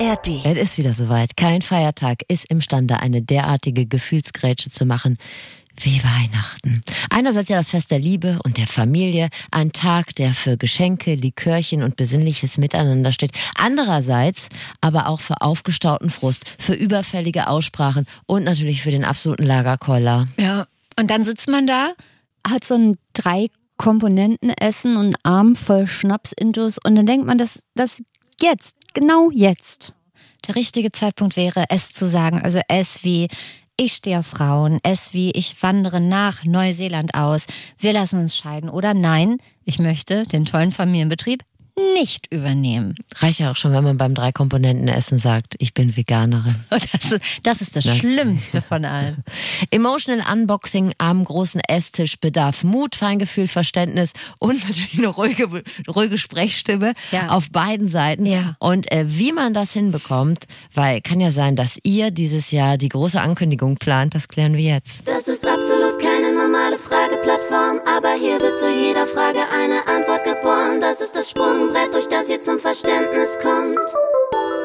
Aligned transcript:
ARD. 0.00 0.44
Es 0.44 0.56
ist 0.56 0.78
wieder 0.78 0.94
soweit. 0.94 1.36
Kein 1.36 1.62
Feiertag 1.62 2.22
ist 2.28 2.44
imstande, 2.46 3.00
eine 3.00 3.22
derartige 3.22 3.86
Gefühlsgrätsche 3.86 4.70
zu 4.70 4.86
machen 4.86 5.18
wie 5.80 6.00
Weihnachten. 6.02 6.82
Einerseits 7.10 7.48
ja 7.48 7.58
das 7.58 7.70
Fest 7.70 7.90
der 7.90 7.98
Liebe 7.98 8.38
und 8.44 8.58
der 8.58 8.66
Familie, 8.66 9.28
ein 9.50 9.72
Tag, 9.72 10.14
der 10.16 10.34
für 10.34 10.56
Geschenke, 10.56 11.14
Likörchen 11.14 11.82
und 11.82 11.96
besinnliches 11.96 12.58
Miteinander 12.58 13.12
steht. 13.12 13.32
Andererseits 13.56 14.48
aber 14.80 15.08
auch 15.08 15.20
für 15.20 15.40
aufgestauten 15.40 16.10
Frust, 16.10 16.44
für 16.58 16.74
überfällige 16.74 17.48
Aussprachen 17.48 18.06
und 18.26 18.44
natürlich 18.44 18.82
für 18.82 18.90
den 18.90 19.04
absoluten 19.04 19.44
Lagerkoller. 19.44 20.28
Ja, 20.38 20.66
und 20.98 21.10
dann 21.10 21.24
sitzt 21.24 21.48
man 21.48 21.66
da, 21.66 21.92
hat 22.48 22.64
so 22.64 22.74
ein 22.74 22.96
drei 23.12 23.48
Komponenten 23.76 24.50
Essen 24.50 24.96
und 24.96 25.16
Arm 25.22 25.54
voll 25.54 25.86
Schnapsintus 25.86 26.78
und 26.82 26.96
dann 26.96 27.06
denkt 27.06 27.26
man, 27.26 27.38
dass 27.38 27.62
das 27.74 28.02
jetzt, 28.40 28.74
genau 28.94 29.30
jetzt, 29.30 29.94
der 30.46 30.56
richtige 30.56 30.92
Zeitpunkt 30.92 31.36
wäre, 31.36 31.64
es 31.68 31.92
zu 31.92 32.06
sagen. 32.06 32.42
Also 32.42 32.60
es 32.68 33.04
wie 33.04 33.28
ich 33.80 33.92
stehe 33.92 34.18
auf 34.18 34.26
Frauen, 34.26 34.80
es 34.82 35.14
wie 35.14 35.30
ich 35.30 35.62
wandere 35.62 36.00
nach 36.00 36.44
Neuseeland 36.44 37.14
aus, 37.14 37.46
wir 37.78 37.92
lassen 37.92 38.18
uns 38.18 38.36
scheiden 38.36 38.68
oder 38.68 38.92
nein, 38.92 39.38
ich 39.64 39.78
möchte 39.78 40.24
den 40.24 40.44
tollen 40.44 40.72
Familienbetrieb 40.72 41.44
nicht 41.94 42.32
übernehmen. 42.32 42.94
Reicht 43.16 43.40
ja 43.40 43.50
auch 43.50 43.56
schon, 43.56 43.72
wenn 43.72 43.84
man 43.84 43.96
beim 43.96 44.14
Drei-Komponenten-Essen 44.14 45.18
sagt, 45.18 45.54
ich 45.58 45.74
bin 45.74 45.96
Veganerin. 45.96 46.54
Das 46.92 47.12
ist 47.12 47.20
das, 47.42 47.60
ist 47.62 47.76
das, 47.76 47.84
das 47.84 47.96
Schlimmste 47.98 48.62
von 48.62 48.84
allem. 48.84 49.16
Emotional 49.70 50.24
Unboxing 50.32 50.92
am 50.98 51.24
großen 51.24 51.60
Esstisch 51.68 52.18
bedarf 52.18 52.64
Mut, 52.64 52.94
Feingefühl, 52.96 53.46
Verständnis 53.48 54.12
und 54.38 54.62
natürlich 54.68 54.98
eine 54.98 55.08
ruhige, 55.08 55.62
ruhige 55.88 56.18
Sprechstimme 56.18 56.92
Ja. 57.10 57.28
auf 57.28 57.50
beiden 57.50 57.88
Seiten. 57.88 58.26
Ja. 58.26 58.56
Und 58.58 58.90
äh, 58.92 59.04
wie 59.08 59.32
man 59.32 59.54
das 59.54 59.72
hinbekommt, 59.72 60.44
weil 60.74 61.00
kann 61.00 61.20
ja 61.20 61.30
sein, 61.30 61.56
dass 61.56 61.78
ihr 61.82 62.10
dieses 62.10 62.50
Jahr 62.50 62.78
die 62.78 62.88
große 62.88 63.20
Ankündigung 63.20 63.76
plant, 63.76 64.14
das 64.14 64.28
klären 64.28 64.54
wir 64.54 64.64
jetzt. 64.74 65.06
Das 65.06 65.28
ist 65.28 65.46
absolut 65.46 65.98
keine 66.00 66.32
Frageplattform, 66.88 67.80
aber 67.86 68.14
hier 68.14 68.40
wird 68.40 68.56
zu 68.56 68.70
jeder 68.70 69.06
Frage 69.06 69.40
eine 69.52 69.86
Antwort 69.86 70.24
geboren. 70.24 70.80
Das 70.80 71.00
ist 71.02 71.14
das 71.14 71.30
Sprungbrett, 71.30 71.92
durch 71.92 72.08
das 72.08 72.30
ihr 72.30 72.40
zum 72.40 72.58
Verständnis 72.58 73.38
kommt. 73.42 73.78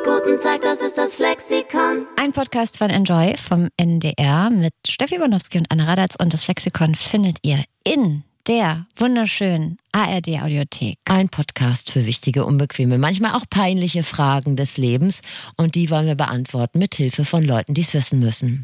Guten 0.06 0.38
Tag, 0.38 0.62
das 0.62 0.82
ist 0.82 0.98
das 0.98 1.16
Flexikon. 1.16 2.08
Ein 2.16 2.32
Podcast 2.32 2.78
von 2.78 2.90
Enjoy 2.90 3.36
vom 3.38 3.68
NDR 3.78 4.50
mit 4.50 4.74
Steffi 4.88 5.18
Bonowski 5.18 5.58
und 5.58 5.70
Anna 5.70 5.84
Radatz 5.84 6.16
und 6.18 6.32
das 6.34 6.48
Lexikon 6.48 6.96
findet 6.96 7.38
ihr 7.42 7.64
in 7.84 8.24
der 8.48 8.86
wunderschönen 8.96 9.78
ARD 9.92 10.42
Audiothek. 10.42 10.98
Ein 11.06 11.30
Podcast 11.30 11.92
für 11.92 12.06
wichtige, 12.06 12.46
unbequeme, 12.46 12.98
manchmal 12.98 13.34
auch 13.34 13.46
peinliche 13.50 14.04
Fragen 14.04 14.56
des 14.56 14.78
Lebens. 14.78 15.22
Und 15.58 15.76
die 15.76 15.90
wollen 15.90 16.08
wir 16.08 16.16
beantworten 16.16 16.80
mit 16.80 16.96
Hilfe 16.96 17.26
von 17.26 17.44
Leuten, 17.44 17.74
die 17.74 17.82
es 17.82 17.94
wissen 17.94 18.20
müssen. 18.20 18.62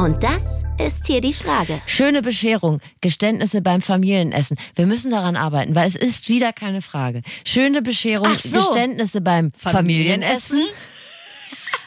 Und 0.00 0.22
das 0.22 0.62
ist 0.82 1.08
hier 1.08 1.20
die 1.20 1.34
Frage. 1.34 1.78
Schöne 1.84 2.22
Bescherung, 2.22 2.80
Geständnisse 3.02 3.60
beim 3.60 3.82
Familienessen. 3.82 4.56
Wir 4.74 4.86
müssen 4.86 5.10
daran 5.10 5.36
arbeiten, 5.36 5.74
weil 5.74 5.86
es 5.86 5.94
ist 5.94 6.30
wieder 6.30 6.54
keine 6.54 6.80
Frage. 6.80 7.20
Schöne 7.46 7.82
Bescherung, 7.82 8.34
so. 8.38 8.60
Geständnisse 8.60 9.20
beim 9.20 9.52
Familienessen. 9.52 10.62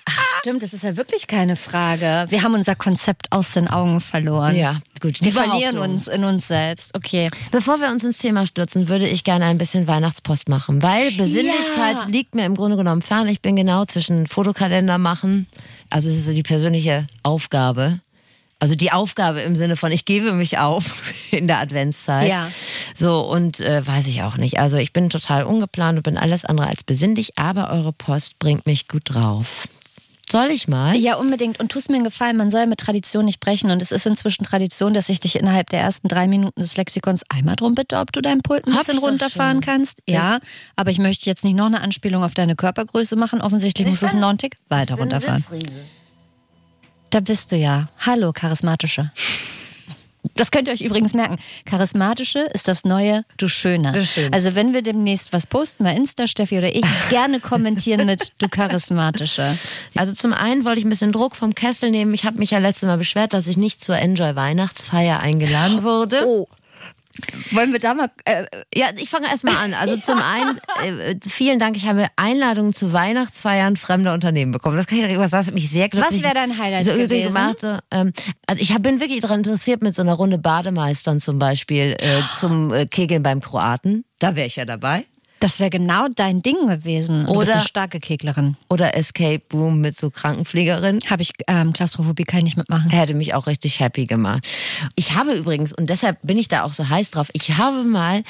Ach 0.05 0.25
stimmt, 0.39 0.61
das 0.61 0.73
ist 0.73 0.83
ja 0.83 0.95
wirklich 0.95 1.27
keine 1.27 1.55
Frage. 1.55 2.25
Wir 2.29 2.43
haben 2.43 2.53
unser 2.53 2.75
Konzept 2.75 3.31
aus 3.31 3.51
den 3.51 3.67
Augen 3.67 3.99
verloren. 4.01 4.55
Ja, 4.55 4.81
gut. 5.01 5.19
die 5.21 5.25
Wir 5.25 5.31
verlieren 5.31 5.77
uns 5.79 6.07
in 6.07 6.23
uns 6.23 6.49
selbst. 6.49 6.95
Okay. 6.95 7.31
Bevor 7.51 7.79
wir 7.79 7.89
uns 7.89 8.03
ins 8.03 8.17
Thema 8.19 8.45
stürzen, 8.45 8.89
würde 8.89 9.07
ich 9.07 9.23
gerne 9.23 9.45
ein 9.45 9.57
bisschen 9.57 9.87
Weihnachtspost 9.87 10.49
machen, 10.49 10.83
weil 10.83 11.11
Besinnlichkeit 11.13 11.95
Ja. 11.95 12.05
liegt 12.09 12.35
mir 12.35 12.45
im 12.45 12.55
Grunde 12.55 12.77
genommen 12.77 13.01
fern. 13.01 13.27
Ich 13.27 13.41
bin 13.41 13.55
genau 13.55 13.85
zwischen 13.85 14.27
Fotokalender 14.27 14.97
machen, 14.97 15.47
also 15.89 16.09
es 16.09 16.17
ist 16.17 16.25
so 16.25 16.33
die 16.33 16.43
persönliche 16.43 17.07
Aufgabe. 17.23 17.99
Also 18.63 18.75
die 18.75 18.93
Aufgabe 18.93 19.41
im 19.41 19.57
Sinne 19.57 19.75
von, 19.75 19.91
ich 19.91 20.05
gebe 20.05 20.31
mich 20.31 20.57
auf 20.57 21.11
in 21.31 21.49
der 21.49 21.59
Adventszeit. 21.59 22.29
Ja. 22.29 22.49
So, 22.95 23.19
und 23.19 23.59
äh, 23.59 23.85
weiß 23.85 24.07
ich 24.07 24.21
auch 24.21 24.37
nicht. 24.37 24.57
Also 24.57 24.77
ich 24.77 24.93
bin 24.93 25.09
total 25.09 25.43
ungeplant 25.43 25.97
und 25.97 26.03
bin 26.03 26.17
alles 26.17 26.45
andere 26.45 26.67
als 26.67 26.85
besinnlich, 26.85 27.37
aber 27.37 27.71
eure 27.71 27.91
Post 27.91 28.39
bringt 28.39 28.65
mich 28.65 28.87
gut 28.87 29.01
drauf. 29.03 29.67
Soll 30.31 30.49
ich 30.51 30.69
mal? 30.69 30.95
Ja, 30.95 31.15
unbedingt. 31.15 31.59
Und 31.59 31.73
tust 31.73 31.89
mir 31.89 31.97
einen 31.97 32.05
Gefallen, 32.05 32.37
man 32.37 32.49
soll 32.49 32.61
ja 32.61 32.65
mit 32.65 32.79
Tradition 32.79 33.25
nicht 33.25 33.41
brechen. 33.41 33.69
Und 33.69 33.81
es 33.81 33.91
ist 33.91 34.05
inzwischen 34.05 34.45
Tradition, 34.45 34.93
dass 34.93 35.09
ich 35.09 35.19
dich 35.19 35.35
innerhalb 35.35 35.69
der 35.69 35.81
ersten 35.81 36.07
drei 36.07 36.29
Minuten 36.29 36.61
des 36.61 36.77
Lexikons 36.77 37.23
einmal 37.27 37.57
drum 37.57 37.75
bitte, 37.75 37.97
ob 37.97 38.13
du 38.13 38.21
dein 38.21 38.39
Pult 38.39 38.65
ein 38.65 38.77
bisschen 38.77 38.95
ich 38.95 39.03
runterfahren 39.03 39.61
schon. 39.61 39.73
kannst. 39.73 39.99
Ja, 40.07 40.39
aber 40.77 40.91
ich 40.91 40.99
möchte 40.99 41.25
jetzt 41.25 41.43
nicht 41.43 41.57
noch 41.57 41.65
eine 41.65 41.81
Anspielung 41.81 42.23
auf 42.23 42.33
deine 42.33 42.55
Körpergröße 42.55 43.17
machen. 43.17 43.41
Offensichtlich 43.41 43.89
muss 43.89 44.03
es 44.03 44.13
noch 44.13 44.29
einen 44.29 44.37
Tick 44.37 44.55
weiter 44.69 44.95
runterfahren. 44.95 45.43
Da 47.13 47.19
bist 47.19 47.51
du 47.51 47.55
ja. 47.55 47.89
Hallo, 47.99 48.33
charismatische. 48.33 49.11
Das 50.33 50.49
könnt 50.49 50.67
ihr 50.67 50.73
euch 50.73 50.81
übrigens 50.81 51.13
merken. 51.13 51.37
Charismatische 51.63 52.39
ist 52.39 52.67
das 52.67 52.85
neue 52.85 53.23
Du 53.37 53.47
Schöne. 53.47 54.07
Also 54.31 54.55
wenn 54.55 54.73
wir 54.73 54.81
demnächst 54.81 55.31
was 55.31 55.45
posten, 55.45 55.83
mal 55.83 55.95
Insta, 55.95 56.25
Steffi 56.25 56.57
oder 56.57 56.75
ich, 56.75 56.83
gerne 57.11 57.39
kommentieren 57.39 58.07
mit 58.07 58.33
Du 58.39 58.49
Charismatische. 58.49 59.55
Also 59.95 60.13
zum 60.13 60.33
einen 60.33 60.65
wollte 60.65 60.79
ich 60.79 60.85
ein 60.85 60.89
bisschen 60.89 61.11
Druck 61.11 61.35
vom 61.35 61.53
Kessel 61.53 61.91
nehmen. 61.91 62.15
Ich 62.15 62.25
habe 62.25 62.39
mich 62.39 62.49
ja 62.49 62.57
letztes 62.57 62.87
Mal 62.87 62.97
beschwert, 62.97 63.33
dass 63.33 63.47
ich 63.47 63.57
nicht 63.57 63.83
zur 63.83 63.95
Enjoy 63.95 64.35
Weihnachtsfeier 64.35 65.19
eingeladen 65.19 65.83
wurde. 65.83 66.25
Oh. 66.25 66.47
Wollen 67.51 67.71
wir 67.71 67.79
da 67.79 67.93
mal. 67.93 68.09
Äh, 68.25 68.45
Ja, 68.75 68.87
ich 68.97 69.09
fange 69.09 69.27
erst 69.27 69.43
mal 69.43 69.55
an. 69.55 69.73
Also 69.73 69.97
zum 69.97 70.19
einen, 70.19 70.59
äh, 70.83 71.15
vielen 71.27 71.59
Dank, 71.59 71.75
ich 71.77 71.87
habe 71.87 72.07
Einladungen 72.15 72.73
zu 72.73 72.93
Weihnachtsfeiern 72.93 73.77
fremder 73.77 74.13
Unternehmen 74.13 74.51
bekommen. 74.51 74.77
Das 74.77 74.87
kann 74.87 74.97
ich 74.99 75.17
was 75.17 75.31
das 75.31 75.47
hat 75.47 75.53
mich 75.53 75.69
sehr 75.69 75.89
glücklich 75.89 76.13
Was 76.13 76.23
wäre 76.23 76.33
dein 76.33 76.57
Highlight 76.57 76.85
so 76.85 76.93
gewesen? 76.93 77.27
gemacht. 77.33 77.57
Ähm, 77.91 78.13
also 78.47 78.61
ich 78.61 78.73
hab, 78.73 78.81
bin 78.83 78.99
wirklich 78.99 79.19
daran 79.19 79.39
interessiert, 79.39 79.81
mit 79.81 79.95
so 79.95 80.01
einer 80.01 80.13
Runde 80.13 80.37
Bademeistern 80.37 81.19
zum 81.19 81.39
Beispiel 81.39 81.95
äh, 81.99 82.21
zum 82.33 82.73
äh, 82.73 82.85
Kegeln 82.85 83.23
beim 83.23 83.41
Kroaten. 83.41 84.05
Da 84.19 84.35
wäre 84.35 84.47
ich 84.47 84.55
ja 84.55 84.65
dabei. 84.65 85.05
Das 85.43 85.59
wäre 85.59 85.69
genau 85.69 86.07
dein 86.15 86.41
Ding 86.41 86.67
gewesen. 86.67 87.25
Du 87.25 87.33
bist 87.33 87.49
Oder- 87.49 87.53
eine 87.55 87.61
starke 87.65 87.99
Keglerin. 87.99 88.55
Oder 88.69 88.95
Escape 88.95 89.41
Room 89.53 89.81
mit 89.81 89.97
so 89.97 90.09
Krankenpflegerin. 90.09 91.01
Habe 91.09 91.21
ich 91.21 91.33
ähm, 91.49 91.73
Klaustrophobie, 91.73 92.23
kann 92.23 92.39
ich 92.39 92.43
nicht 92.45 92.57
mitmachen. 92.57 92.89
Hätte 92.89 93.13
mich 93.13 93.33
auch 93.33 93.45
richtig 93.45 93.81
happy 93.81 94.05
gemacht. 94.05 94.47
Ich 94.95 95.15
habe 95.15 95.33
übrigens, 95.33 95.73
und 95.73 95.89
deshalb 95.89 96.17
bin 96.23 96.37
ich 96.37 96.47
da 96.47 96.63
auch 96.63 96.71
so 96.71 96.87
heiß 96.87 97.11
drauf, 97.11 97.27
ich 97.33 97.57
habe 97.57 97.83
mal 97.83 98.23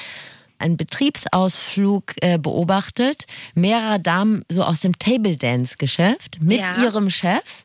einen 0.57 0.75
Betriebsausflug 0.75 2.15
äh, 2.21 2.39
beobachtet, 2.39 3.27
mehrerer 3.53 3.99
Damen 3.99 4.43
so 4.49 4.63
aus 4.63 4.79
dem 4.81 4.97
Table 4.97 5.37
Dance 5.37 5.75
Geschäft 5.77 6.39
mit 6.41 6.61
Ja. 6.61 6.81
ihrem 6.81 7.11
Chef. 7.11 7.61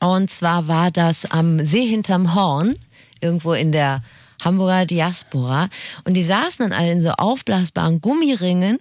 Und 0.00 0.32
zwar 0.32 0.66
war 0.66 0.90
das 0.90 1.26
am 1.30 1.64
See 1.64 1.86
hinterm 1.86 2.34
Horn, 2.34 2.74
irgendwo 3.20 3.52
in 3.52 3.70
der 3.70 4.00
Hamburger 4.44 4.86
Diaspora. 4.86 5.68
Und 6.04 6.14
die 6.14 6.22
saßen 6.22 6.58
dann 6.68 6.72
alle 6.78 6.92
in 6.92 7.00
so 7.00 7.10
aufblasbaren 7.10 8.00
Gummiringen. 8.00 8.78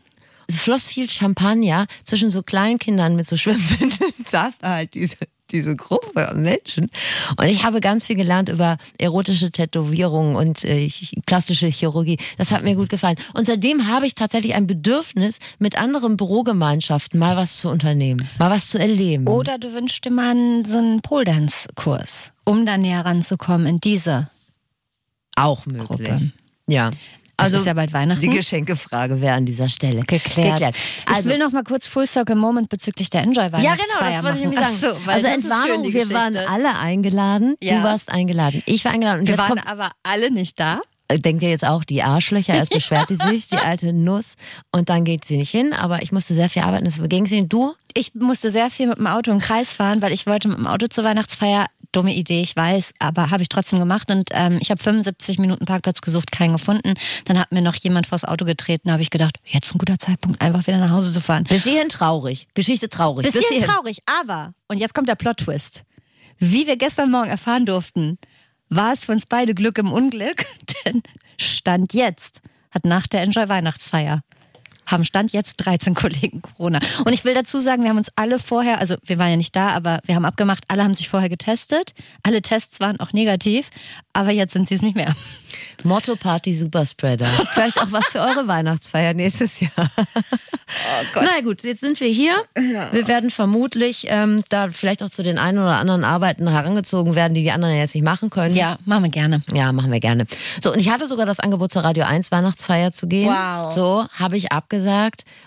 Es 0.48 0.58
floss 0.58 0.88
viel 0.88 1.10
Champagner 1.10 1.88
zwischen 2.04 2.30
so 2.30 2.44
Kleinkindern 2.44 3.16
mit 3.16 3.28
so 3.30 3.38
Schwimmwindeln. 3.38 4.12
saß 4.26 4.60
da 4.60 4.70
halt 4.76 4.94
diese, 4.96 5.16
diese 5.52 5.76
Gruppe 5.78 6.28
an 6.28 6.42
Menschen. 6.42 6.90
Und 7.38 7.46
ich 7.46 7.64
habe 7.64 7.80
ganz 7.80 8.06
viel 8.06 8.16
gelernt 8.18 8.50
über 8.50 8.78
erotische 8.98 9.52
Tätowierungen 9.52 10.36
und 10.36 10.64
äh, 10.66 10.88
ch- 10.88 11.14
plastische 11.26 11.68
Chirurgie. 11.68 12.18
Das 12.38 12.52
hat 12.52 12.64
mir 12.64 12.76
gut 12.76 12.90
gefallen. 12.90 13.18
Und 13.34 13.48
seitdem 13.48 13.88
habe 13.88 14.08
ich 14.08 14.16
tatsächlich 14.16 14.56
ein 14.56 14.68
Bedürfnis, 14.68 15.40
mit 15.60 15.78
anderen 15.80 16.18
Bürogemeinschaften 16.18 17.18
mal 17.20 17.38
was 17.38 17.62
zu 17.62 17.70
unternehmen, 17.70 18.28
mal 18.38 18.50
was 18.50 18.70
zu 18.70 18.78
erleben. 18.80 19.28
Oder 19.28 19.58
du 19.58 19.74
wünschst 19.74 20.04
dir 20.04 20.12
mal 20.12 20.36
so 20.66 20.78
einen 20.80 21.02
Pole-Dance-Kurs, 21.02 22.34
um 22.46 22.66
da 22.66 22.78
näher 22.78 23.06
ranzukommen 23.06 23.68
in 23.68 23.80
diese. 23.80 24.28
Auch 25.44 25.66
möglich. 25.66 25.88
Gruppe. 25.88 26.31
Ja. 26.68 26.91
Also 27.38 27.57
ist 27.57 27.66
ja 27.66 27.74
bald 27.74 27.91
Weihnachten. 27.91 28.22
Die 28.22 28.29
Geschenkefrage 28.29 29.19
wäre 29.19 29.35
an 29.35 29.46
dieser 29.46 29.68
Stelle 29.68 30.04
Geklärt. 30.04 30.62
Also, 30.62 30.75
ich 31.07 31.25
will 31.25 31.39
noch 31.39 31.51
mal 31.51 31.63
kurz 31.63 31.88
Full 31.88 32.06
Circle 32.06 32.36
Moment 32.36 32.69
bezüglich 32.69 33.10
der 33.10 33.24
Enjoy 33.24 33.45
ja, 33.45 33.51
Weihnachtsfeier 33.51 34.21
genau, 34.21 34.21
das 34.21 34.24
wollte 34.24 34.38
ich 34.38 34.44
nämlich 34.44 34.60
sagen. 34.60 34.77
So, 34.80 35.12
also 35.12 35.27
Entwarnung, 35.27 35.83
wir 35.94 36.10
waren 36.12 36.38
alle 36.38 36.77
eingeladen. 36.77 37.56
Ja. 37.62 37.77
Du 37.77 37.83
warst 37.83 38.10
eingeladen. 38.10 38.62
Ich 38.66 38.86
war 38.86 38.92
eingeladen. 38.92 39.21
Und 39.21 39.27
Wir 39.27 39.38
waren 39.39 39.60
aber 39.60 39.92
alle 40.04 40.30
nicht 40.31 40.60
da. 40.60 40.81
äh, 41.07 41.19
denkt 41.19 41.42
ihr 41.42 41.50
jetzt 41.50 41.66
auch, 41.66 41.83
die 41.83 42.04
Arschlöcher, 42.04 42.54
erst 42.54 42.71
beschwert 42.74 43.10
die 43.10 43.18
sich, 43.18 43.48
die 43.48 43.57
alte 43.57 43.92
Nuss. 43.92 44.36
Und 44.71 44.89
dann 44.89 45.04
geht 45.04 45.25
sie 45.25 45.38
nicht 45.38 45.51
hin. 45.51 45.74
Aber 45.74 46.04
ich 46.04 46.12
musste 46.12 46.36
sehr 46.36 46.50
viel 46.50 46.62
arbeiten. 46.62 46.86
Das 46.86 47.01
ging 47.10 47.25
sie. 47.25 47.48
Du? 47.48 47.74
Ich 47.95 48.13
musste 48.13 48.51
sehr 48.51 48.69
viel 48.69 48.88
mit 48.88 49.00
dem 49.00 49.07
Auto 49.07 49.31
im 49.31 49.39
Kreis 49.39 49.74
fahren, 49.74 50.01
weil 50.04 50.13
ich 50.13 50.27
wollte 50.27 50.48
mit 50.48 50.57
dem 50.57 50.68
Auto 50.68 50.88
zur 50.88 51.04
Weihnachtsfeier. 51.04 51.66
Dumme 51.92 52.14
Idee, 52.14 52.42
ich 52.42 52.56
weiß, 52.56 52.94
aber 53.00 53.32
habe 53.32 53.44
ich 53.44 53.50
trotzdem 53.50 53.80
gemacht 53.80 54.12
und 54.12 54.30
ähm, 54.32 54.58
ich 54.62 54.72
habe 54.72 54.82
75 54.82 55.40
Minuten 55.40 55.66
Parkplatz 55.66 56.02
gesucht, 56.02 56.32
keinen 56.32 56.54
gefunden. 56.54 56.94
Dann 57.26 57.40
hat 57.40 57.52
mir 57.52 57.62
noch 57.62 57.76
jemand 57.76 58.08
vors 58.08 58.26
Auto 58.26 58.46
getreten, 58.46 58.88
da 58.88 58.94
habe 58.94 59.02
ich 59.02 59.10
gedacht, 59.10 59.38
jetzt 59.46 59.74
ein 59.74 59.78
guter 59.78 60.00
Zeitpunkt, 60.00 60.42
einfach 60.42 60.66
wieder 60.68 60.78
nach 60.78 60.92
Hause 60.92 61.12
zu 61.12 61.22
fahren. 61.22 61.44
Bis 61.46 61.64
hierhin 61.64 61.90
traurig. 61.90 62.48
Geschichte 62.54 62.90
traurig. 62.90 63.26
Bis 63.26 63.38
hierhin 63.38 63.68
traurig, 63.68 64.00
aber, 64.22 64.54
und 64.68 64.78
jetzt 64.78 64.94
kommt 64.94 65.10
der 65.10 65.16
Plot-Twist. 65.16 65.84
Wie 66.40 66.66
wir 66.66 66.78
gestern 66.78 67.12
Morgen 67.12 67.30
erfahren 67.30 67.66
durften, 67.66 68.18
war 68.70 68.94
es 68.94 69.06
für 69.06 69.12
uns 69.12 69.26
beide 69.26 69.54
Glück 69.54 69.78
im 69.78 69.92
Unglück, 69.92 70.46
denn 70.86 71.04
Stand 71.38 71.94
jetzt 71.94 72.42
hat 72.72 72.86
nach 72.86 73.06
der 73.08 73.22
Enjoy 73.22 73.50
Weihnachtsfeier 73.50 74.22
haben 74.92 75.06
Stand 75.06 75.32
jetzt 75.34 75.58
13 75.58 75.94
Kollegen 76.02 76.42
Corona. 76.42 76.80
Und 77.06 77.14
ich 77.14 77.26
will 77.26 77.34
dazu 77.34 77.60
sagen, 77.60 77.84
wir 77.84 77.90
haben 77.90 77.98
uns 77.98 78.12
alle 78.16 78.40
vorher, 78.40 78.80
also 78.80 78.96
wir 79.04 79.18
waren 79.18 79.30
ja 79.30 79.38
nicht 79.38 79.56
da, 79.56 79.70
aber 79.70 80.00
wir 80.06 80.16
haben 80.16 80.26
abgemacht, 80.26 80.64
alle 80.68 80.84
haben 80.84 80.94
sich 80.94 81.10
vorher 81.10 81.30
getestet. 81.30 81.94
Alle 82.24 82.42
Tests 82.42 82.80
waren 82.80 83.00
auch 83.00 83.14
negativ, 83.14 83.70
aber 84.14 84.32
jetzt 84.32 84.54
sind 84.54 84.68
sie 84.68 84.76
es 84.76 84.82
nicht 84.82 84.96
mehr. 84.96 85.16
Motto 85.84 86.16
Party 86.16 86.54
Superspreader. 86.54 87.28
Vielleicht 87.52 87.80
auch 87.80 87.92
was 87.92 88.06
für 88.06 88.20
eure 88.20 88.48
Weihnachtsfeier 88.48 89.14
nächstes 89.14 89.60
Jahr. 89.60 89.72
Oh 89.78 91.06
Gott. 91.14 91.24
Na 91.26 91.42
gut, 91.42 91.64
jetzt 91.64 91.82
sind 91.82 92.00
wir 92.00 92.08
hier. 92.08 92.36
Wir 92.56 93.08
werden 93.08 93.30
vermutlich 93.30 94.06
ähm, 94.08 94.44
da 94.50 94.70
vielleicht 94.70 95.04
auch 95.04 95.10
zu 95.10 95.22
den 95.24 95.38
einen 95.38 95.58
oder 95.58 95.78
anderen 95.78 96.04
Arbeiten 96.04 96.48
herangezogen 96.48 97.16
werden, 97.16 97.34
die 97.34 97.44
die 97.44 97.52
anderen 97.52 97.76
jetzt 97.76 97.94
nicht 97.94 98.04
machen 98.04 98.30
können. 98.30 98.56
Ja, 98.56 98.78
machen 98.86 99.04
wir 99.04 99.10
gerne. 99.10 99.42
Ja, 99.54 99.72
machen 99.74 99.92
wir 99.92 100.00
gerne. 100.00 100.26
So, 100.64 100.72
und 100.72 100.80
ich 100.80 100.90
hatte 100.90 101.08
sogar 101.08 101.26
das 101.26 101.40
Angebot 101.40 101.74
zur 101.74 101.84
Radio 101.84 102.06
1 102.06 102.32
Weihnachtsfeier 102.32 102.92
zu 102.92 103.08
gehen. 103.08 103.30
Wow. 103.30 103.74
So, 103.74 104.06
habe 104.14 104.38
ich 104.38 104.52
abgesagt. 104.52 104.81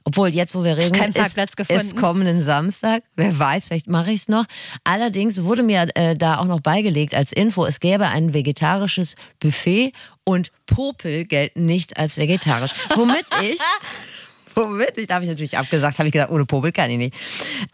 Obwohl, 0.04 0.28
jetzt, 0.28 0.54
wo 0.54 0.64
wir 0.64 0.76
reden, 0.76 0.92
kein 0.92 1.12
Parkplatz 1.12 1.50
ist, 1.50 1.56
gefunden. 1.56 1.86
ist 1.86 1.96
kommenden 1.96 2.42
Samstag. 2.42 3.02
Wer 3.16 3.38
weiß, 3.38 3.66
vielleicht 3.66 3.88
mache 3.88 4.10
ich 4.10 4.22
es 4.22 4.28
noch. 4.28 4.44
Allerdings 4.84 5.42
wurde 5.44 5.62
mir 5.62 5.88
äh, 5.94 6.16
da 6.16 6.38
auch 6.38 6.46
noch 6.46 6.60
beigelegt 6.60 7.14
als 7.14 7.32
Info, 7.32 7.64
es 7.64 7.80
gäbe 7.80 8.08
ein 8.08 8.34
vegetarisches 8.34 9.14
Buffet 9.40 9.92
und 10.24 10.50
Popel 10.66 11.24
gelten 11.24 11.66
nicht 11.66 11.96
als 11.96 12.16
vegetarisch. 12.16 12.72
Womit 12.94 13.26
ich 13.42 13.60
womit 14.54 14.96
ich, 14.98 15.06
da 15.06 15.14
habe 15.14 15.24
ich 15.24 15.30
natürlich 15.30 15.58
abgesagt, 15.58 15.98
habe 15.98 16.08
ich 16.08 16.12
gesagt, 16.12 16.30
ohne 16.30 16.46
Popel 16.46 16.72
kann 16.72 16.90
ich 16.90 16.98
nicht. 16.98 17.14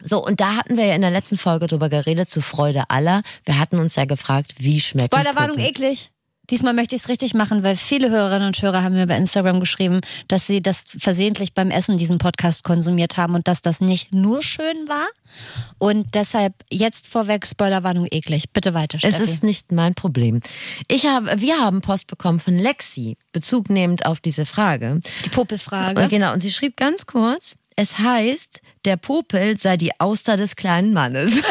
So, 0.01 0.23
und 0.23 0.39
da 0.39 0.55
hatten 0.55 0.77
wir 0.77 0.85
ja 0.85 0.95
in 0.95 1.01
der 1.01 1.11
letzten 1.11 1.37
Folge 1.37 1.67
drüber 1.67 1.89
geredet, 1.89 2.29
zu 2.29 2.41
Freude 2.41 2.89
aller. 2.89 3.21
Wir 3.45 3.59
hatten 3.59 3.79
uns 3.79 3.95
ja 3.95 4.05
gefragt, 4.05 4.55
wie 4.57 4.81
schmeckt 4.81 5.13
Spoilerwarnung 5.13 5.57
eklig. 5.57 6.11
Diesmal 6.51 6.73
möchte 6.73 6.95
ich 6.95 7.01
es 7.03 7.09
richtig 7.09 7.33
machen, 7.33 7.63
weil 7.63 7.75
viele 7.77 8.09
Hörerinnen 8.09 8.47
und 8.47 8.61
Hörer 8.61 8.83
haben 8.83 8.93
mir 8.95 9.07
bei 9.07 9.15
Instagram 9.15 9.59
geschrieben, 9.61 10.01
dass 10.27 10.47
sie 10.47 10.61
das 10.61 10.83
versehentlich 10.97 11.53
beim 11.53 11.71
Essen 11.71 11.95
diesen 11.97 12.17
Podcast 12.17 12.63
konsumiert 12.63 13.15
haben 13.17 13.35
und 13.35 13.47
dass 13.47 13.61
das 13.61 13.79
nicht 13.81 14.13
nur 14.13 14.43
schön 14.43 14.87
war. 14.87 15.07
Und 15.79 16.13
deshalb 16.13 16.53
jetzt 16.69 17.07
vorweg 17.07 17.47
Spoilerwarnung 17.47 18.05
eklig. 18.11 18.51
Bitte 18.51 18.73
weiter, 18.73 18.97
Es 19.01 19.15
Steffi. 19.15 19.31
ist 19.31 19.43
nicht 19.43 19.71
mein 19.71 19.95
Problem. 19.95 20.41
Ich 20.89 21.05
habe, 21.05 21.39
wir 21.39 21.57
haben 21.57 21.81
Post 21.81 22.07
bekommen 22.07 22.39
von 22.41 22.57
Lexi, 22.59 23.17
Bezug 23.31 23.69
nehmend 23.69 24.05
auf 24.05 24.19
diese 24.19 24.45
Frage. 24.45 24.99
die 25.25 25.29
Popelfrage. 25.29 26.01
Und 26.01 26.09
genau, 26.09 26.33
und 26.33 26.41
sie 26.41 26.51
schrieb 26.51 26.75
ganz 26.75 27.05
kurz, 27.05 27.55
es 27.77 27.97
heißt, 27.97 28.61
der 28.83 28.97
Popel 28.97 29.57
sei 29.57 29.77
die 29.77 29.97
Auster 29.99 30.35
des 30.35 30.55
kleinen 30.57 30.93
Mannes. 30.93 31.31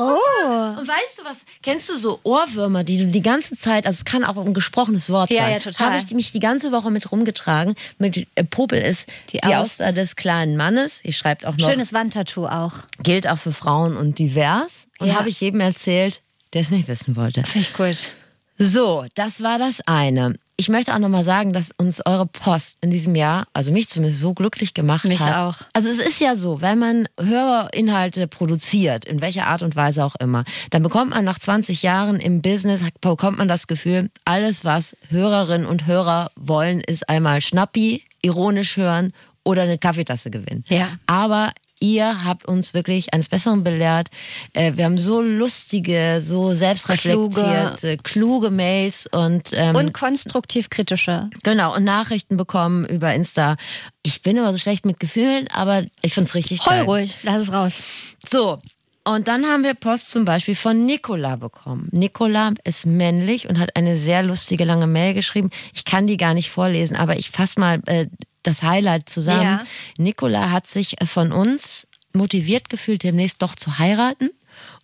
Oh. 0.00 0.16
Und 0.48 0.88
weißt 0.88 1.18
du 1.18 1.24
was, 1.24 1.38
kennst 1.62 1.88
du 1.90 1.96
so 1.96 2.20
Ohrwürmer, 2.22 2.84
die 2.84 2.98
du 2.98 3.06
die 3.06 3.22
ganze 3.22 3.56
Zeit, 3.56 3.86
also 3.86 3.96
es 3.98 4.04
kann 4.04 4.24
auch 4.24 4.36
ein 4.36 4.54
gesprochenes 4.54 5.10
Wort 5.10 5.30
Ja, 5.30 5.42
sein, 5.42 5.52
ja, 5.52 5.58
total. 5.58 5.86
habe 5.92 5.98
ich 5.98 6.10
mich 6.14 6.32
die 6.32 6.40
ganze 6.40 6.72
Woche 6.72 6.90
mit 6.90 7.10
rumgetragen. 7.12 7.74
Mit 7.98 8.26
äh, 8.34 8.44
Popel 8.44 8.80
ist 8.80 9.08
Die 9.32 9.38
die, 9.38 9.54
Auster. 9.54 9.92
Des 9.92 10.16
kleinen 10.16 10.56
Mannes. 10.56 11.00
Ich 11.04 11.16
schreibt 11.16 11.44
auch 11.46 11.56
noch, 11.56 11.68
Schönes 11.68 11.92
Wandtattoo 11.92 12.46
auch. 12.46 12.72
gilt 13.02 13.28
auch 13.28 13.38
für 13.38 13.52
Frauen 13.52 13.96
und 13.96 14.18
divers. 14.18 14.86
Und 14.98 15.08
Ja. 15.08 15.14
habe 15.18 15.28
ich 15.28 15.40
jedem 15.40 15.60
erzählt, 15.60 16.22
der 16.54 16.62
es 16.62 16.70
nicht 16.70 16.88
wissen 16.88 17.14
wollte. 17.16 17.42
Finde 17.44 17.68
ich 17.68 17.74
gut. 17.74 18.12
So, 18.56 19.04
das 19.14 19.42
war 19.42 19.58
das 19.58 19.80
eine. 19.86 20.36
Ich 20.60 20.68
möchte 20.68 20.92
auch 20.92 20.98
nochmal 20.98 21.22
sagen, 21.22 21.52
dass 21.52 21.70
uns 21.78 22.04
eure 22.04 22.26
Post 22.26 22.78
in 22.80 22.90
diesem 22.90 23.14
Jahr, 23.14 23.46
also 23.52 23.70
mich 23.70 23.88
zumindest 23.88 24.20
so 24.20 24.34
glücklich 24.34 24.74
gemacht 24.74 25.04
Mich 25.04 25.20
hat. 25.20 25.36
auch. 25.36 25.64
Also 25.72 25.88
es 25.88 26.00
ist 26.00 26.20
ja 26.20 26.34
so, 26.34 26.60
wenn 26.60 26.80
man 26.80 27.08
Hörinhalte 27.20 28.26
produziert, 28.26 29.04
in 29.04 29.20
welcher 29.20 29.46
Art 29.46 29.62
und 29.62 29.76
Weise 29.76 30.04
auch 30.04 30.16
immer, 30.16 30.42
dann 30.70 30.82
bekommt 30.82 31.10
man 31.10 31.24
nach 31.24 31.38
20 31.38 31.84
Jahren 31.84 32.18
im 32.18 32.42
Business, 32.42 32.82
bekommt 33.00 33.38
man 33.38 33.46
das 33.46 33.68
Gefühl, 33.68 34.10
alles, 34.24 34.64
was 34.64 34.96
Hörerinnen 35.10 35.66
und 35.66 35.86
Hörer 35.86 36.32
wollen, 36.34 36.80
ist 36.80 37.08
einmal 37.08 37.40
Schnappi, 37.40 38.02
ironisch 38.20 38.76
hören 38.76 39.12
oder 39.44 39.62
eine 39.62 39.78
Kaffeetasse 39.78 40.30
gewinnen. 40.30 40.64
Ja. 40.68 40.88
Aber 41.06 41.52
ihr 41.80 42.24
habt 42.24 42.46
uns 42.46 42.74
wirklich 42.74 43.12
eines 43.14 43.28
Besseren 43.28 43.62
belehrt. 43.64 44.08
Äh, 44.52 44.72
Wir 44.76 44.84
haben 44.84 44.98
so 44.98 45.20
lustige, 45.22 46.20
so 46.22 46.52
selbstreflektierte, 46.52 47.96
kluge, 47.98 48.50
Mails 48.50 49.06
und, 49.10 49.50
ähm, 49.52 49.76
Und 49.76 49.92
konstruktiv 49.94 50.70
kritische. 50.70 51.28
genau 51.42 51.74
und 51.74 51.84
Nachrichten 51.84 52.36
bekommen 52.36 52.84
über 52.86 53.14
Insta. 53.14 53.56
Ich 54.02 54.22
bin 54.22 54.36
immer 54.36 54.52
so 54.52 54.58
schlecht 54.58 54.84
mit 54.86 55.00
Gefühlen, 55.00 55.48
aber 55.48 55.84
ich 56.02 56.14
find's 56.14 56.34
richtig 56.34 56.60
Heul 56.66 56.78
geil. 56.78 56.84
ruhig, 56.84 57.16
lass 57.22 57.42
es 57.42 57.52
raus. 57.52 57.82
So. 58.30 58.58
Und 59.04 59.26
dann 59.26 59.46
haben 59.46 59.64
wir 59.64 59.72
Post 59.72 60.10
zum 60.10 60.26
Beispiel 60.26 60.54
von 60.54 60.84
Nicola 60.84 61.36
bekommen. 61.36 61.88
Nicola 61.92 62.52
ist 62.64 62.84
männlich 62.84 63.48
und 63.48 63.58
hat 63.58 63.74
eine 63.74 63.96
sehr 63.96 64.22
lustige 64.22 64.64
lange 64.64 64.86
Mail 64.86 65.14
geschrieben. 65.14 65.48
Ich 65.72 65.86
kann 65.86 66.06
die 66.06 66.18
gar 66.18 66.34
nicht 66.34 66.50
vorlesen, 66.50 66.94
aber 66.94 67.16
ich 67.16 67.30
fasse 67.30 67.58
mal 67.58 67.80
äh, 67.86 68.06
das 68.48 68.62
Highlight 68.62 69.08
zusammen. 69.08 69.42
Ja. 69.42 69.64
Nicola 69.96 70.50
hat 70.50 70.66
sich 70.66 71.00
äh, 71.00 71.06
von 71.06 71.32
uns 71.32 71.86
motiviert 72.12 72.68
gefühlt, 72.68 73.02
demnächst 73.04 73.42
doch 73.42 73.54
zu 73.54 73.78
heiraten. 73.78 74.30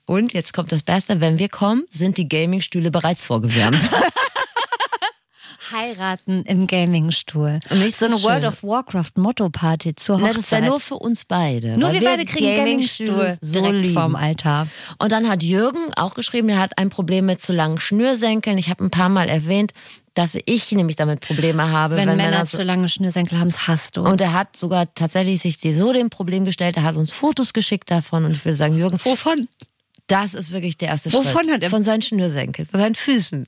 Und 0.07 0.35
jetzt 0.35 0.53
kommt 0.53 0.71
das 0.71 0.83
Beste, 0.83 1.21
wenn 1.21 1.39
wir 1.39 1.49
kommen, 1.49 1.85
sind 1.89 2.19
die 2.19 2.29
Gamingstühle 2.29 2.91
bereits 2.91 3.25
vorgewärmt. 3.25 3.79
Heiraten 5.73 6.43
im 6.45 6.67
Gamingstuhl. 6.67 7.61
Und 7.71 7.79
nicht 7.81 7.97
so 7.97 8.07
eine 8.07 8.23
World 8.23 8.43
schön. 8.43 8.49
of 8.49 8.63
Warcraft 8.63 9.13
Motto-Party 9.17 9.95
zur 9.95 10.19
Na, 10.19 10.25
Hochzeit. 10.29 10.37
das 10.39 10.51
wäre 10.53 10.63
nur 10.67 10.81
für 10.81 10.97
uns 10.97 11.25
beide. 11.25 11.79
Nur 11.79 11.89
weil 11.89 12.01
wir 12.01 12.09
beide 12.09 12.25
kriegen 12.25 12.57
Gamingstuhl 12.57 13.37
so 13.41 13.61
direkt 13.61 13.83
lieben. 13.85 13.95
vorm 13.95 14.17
Altar. 14.17 14.69
Und 14.99 15.13
dann 15.13 15.29
hat 15.29 15.43
Jürgen 15.43 15.93
auch 15.97 16.15
geschrieben, 16.15 16.49
er 16.49 16.59
hat 16.59 16.79
ein 16.79 16.91
Problem 16.91 17.27
mit 17.27 17.41
zu 17.41 17.53
langen 17.53 17.79
Schnürsenkeln. 17.81 18.59
Ich 18.59 18.69
habe 18.71 18.85
ein 18.85 18.91
paar 18.91 19.09
Mal 19.09 19.29
erwähnt, 19.29 19.73
dass 20.15 20.37
ich 20.47 20.71
nämlich 20.71 20.95
damit 20.97 21.21
Probleme 21.21 21.71
habe, 21.71 21.97
Wenn, 21.97 22.09
wenn, 22.09 22.17
Männer 22.17 22.31
Männer 22.31 22.47
zu 22.47 22.59
so 22.59 22.63
lange 22.63 22.89
Schnürsenkel 22.89 23.39
haben, 23.41 23.49
das 23.49 23.67
hasst 23.67 23.97
du. 23.97 24.03
und 24.03 24.21
er 24.21 24.33
hat 24.33 24.57
sogar 24.57 24.93
tatsächlich 24.95 25.43
sich 25.43 25.59
so 25.77 25.93
dem 25.93 26.09
Problem 26.09 26.45
gestellt, 26.45 26.77
er 26.77 26.85
hat 26.85 26.95
uns 26.95 27.13
Fotos 27.13 27.53
geschickt 27.53 27.91
davon 27.91 28.25
und 28.25 28.31
ich 28.33 28.45
will 28.45 28.55
sagen, 28.55 28.77
Jürgen, 28.79 28.99
Wovon? 29.03 29.49
das 30.07 30.35
ist 30.35 30.53
wirklich 30.53 30.77
der 30.79 30.89
erste 30.91 31.13
Wovon 31.13 31.33
Schritt. 31.45 31.51
hat 31.51 31.63
er- 31.65 31.71
Von 31.71 31.83
seinen 31.83 32.03
Schnürsenkeln, 32.03 32.69
von 32.69 32.79
seinen 32.79 32.95
Füßen. 32.95 33.47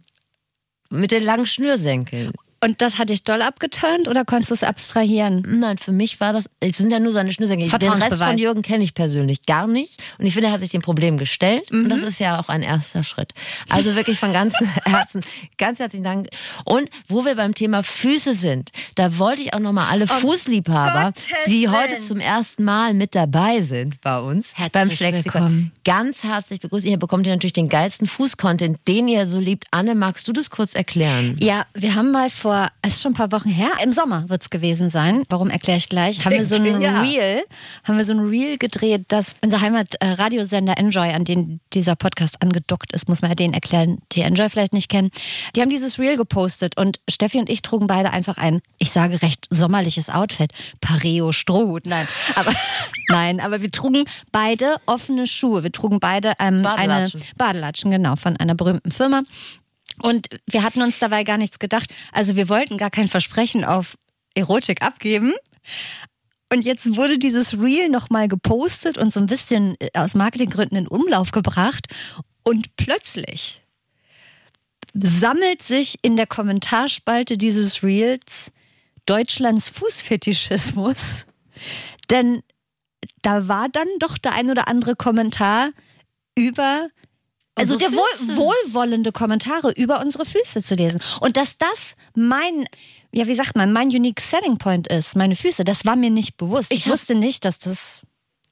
Mit 0.90 1.10
den 1.10 1.22
langen 1.22 1.46
Schnürsenkeln. 1.46 2.32
Und 2.66 2.82
das 2.82 2.98
hat 2.98 3.10
dich 3.10 3.22
doll 3.22 3.42
abgeturnt 3.42 4.08
oder 4.08 4.24
konntest 4.24 4.50
du 4.50 4.54
es 4.54 4.62
abstrahieren? 4.64 5.44
Nein, 5.46 5.78
für 5.78 5.92
mich 5.92 6.18
war 6.18 6.32
das, 6.32 6.50
es 6.58 6.78
sind 6.78 6.90
ja 6.90 6.98
nur 6.98 7.12
seine 7.12 7.32
Schnürsenkel. 7.32 7.68
Den 7.78 7.92
Rest 7.92 8.20
von 8.20 8.38
Jürgen 8.38 8.62
kenne 8.62 8.82
ich 8.82 8.92
persönlich 8.92 9.42
gar 9.46 9.68
nicht. 9.68 10.02
Und 10.18 10.26
ich 10.26 10.32
finde, 10.34 10.48
er 10.48 10.52
hat 10.52 10.60
sich 10.60 10.70
dem 10.70 10.82
Problem 10.82 11.16
gestellt. 11.16 11.70
Und 11.70 11.84
Mhm. 11.84 11.88
das 11.90 12.02
ist 12.02 12.18
ja 12.18 12.40
auch 12.40 12.48
ein 12.48 12.62
erster 12.62 13.04
Schritt. 13.04 13.34
Also 13.68 13.94
wirklich 13.94 14.18
von 14.18 14.32
ganzem 14.32 14.66
Herzen, 14.84 15.22
ganz 15.58 15.78
herzlichen 15.78 16.02
Dank. 16.02 16.28
Und 16.64 16.90
wo 17.06 17.24
wir 17.24 17.36
beim 17.36 17.54
Thema 17.54 17.84
Füße 17.84 18.34
sind, 18.34 18.72
da 18.96 19.16
wollte 19.18 19.42
ich 19.42 19.54
auch 19.54 19.60
nochmal 19.60 19.86
alle 19.90 20.08
Fußliebhaber, 20.08 21.12
Gottes 21.12 21.28
die 21.46 21.68
heute 21.68 21.90
Willen. 21.92 22.02
zum 22.02 22.18
ersten 22.18 22.64
Mal 22.64 22.94
mit 22.94 23.14
dabei 23.14 23.60
sind 23.60 24.00
bei 24.00 24.18
uns, 24.18 24.54
Herzlich 24.56 24.72
beim 24.72 24.90
Flexikon, 24.90 25.34
willkommen. 25.42 25.72
ganz 25.84 26.24
herzlich 26.24 26.58
begrüßen. 26.60 26.88
Hier 26.88 26.98
bekommt 26.98 27.28
ihr 27.28 27.32
natürlich 27.32 27.52
den 27.52 27.68
geilsten 27.68 28.08
Fußcontent, 28.08 28.78
den 28.88 29.06
ihr 29.06 29.28
so 29.28 29.38
liebt. 29.38 29.66
Anne, 29.70 29.94
magst 29.94 30.26
du 30.26 30.32
das 30.32 30.50
kurz 30.50 30.74
erklären? 30.74 31.36
Ja, 31.40 31.64
wir 31.74 31.94
haben 31.94 32.10
mal 32.10 32.28
vor, 32.28 32.55
es 32.82 32.94
ist 32.94 33.02
schon 33.02 33.12
ein 33.12 33.16
paar 33.16 33.32
Wochen 33.32 33.48
her, 33.48 33.70
im 33.82 33.92
Sommer 33.92 34.28
wird's 34.28 34.50
gewesen 34.50 34.90
sein. 34.90 35.22
Warum 35.28 35.50
erkläre 35.50 35.78
ich 35.78 35.88
gleich? 35.88 36.24
Haben 36.24 36.32
wir 36.32 36.44
so 36.44 36.56
ein. 36.56 36.66
Reel, 36.76 37.42
haben 37.84 37.96
wir 37.96 38.04
so 38.04 38.12
ein 38.12 38.20
Reel 38.20 38.58
gedreht, 38.58 39.04
dass 39.08 39.36
unser 39.42 39.60
Heimat-Radiosender 39.60 40.78
Enjoy, 40.78 41.10
an 41.12 41.24
den 41.24 41.60
dieser 41.72 41.96
Podcast 41.96 42.42
angedockt 42.42 42.92
ist, 42.92 43.08
muss 43.08 43.22
man 43.22 43.30
ja 43.30 43.34
den 43.34 43.52
erklären, 43.52 43.98
die 44.12 44.20
Enjoy 44.20 44.48
vielleicht 44.48 44.72
nicht 44.72 44.88
kennen. 44.88 45.10
Die 45.54 45.60
haben 45.60 45.70
dieses 45.70 45.98
Reel 45.98 46.16
gepostet 46.16 46.76
und 46.76 47.00
Steffi 47.08 47.38
und 47.38 47.50
ich 47.50 47.62
trugen 47.62 47.86
beide 47.86 48.10
einfach 48.10 48.38
ein, 48.38 48.60
ich 48.78 48.90
sage 48.90 49.22
recht 49.22 49.46
sommerliches 49.50 50.10
Outfit, 50.10 50.52
Pareo 50.80 51.32
Strohhut. 51.32 51.86
Nein, 51.86 52.06
aber 52.34 52.52
nein, 53.08 53.40
aber 53.40 53.62
wir 53.62 53.70
trugen 53.70 54.04
beide 54.32 54.76
offene 54.86 55.26
Schuhe. 55.26 55.62
Wir 55.62 55.72
trugen 55.72 56.00
beide 56.00 56.34
ähm, 56.38 56.62
Badelatschen. 56.62 57.20
eine 57.20 57.30
Badelatschen, 57.36 57.90
genau, 57.90 58.16
von 58.16 58.36
einer 58.36 58.54
berühmten 58.54 58.90
Firma. 58.90 59.22
Und 60.02 60.28
wir 60.46 60.62
hatten 60.62 60.82
uns 60.82 60.98
dabei 60.98 61.24
gar 61.24 61.38
nichts 61.38 61.58
gedacht. 61.58 61.92
Also 62.12 62.36
wir 62.36 62.48
wollten 62.48 62.76
gar 62.76 62.90
kein 62.90 63.08
Versprechen 63.08 63.64
auf 63.64 63.96
Erotik 64.34 64.82
abgeben. 64.82 65.32
Und 66.52 66.64
jetzt 66.64 66.96
wurde 66.96 67.18
dieses 67.18 67.58
Reel 67.58 67.88
nochmal 67.88 68.28
gepostet 68.28 68.98
und 68.98 69.12
so 69.12 69.20
ein 69.20 69.26
bisschen 69.26 69.76
äh, 69.80 69.90
aus 69.94 70.14
Marketinggründen 70.14 70.78
in 70.78 70.86
Umlauf 70.86 71.32
gebracht. 71.32 71.86
Und 72.44 72.76
plötzlich 72.76 73.62
sammelt 74.94 75.62
sich 75.62 75.98
in 76.02 76.16
der 76.16 76.26
Kommentarspalte 76.26 77.36
dieses 77.36 77.82
Reels 77.82 78.52
Deutschlands 79.06 79.68
Fußfetischismus. 79.68 81.26
Denn 82.10 82.42
da 83.22 83.48
war 83.48 83.68
dann 83.68 83.88
doch 83.98 84.18
der 84.18 84.34
ein 84.34 84.50
oder 84.50 84.68
andere 84.68 84.94
Kommentar 84.94 85.70
über 86.38 86.88
also 87.58 87.74
Unsere 87.74 87.90
der 87.90 87.98
wohl, 87.98 88.36
wohlwollende 88.36 89.12
Kommentare 89.12 89.72
über 89.72 90.00
unsere 90.00 90.24
Füße 90.24 90.62
zu 90.62 90.74
lesen. 90.74 91.00
Und 91.20 91.36
dass 91.36 91.56
das 91.58 91.96
mein, 92.14 92.66
ja, 93.12 93.26
wie 93.26 93.34
sagt 93.34 93.56
man, 93.56 93.72
mein 93.72 93.88
unique 93.88 94.20
selling 94.20 94.58
point 94.58 94.86
ist, 94.88 95.16
meine 95.16 95.34
Füße, 95.36 95.64
das 95.64 95.84
war 95.84 95.96
mir 95.96 96.10
nicht 96.10 96.36
bewusst. 96.36 96.70
Ich, 96.72 96.80
Ich 96.86 96.90
wusste 96.90 97.14
nicht, 97.14 97.44
dass 97.44 97.58
das. 97.58 98.02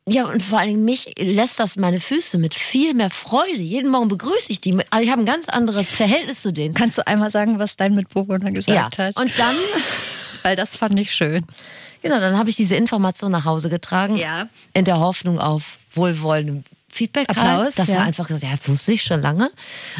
Ja, 0.06 0.24
und 0.26 0.42
vor 0.42 0.58
allen 0.58 0.68
Dingen 0.68 0.84
mich 0.84 1.14
lässt 1.18 1.58
das 1.60 1.76
meine 1.76 1.98
Füße 2.00 2.36
mit 2.38 2.54
viel 2.54 2.92
mehr 2.92 3.08
Freude. 3.10 3.62
Jeden 3.62 3.90
Morgen 3.90 4.08
begrüße 4.08 4.50
ich 4.52 4.60
die. 4.60 4.76
Also 4.90 5.04
Ich 5.04 5.10
habe 5.10 5.22
ein 5.22 5.26
ganz 5.26 5.48
anderes 5.48 5.90
Verhältnis 5.92 6.42
zu 6.42 6.52
denen. 6.52 6.74
Kannst 6.74 6.98
du 6.98 7.06
einmal 7.06 7.30
sagen, 7.30 7.58
was 7.58 7.76
dein 7.76 7.94
Mitbewohner 7.94 8.46
Ja, 8.46 8.50
gesagt 8.50 8.98
hat? 8.98 9.16
und 9.16 9.30
dann 9.38 9.56
Weil 10.42 10.56
das 10.56 10.76
fand 10.76 10.98
ich 10.98 11.14
schön. 11.14 11.46
Genau, 12.02 12.20
dann 12.20 12.36
habe 12.36 12.50
ich 12.50 12.56
diese 12.56 12.76
Information 12.76 13.32
nach 13.32 13.46
Hause 13.46 13.70
getragen. 13.70 14.16
Ja. 14.16 14.46
In 14.74 14.84
der 14.84 14.98
Hoffnung 15.00 15.38
auf 15.38 15.78
wohlwollendem 15.94 16.64
Feedback. 16.94 17.28
Applaus, 17.30 17.46
halt, 17.46 17.78
dass 17.78 17.88
ja. 17.88 17.96
er 17.96 18.02
einfach 18.04 18.26
gesagt, 18.28 18.44
ja, 18.44 18.56
das 18.56 18.68
wusste 18.68 18.92
ich 18.92 19.02
schon 19.02 19.20
lange. 19.20 19.50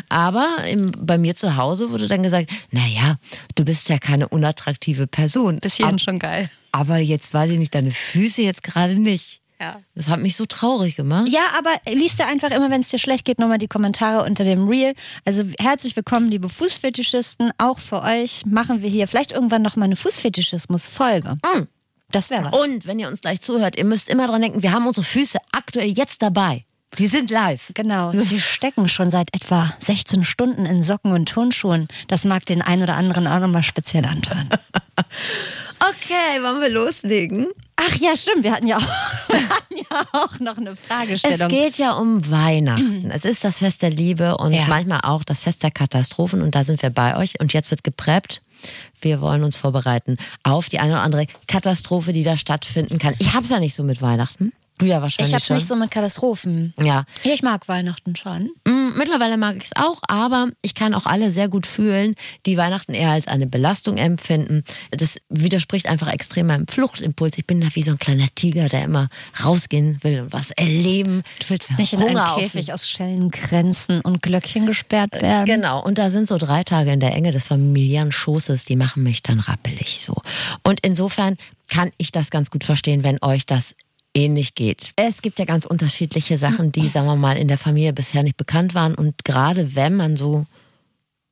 Aber 0.09 0.65
im, 0.69 0.93
bei 0.93 1.19
mir 1.19 1.37
zu 1.37 1.57
Hause 1.57 1.91
wurde 1.91 2.09
dann 2.09 2.23
gesagt, 2.23 2.51
naja, 2.71 3.17
du 3.55 3.65
bist 3.65 3.89
ja 3.89 3.99
keine 3.99 4.29
unattraktive 4.29 5.07
Person. 5.07 5.59
Bis 5.61 5.75
hierhin 5.75 5.99
schon 5.99 6.19
geil. 6.19 6.51
Aber 6.73 6.99
jetzt 6.99 7.35
weiß 7.35 7.51
ich 7.51 7.59
nicht, 7.59 7.75
deine 7.75 7.91
Füße 7.91 8.43
jetzt 8.43 8.63
gerade 8.63 8.95
nicht. 8.95 9.41
Ja. 9.61 9.81
Das 9.95 10.09
hat 10.09 10.21
mich 10.21 10.37
so 10.37 10.47
traurig 10.47 10.97
gemacht. 10.97 11.29
Ja, 11.29 11.43
aber 11.57 11.71
liest 11.93 12.19
dir 12.19 12.27
einfach 12.27 12.51
immer, 12.51 12.71
wenn 12.71 12.81
es 12.81 12.89
dir 12.89 12.99
schlecht 12.99 13.25
geht, 13.25 13.39
nochmal 13.39 13.59
die 13.59 13.69
Kommentare 13.69 14.25
unter 14.25 14.45
dem 14.45 14.69
Reel. 14.69 14.95
Also 15.25 15.45
herzlich 15.59 15.95
willkommen, 15.97 16.29
liebe 16.29 16.49
Fußfetischisten. 16.49 17.53
Auch 17.59 17.79
für 17.79 18.03
euch 18.03 18.45
machen 18.47 18.83
wir 18.83 18.91
hier 18.91 19.07
vielleicht 19.07 19.33
irgendwann 19.33 19.63
nochmal 19.63 19.87
eine 19.87 19.97
Fußfetischismus-Folge. 19.97 21.39
Das 22.11 22.31
wäre 22.31 22.45
was. 22.45 22.59
Und 22.59 22.87
wenn 22.87 22.99
ihr 22.99 23.09
uns 23.09 23.21
gleich 23.21 23.41
zuhört, 23.41 23.77
ihr 23.77 23.85
müsst 23.85 24.09
immer 24.09 24.27
dran 24.27 24.43
denken, 24.43 24.63
wir 24.63 24.73
haben 24.73 24.87
unsere 24.87 25.05
Füße 25.05 25.39
aktuell 25.53 25.89
jetzt 25.89 26.23
dabei. 26.23 26.65
Die 26.99 27.07
sind 27.09 27.31
live. 27.31 27.71
Genau, 27.75 28.13
sie 28.13 28.41
stecken 28.41 28.89
schon 28.89 29.11
seit 29.11 29.35
etwa 29.35 29.73
16 29.81 30.25
Stunden 30.25 30.65
in 30.67 30.83
Socken 30.83 31.13
und 31.13 31.29
Turnschuhen. 31.29 31.89
Das 32.09 32.25
mag 32.25 32.47
den 32.47 32.63
einen 32.63 32.83
oder 32.85 32.97
anderen 32.97 33.27
auch 33.27 33.41
nochmal 33.41 33.63
speziell 33.63 34.05
antören. 34.05 34.49
Okay, 35.81 36.41
wollen 36.43 36.61
wir 36.63 36.69
loslegen? 36.71 37.49
Ach 37.77 37.95
ja, 37.97 38.17
stimmt, 38.17 38.45
wir 38.45 38.53
hatten 38.53 38.67
ja 38.69 38.79
auch, 38.79 38.81
wir 39.29 39.49
hatten 39.49 39.75
ja 39.77 40.07
auch 40.13 40.39
noch 40.39 40.57
eine 40.57 40.71
Es 40.71 40.79
Fragestellung. 40.81 41.49
geht 41.49 41.77
ja 41.79 41.93
um 41.95 42.31
Weihnachten. 42.31 43.11
Es 43.11 43.25
ist 43.25 43.45
das 43.45 43.59
Fest 43.59 43.83
der 43.83 43.91
Liebe 43.91 44.37
und 44.39 44.53
Ja. 44.55 44.65
manchmal 44.67 45.01
auch 45.03 45.25
das 45.25 45.41
Fest 45.41 45.63
der 45.63 45.73
Katastrophen. 45.73 46.41
Und 46.43 46.55
da 46.55 46.65
sind 46.65 46.81
wir 46.81 46.91
bei 46.91 47.17
euch. 47.17 47.39
Und 47.41 47.53
jetzt 47.53 47.71
wird 47.71 47.85
gepreppt. 47.85 48.41
Wir 49.01 49.21
wollen 49.21 49.43
uns 49.45 49.57
vorbereiten 49.57 50.17
auf 50.43 50.69
die 50.69 50.79
eine 50.79 50.93
oder 50.95 51.03
andere 51.03 51.27
Katastrophe, 51.49 52.13
die 52.13 52.23
da 52.23 52.37
stattfinden 52.37 52.99
kann. 52.99 53.15
Ich 53.19 53.35
hab's 53.35 53.51
ja 53.51 53.59
nicht 53.61 53.75
so 53.75 53.83
mit 53.83 54.01
Weihnachten. 54.01 54.53
Ja 54.83 55.01
wahrscheinlich 55.03 55.29
ich 55.31 55.35
hab's 55.35 55.47
schon. 55.47 55.57
nicht 55.57 55.69
so 55.69 55.77
mit 55.77 55.91
Katastrophen. 55.91 56.75
Ja, 56.79 57.05
Ja, 57.25 57.33
ich 57.35 57.43
mag 57.43 57.69
Weihnachten 57.69 58.17
schon. 58.17 58.51
Mm, 58.67 58.97
Mittlerweile 58.97 59.37
mag 59.37 59.57
ich 59.57 59.65
es 59.65 59.73
auch, 59.77 60.01
aber 60.07 60.49
ich 60.63 60.75
kann 60.75 60.95
auch 60.95 61.07
alle 61.07 61.31
sehr 61.31 61.49
gut 61.49 61.67
fühlen, 61.67 62.15
die 62.47 62.57
Weihnachten 62.57 62.95
eher 62.95 63.11
als 63.11 63.27
eine 63.27 63.47
Belastung 63.47 63.97
empfinden. 63.99 64.63
Das 64.93 65.19
widerspricht 65.29 65.87
einfach 65.87 66.09
extrem 66.13 66.47
meinem 66.47 66.69
Fluchtimpuls. 66.69 67.37
Ich 67.39 67.47
bin 67.47 67.61
da 67.61 67.69
wie 67.75 67.83
so 67.83 67.93
ein 67.93 67.99
kleiner 67.99 68.27
Tiger, 68.35 68.69
der 68.69 68.85
immer 68.85 69.09
rausgehen 69.45 69.99
will 70.03 70.21
und 70.21 70.33
was 70.33 70.51
erleben. 70.53 71.23
Du 71.41 71.51
willst 71.51 71.77
nicht 71.79 71.93
in 71.93 72.01
Hunger 72.03 72.35
einen 72.35 72.43
Käfig 72.43 72.73
aus 72.73 72.89
Schellengrenzen 72.89 74.01
und 74.01 74.23
Glöckchen 74.23 74.67
gesperrt 74.67 75.13
werden. 75.21 75.47
Genau, 75.47 75.83
und 75.83 75.99
da 75.99 76.11
sind 76.11 76.29
so 76.29 76.39
drei 76.39 76.63
Tage 76.65 76.93
in 76.93 77.01
der 77.01 77.13
Enge 77.15 77.33
des 77.33 77.45
familiären 77.45 78.13
Schoßes, 78.13 78.65
die 78.65 78.77
machen 78.77 79.03
mich 79.03 79.23
dann 79.23 79.41
rappelig 79.41 80.01
so. 80.03 80.21
Und 80.63 80.81
insofern 80.83 81.37
kann 81.69 81.91
ich 81.97 82.13
das 82.13 82.31
ganz 82.31 82.51
gut 82.51 82.63
verstehen, 82.65 83.03
wenn 83.05 83.21
euch 83.23 83.47
das 83.47 83.75
ähnlich 84.15 84.55
geht. 84.55 84.93
Es 84.97 85.23
gibt 85.23 85.39
ja 85.39 85.45
ganz 85.45 85.67
unterschiedliche 85.67 86.39
Sachen, 86.39 86.73
die, 86.73 86.89
sagen 86.89 87.07
wir 87.07 87.17
mal, 87.17 87.37
in 87.37 87.49
der 87.49 87.59
Familie 87.59 87.93
bisher 87.93 88.23
nicht 88.23 88.37
bekannt 88.37 88.75
waren. 88.75 88.95
Und 88.95 89.25
gerade 89.25 89.75
wenn 89.75 89.97
man 89.97 90.17
so 90.17 90.47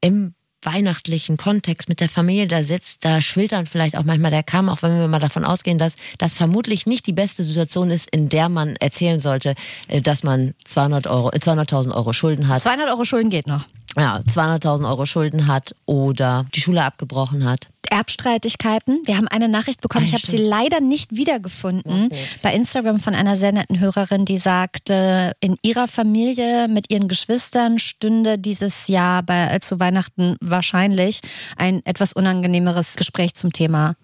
im 0.00 0.34
weihnachtlichen 0.62 1.36
Kontext 1.36 1.88
mit 1.88 2.00
der 2.00 2.08
Familie 2.08 2.46
da 2.46 2.62
sitzt, 2.62 3.04
da 3.04 3.20
schwillt 3.20 3.52
dann 3.52 3.66
vielleicht 3.66 3.96
auch 3.96 4.04
manchmal 4.04 4.30
der 4.30 4.42
Kamm, 4.42 4.68
auch 4.68 4.82
wenn 4.82 4.98
wir 4.98 5.08
mal 5.08 5.18
davon 5.18 5.44
ausgehen, 5.44 5.78
dass 5.78 5.96
das 6.18 6.36
vermutlich 6.36 6.86
nicht 6.86 7.06
die 7.06 7.12
beste 7.12 7.42
Situation 7.42 7.90
ist, 7.90 8.08
in 8.10 8.28
der 8.28 8.48
man 8.48 8.76
erzählen 8.76 9.20
sollte, 9.20 9.54
äh, 9.88 10.00
dass 10.00 10.22
man 10.22 10.54
200 10.64 11.06
Euro, 11.08 11.30
äh, 11.30 11.38
200.000 11.38 11.94
Euro 11.94 12.12
Schulden 12.12 12.48
hat 12.48 12.62
200 12.62 12.90
Euro 12.90 13.04
Schulden 13.04 13.30
geht 13.30 13.46
noch. 13.46 13.66
Ja, 13.96 14.20
200.000 14.26 14.88
Euro 14.88 15.06
Schulden 15.06 15.46
hat 15.46 15.74
oder 15.86 16.46
die 16.54 16.60
Schule 16.60 16.82
abgebrochen 16.84 17.44
hat. 17.44 17.68
Erbstreitigkeiten. 17.90 19.02
Wir 19.04 19.18
haben 19.18 19.28
eine 19.28 19.48
Nachricht 19.48 19.82
bekommen, 19.82 20.04
Ah, 20.04 20.08
ich 20.08 20.14
habe 20.14 20.26
sie 20.26 20.38
leider 20.38 20.80
nicht 20.80 21.14
wiedergefunden, 21.14 22.08
bei 22.42 22.54
Instagram 22.54 23.00
von 23.00 23.14
einer 23.14 23.36
sehr 23.36 23.52
netten 23.52 23.80
Hörerin, 23.80 24.24
die 24.24 24.38
sagte, 24.38 25.32
in 25.40 25.56
ihrer 25.60 25.86
Familie 25.86 26.68
mit 26.68 26.90
ihren 26.90 27.06
Geschwistern 27.06 27.78
stünde 27.78 28.38
dieses 28.38 28.88
Jahr 28.88 29.22
bei, 29.22 29.54
äh, 29.54 29.60
zu 29.60 29.78
Weihnachten 29.78 30.36
wahrscheinlich 30.40 31.20
ein 31.56 31.84
etwas 31.84 32.14
unangenehmeres 32.14 32.96
Gespräch 32.96 33.34
zum 33.34 33.52
Thema 33.52 33.94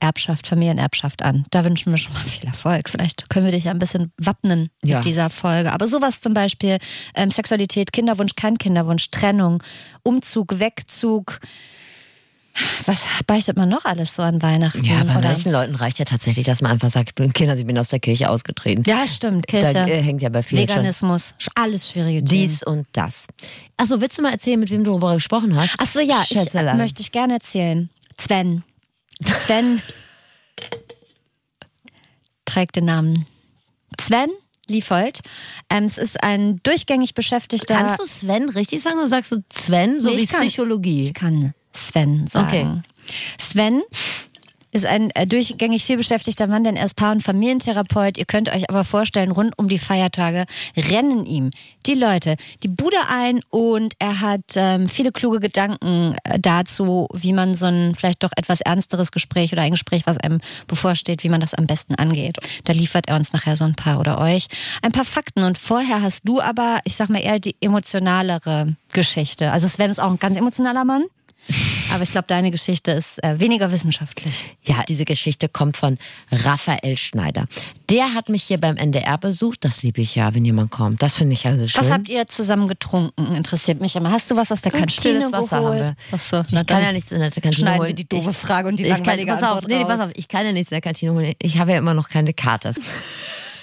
Erbschaft, 0.00 0.46
Familienerbschaft 0.46 1.22
an. 1.22 1.44
Da 1.50 1.64
wünschen 1.64 1.92
wir 1.92 1.98
schon 1.98 2.12
mal 2.14 2.24
viel 2.24 2.46
Erfolg. 2.48 2.88
Vielleicht 2.88 3.28
können 3.30 3.44
wir 3.46 3.52
dich 3.52 3.64
ja 3.64 3.70
ein 3.70 3.78
bisschen 3.78 4.12
wappnen 4.18 4.70
mit 4.82 4.90
Ja. 4.90 5.00
dieser 5.00 5.30
Folge. 5.30 5.72
Aber 5.72 5.86
sowas 5.86 6.20
zum 6.20 6.34
Beispiel, 6.34 6.78
ähm, 7.14 7.30
Sexualität, 7.30 7.92
Kinderwunsch, 7.92 8.32
kein 8.36 8.58
Kinderwunsch, 8.58 9.10
Trennung, 9.10 9.62
Umzug, 10.02 10.58
Wegzug. 10.58 11.38
Was 12.84 13.06
beichtet 13.26 13.56
man 13.56 13.68
noch 13.68 13.84
alles 13.84 14.14
so 14.16 14.22
an 14.22 14.42
Weihnachten? 14.42 14.82
Ja, 14.84 15.04
bei 15.04 15.16
oder? 15.18 15.28
manchen 15.28 15.52
Leuten 15.52 15.76
reicht 15.76 15.98
ja 16.00 16.04
tatsächlich, 16.04 16.44
dass 16.46 16.60
man 16.60 16.72
einfach 16.72 16.90
sagt, 16.90 17.10
ich 17.10 17.14
bin 17.14 17.32
Kinder, 17.32 17.56
ich 17.56 17.64
bin 17.64 17.78
aus 17.78 17.88
der 17.88 18.00
Kirche 18.00 18.28
ausgetreten. 18.28 18.82
Ja, 18.86 19.06
stimmt. 19.06 19.46
Kirche, 19.46 19.72
Da 19.72 19.86
äh, 19.86 20.02
hängt 20.02 20.20
ja 20.20 20.28
bei 20.28 20.42
vielen 20.42 20.62
schon 20.68 20.78
Veganismus, 20.78 21.34
alles 21.54 21.88
schwierige 21.90 22.24
Themen. 22.24 22.26
dies 22.48 22.62
und 22.64 22.86
das. 22.92 23.28
Achso, 23.76 24.00
willst 24.00 24.18
du 24.18 24.22
mal 24.22 24.32
erzählen, 24.32 24.58
mit 24.58 24.70
wem 24.70 24.82
du 24.84 24.90
darüber 24.90 25.14
gesprochen 25.14 25.54
hast? 25.56 25.74
Ach 25.78 25.86
so, 25.86 26.00
ja, 26.00 26.22
ich 26.28 26.54
äh, 26.54 26.74
möchte 26.74 27.00
ich 27.02 27.12
gerne 27.12 27.34
erzählen. 27.34 27.88
Sven. 28.18 28.64
Sven 29.24 29.80
trägt 32.44 32.76
den 32.76 32.84
Namen 32.86 33.24
Sven 34.00 34.28
Liefold. 34.68 35.20
Ähm, 35.68 35.84
es 35.84 35.98
ist 35.98 36.22
ein 36.22 36.60
durchgängig 36.62 37.14
beschäftigter. 37.14 37.74
Kannst 37.74 37.98
du 38.00 38.06
Sven 38.06 38.48
richtig 38.50 38.82
sagen 38.82 38.98
oder 38.98 39.08
sagst 39.08 39.32
du 39.32 39.42
Sven, 39.52 39.98
so 40.00 40.08
Nee, 40.10 40.18
wie 40.18 40.22
ich 40.22 40.30
kann- 40.30 40.46
Psychologie? 40.46 41.00
Ich 41.00 41.14
kann 41.14 41.54
Sven 41.72 42.26
sagen. 42.28 42.46
Okay. 42.46 43.14
Sven 43.40 43.82
ist 44.72 44.86
ein 44.86 45.10
äh, 45.10 45.26
durchgängig 45.26 45.84
viel 45.84 45.96
beschäftigter 45.96 46.46
Mann, 46.46 46.64
denn 46.64 46.76
er 46.76 46.84
ist 46.84 46.96
Paar- 46.96 47.12
und 47.12 47.22
Familientherapeut. 47.22 48.18
Ihr 48.18 48.24
könnt 48.24 48.48
euch 48.48 48.68
aber 48.68 48.84
vorstellen, 48.84 49.30
rund 49.30 49.58
um 49.58 49.68
die 49.68 49.78
Feiertage 49.78 50.44
rennen 50.76 51.26
ihm 51.26 51.50
die 51.86 51.94
Leute 51.94 52.36
die 52.62 52.68
Bude 52.68 52.96
ein 53.08 53.40
und 53.50 53.94
er 53.98 54.20
hat 54.20 54.40
ähm, 54.56 54.86
viele 54.86 55.12
kluge 55.12 55.40
Gedanken 55.40 56.16
äh, 56.24 56.38
dazu, 56.38 57.08
wie 57.12 57.32
man 57.32 57.54
so 57.54 57.66
ein 57.66 57.94
vielleicht 57.96 58.22
doch 58.22 58.32
etwas 58.36 58.60
ernsteres 58.60 59.12
Gespräch 59.12 59.52
oder 59.52 59.62
ein 59.62 59.72
Gespräch, 59.72 60.02
was 60.06 60.18
einem 60.18 60.40
bevorsteht, 60.66 61.24
wie 61.24 61.28
man 61.28 61.40
das 61.40 61.54
am 61.54 61.66
besten 61.66 61.94
angeht. 61.94 62.36
Da 62.64 62.72
liefert 62.72 63.08
er 63.08 63.16
uns 63.16 63.32
nachher 63.32 63.56
so 63.56 63.64
ein 63.64 63.74
paar 63.74 63.98
oder 63.98 64.20
euch 64.20 64.46
ein 64.82 64.92
paar 64.92 65.04
Fakten. 65.04 65.42
Und 65.42 65.58
vorher 65.58 66.02
hast 66.02 66.28
du 66.28 66.40
aber, 66.40 66.80
ich 66.84 66.96
sag 66.96 67.08
mal 67.08 67.22
eher 67.22 67.38
die 67.38 67.56
emotionalere 67.60 68.76
Geschichte. 68.92 69.50
Also 69.50 69.68
Sven 69.68 69.90
ist 69.90 70.00
auch 70.00 70.10
ein 70.10 70.18
ganz 70.18 70.36
emotionaler 70.36 70.84
Mann. 70.84 71.04
Aber 71.92 72.02
ich 72.02 72.12
glaube, 72.12 72.26
deine 72.28 72.50
Geschichte 72.50 72.92
ist 72.92 73.22
äh, 73.24 73.40
weniger 73.40 73.72
wissenschaftlich. 73.72 74.46
Ja, 74.64 74.82
diese 74.88 75.04
Geschichte 75.04 75.48
kommt 75.48 75.76
von 75.76 75.98
Raphael 76.30 76.96
Schneider. 76.96 77.46
Der 77.88 78.14
hat 78.14 78.28
mich 78.28 78.42
hier 78.44 78.58
beim 78.58 78.76
NDR 78.76 79.18
besucht. 79.18 79.64
Das 79.64 79.82
liebe 79.82 80.00
ich 80.00 80.14
ja, 80.14 80.34
wenn 80.34 80.44
jemand 80.44 80.70
kommt. 80.70 81.02
Das 81.02 81.16
finde 81.16 81.32
ich 81.34 81.46
also 81.46 81.66
schön. 81.66 81.80
Was 81.82 81.90
habt 81.90 82.08
ihr 82.08 82.26
zusammen 82.28 82.68
getrunken? 82.68 83.34
Interessiert 83.34 83.80
mich 83.80 83.96
immer. 83.96 84.10
Hast 84.12 84.30
du 84.30 84.36
was 84.36 84.52
aus 84.52 84.62
der 84.62 84.72
Kantine 84.72 84.90
stilles 85.00 85.32
Wasser 85.32 85.56
haben 85.56 85.64
geholt? 85.64 85.80
wir. 85.80 85.96
Ach 86.12 86.18
so, 86.18 86.40
Ich 86.48 86.66
kann 86.66 86.82
ja 86.82 86.92
nichts 86.92 87.10
in 87.12 87.18
der 87.20 87.30
Kantine 87.30 87.52
schneiden 87.54 87.78
holen. 87.80 87.88
wir 87.88 87.94
die 87.94 88.08
doofe 88.08 88.30
Ich- 88.30 88.36
Frage 88.36 88.68
und 88.68 88.76
die 88.78 88.84
ich 88.84 88.88
kann, 88.90 88.98
langweilige 88.98 89.32
pass 89.32 89.42
auf, 89.42 89.66
nee, 89.66 89.84
pass 89.84 90.00
auf, 90.00 90.10
ich 90.14 90.28
kann 90.28 90.46
ja 90.46 90.52
nichts 90.52 90.70
in 90.70 90.76
der 90.76 90.82
Kantine 90.82 91.12
holen. 91.12 91.32
Ich 91.40 91.58
habe 91.58 91.72
ja 91.72 91.78
immer 91.78 91.94
noch 91.94 92.08
keine 92.08 92.32
Karte. 92.32 92.74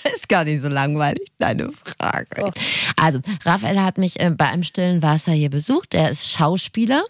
Ist 0.16 0.30
gar 0.30 0.44
nicht 0.44 0.62
so 0.62 0.70
langweilig, 0.70 1.28
deine 1.40 1.70
Frage. 1.72 2.46
Oh. 2.46 2.52
Also, 2.96 3.20
Raphael 3.46 3.82
hat 3.82 3.98
mich 3.98 4.20
äh, 4.20 4.30
bei 4.30 4.48
einem 4.48 4.64
stillen 4.64 5.02
Wasser 5.02 5.32
hier 5.32 5.50
besucht. 5.50 5.94
Er 5.94 6.10
ist 6.10 6.30
Schauspieler, 6.30 7.04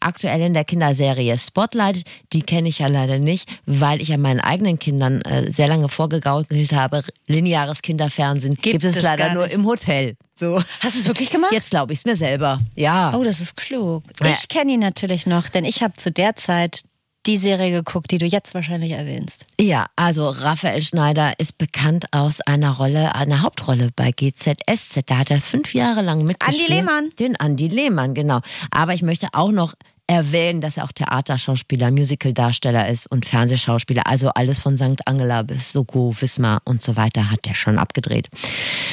aktuell 0.00 0.40
in 0.40 0.54
der 0.54 0.64
Kinderserie 0.64 1.36
Spotlight. 1.38 2.04
Die 2.32 2.42
kenne 2.42 2.68
ich 2.68 2.80
ja 2.80 2.86
leider 2.86 3.18
nicht, 3.18 3.48
weil 3.66 4.00
ich 4.00 4.08
ja 4.08 4.16
meinen 4.16 4.40
eigenen 4.40 4.78
Kindern 4.78 5.22
äh, 5.22 5.50
sehr 5.50 5.68
lange 5.68 5.88
vorgegaukelt 5.88 6.72
habe. 6.72 7.02
Lineares 7.26 7.82
Kinderfernsehen 7.82 8.54
gibt, 8.56 8.84
es 8.84 8.96
es 8.96 9.02
leider 9.02 9.34
nur 9.34 9.50
im 9.50 9.66
Hotel. 9.66 10.16
So. 10.34 10.62
Hast 10.80 10.94
du 10.94 11.00
es 11.00 11.08
wirklich 11.08 11.30
gemacht? 11.30 11.52
Jetzt 11.52 11.70
glaube 11.70 11.92
ich 11.92 12.00
es 12.00 12.04
mir 12.04 12.16
selber. 12.16 12.60
Ja. 12.76 13.12
Oh, 13.16 13.24
das 13.24 13.40
ist 13.40 13.56
klug. 13.56 14.04
Ja. 14.20 14.28
Ich 14.28 14.48
kenne 14.48 14.72
ihn 14.72 14.80
natürlich 14.80 15.26
noch, 15.26 15.48
denn 15.48 15.64
ich 15.64 15.82
habe 15.82 15.94
zu 15.96 16.12
der 16.12 16.36
Zeit 16.36 16.84
die 17.26 17.36
Serie 17.36 17.70
geguckt, 17.70 18.10
die 18.10 18.18
du 18.18 18.26
jetzt 18.26 18.54
wahrscheinlich 18.54 18.92
erwähnst. 18.92 19.44
Ja, 19.60 19.86
also 19.96 20.28
Raphael 20.30 20.82
Schneider 20.82 21.32
ist 21.38 21.58
bekannt 21.58 22.06
aus 22.12 22.40
einer 22.40 22.70
Rolle, 22.70 23.14
einer 23.14 23.42
Hauptrolle 23.42 23.90
bei 23.94 24.12
GZSZ. 24.12 25.00
Da 25.06 25.18
hat 25.18 25.30
er 25.30 25.40
fünf 25.40 25.74
Jahre 25.74 26.02
lang 26.02 26.24
mitgespielt. 26.24 26.70
Andi 26.70 26.72
Lehmann. 26.72 27.10
Den 27.18 27.36
Andi 27.36 27.68
Lehmann, 27.68 28.14
genau. 28.14 28.40
Aber 28.70 28.94
ich 28.94 29.02
möchte 29.02 29.28
auch 29.32 29.50
noch 29.52 29.74
erwähnen, 30.08 30.60
dass 30.60 30.78
er 30.78 30.84
auch 30.84 30.92
Theaterschauspieler, 30.92 31.90
Musicaldarsteller 31.90 32.88
ist 32.88 33.06
und 33.06 33.26
Fernsehschauspieler. 33.26 34.06
Also 34.06 34.30
alles 34.30 34.58
von 34.58 34.76
St. 34.76 35.06
Angela 35.06 35.42
bis 35.42 35.72
Soko, 35.72 36.14
Wismar 36.18 36.62
und 36.64 36.82
so 36.82 36.96
weiter 36.96 37.30
hat 37.30 37.46
er 37.46 37.54
schon 37.54 37.78
abgedreht. 37.78 38.28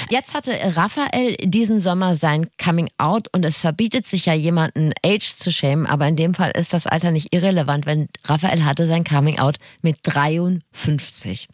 Jetzt 0.10 0.34
hatte 0.34 0.51
Raphael 0.75 1.38
diesen 1.38 1.79
Sommer 1.79 2.15
sein 2.15 2.48
Coming 2.63 2.89
Out 2.98 3.29
und 3.34 3.45
es 3.45 3.57
verbietet 3.57 4.05
sich 4.05 4.25
ja 4.25 4.34
jemanden 4.34 4.91
Age 5.05 5.36
zu 5.36 5.51
schämen, 5.51 5.86
aber 5.86 6.07
in 6.07 6.17
dem 6.17 6.34
Fall 6.34 6.51
ist 6.51 6.74
das 6.74 6.86
Alter 6.86 7.12
nicht 7.12 7.34
irrelevant, 7.34 7.86
wenn 7.86 8.10
Raphael 8.25 8.65
hatte 8.65 8.86
sein 8.86 9.05
Coming 9.05 9.39
Out 9.39 9.55
mit 9.81 9.98
53. 10.03 11.48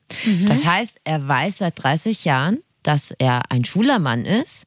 Das 0.48 0.66
heißt, 0.66 0.98
er 1.04 1.28
weiß 1.28 1.60
seit 1.60 1.82
30 1.82 2.26
Jahren, 2.26 2.60
dass 2.82 3.12
er 3.12 3.52
ein 3.52 3.64
schwuler 3.64 4.00
Mann 4.00 4.26
ist. 4.26 4.66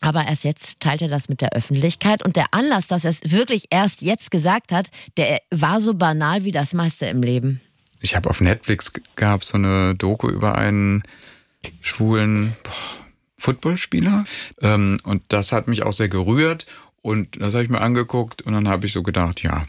Aber 0.00 0.26
erst 0.26 0.44
jetzt 0.44 0.80
teilt 0.80 1.02
er 1.02 1.08
das 1.08 1.28
mit 1.28 1.40
der 1.40 1.52
Öffentlichkeit. 1.52 2.22
Und 2.22 2.36
der 2.36 2.46
Anlass, 2.52 2.86
dass 2.86 3.04
er 3.04 3.10
es 3.10 3.20
wirklich 3.24 3.66
erst 3.70 4.02
jetzt 4.02 4.30
gesagt 4.30 4.72
hat, 4.72 4.90
der 5.16 5.40
war 5.50 5.80
so 5.80 5.94
banal 5.94 6.44
wie 6.44 6.52
das 6.52 6.74
meiste 6.74 7.06
im 7.06 7.22
Leben. 7.22 7.60
Ich 8.00 8.14
habe 8.14 8.28
auf 8.28 8.40
Netflix 8.40 8.92
gab 9.16 9.42
so 9.42 9.56
eine 9.56 9.94
Doku 9.94 10.28
über 10.28 10.56
einen 10.56 11.02
schwulen 11.80 12.54
Footballspieler. 13.38 14.24
Ähm, 14.60 15.00
und 15.04 15.22
das 15.28 15.52
hat 15.52 15.68
mich 15.68 15.82
auch 15.82 15.92
sehr 15.92 16.08
gerührt. 16.08 16.66
Und 17.02 17.40
das 17.40 17.54
habe 17.54 17.64
ich 17.64 17.70
mir 17.70 17.80
angeguckt 17.80 18.42
und 18.42 18.52
dann 18.52 18.68
habe 18.68 18.86
ich 18.86 18.92
so 18.92 19.02
gedacht, 19.02 19.42
ja, 19.42 19.64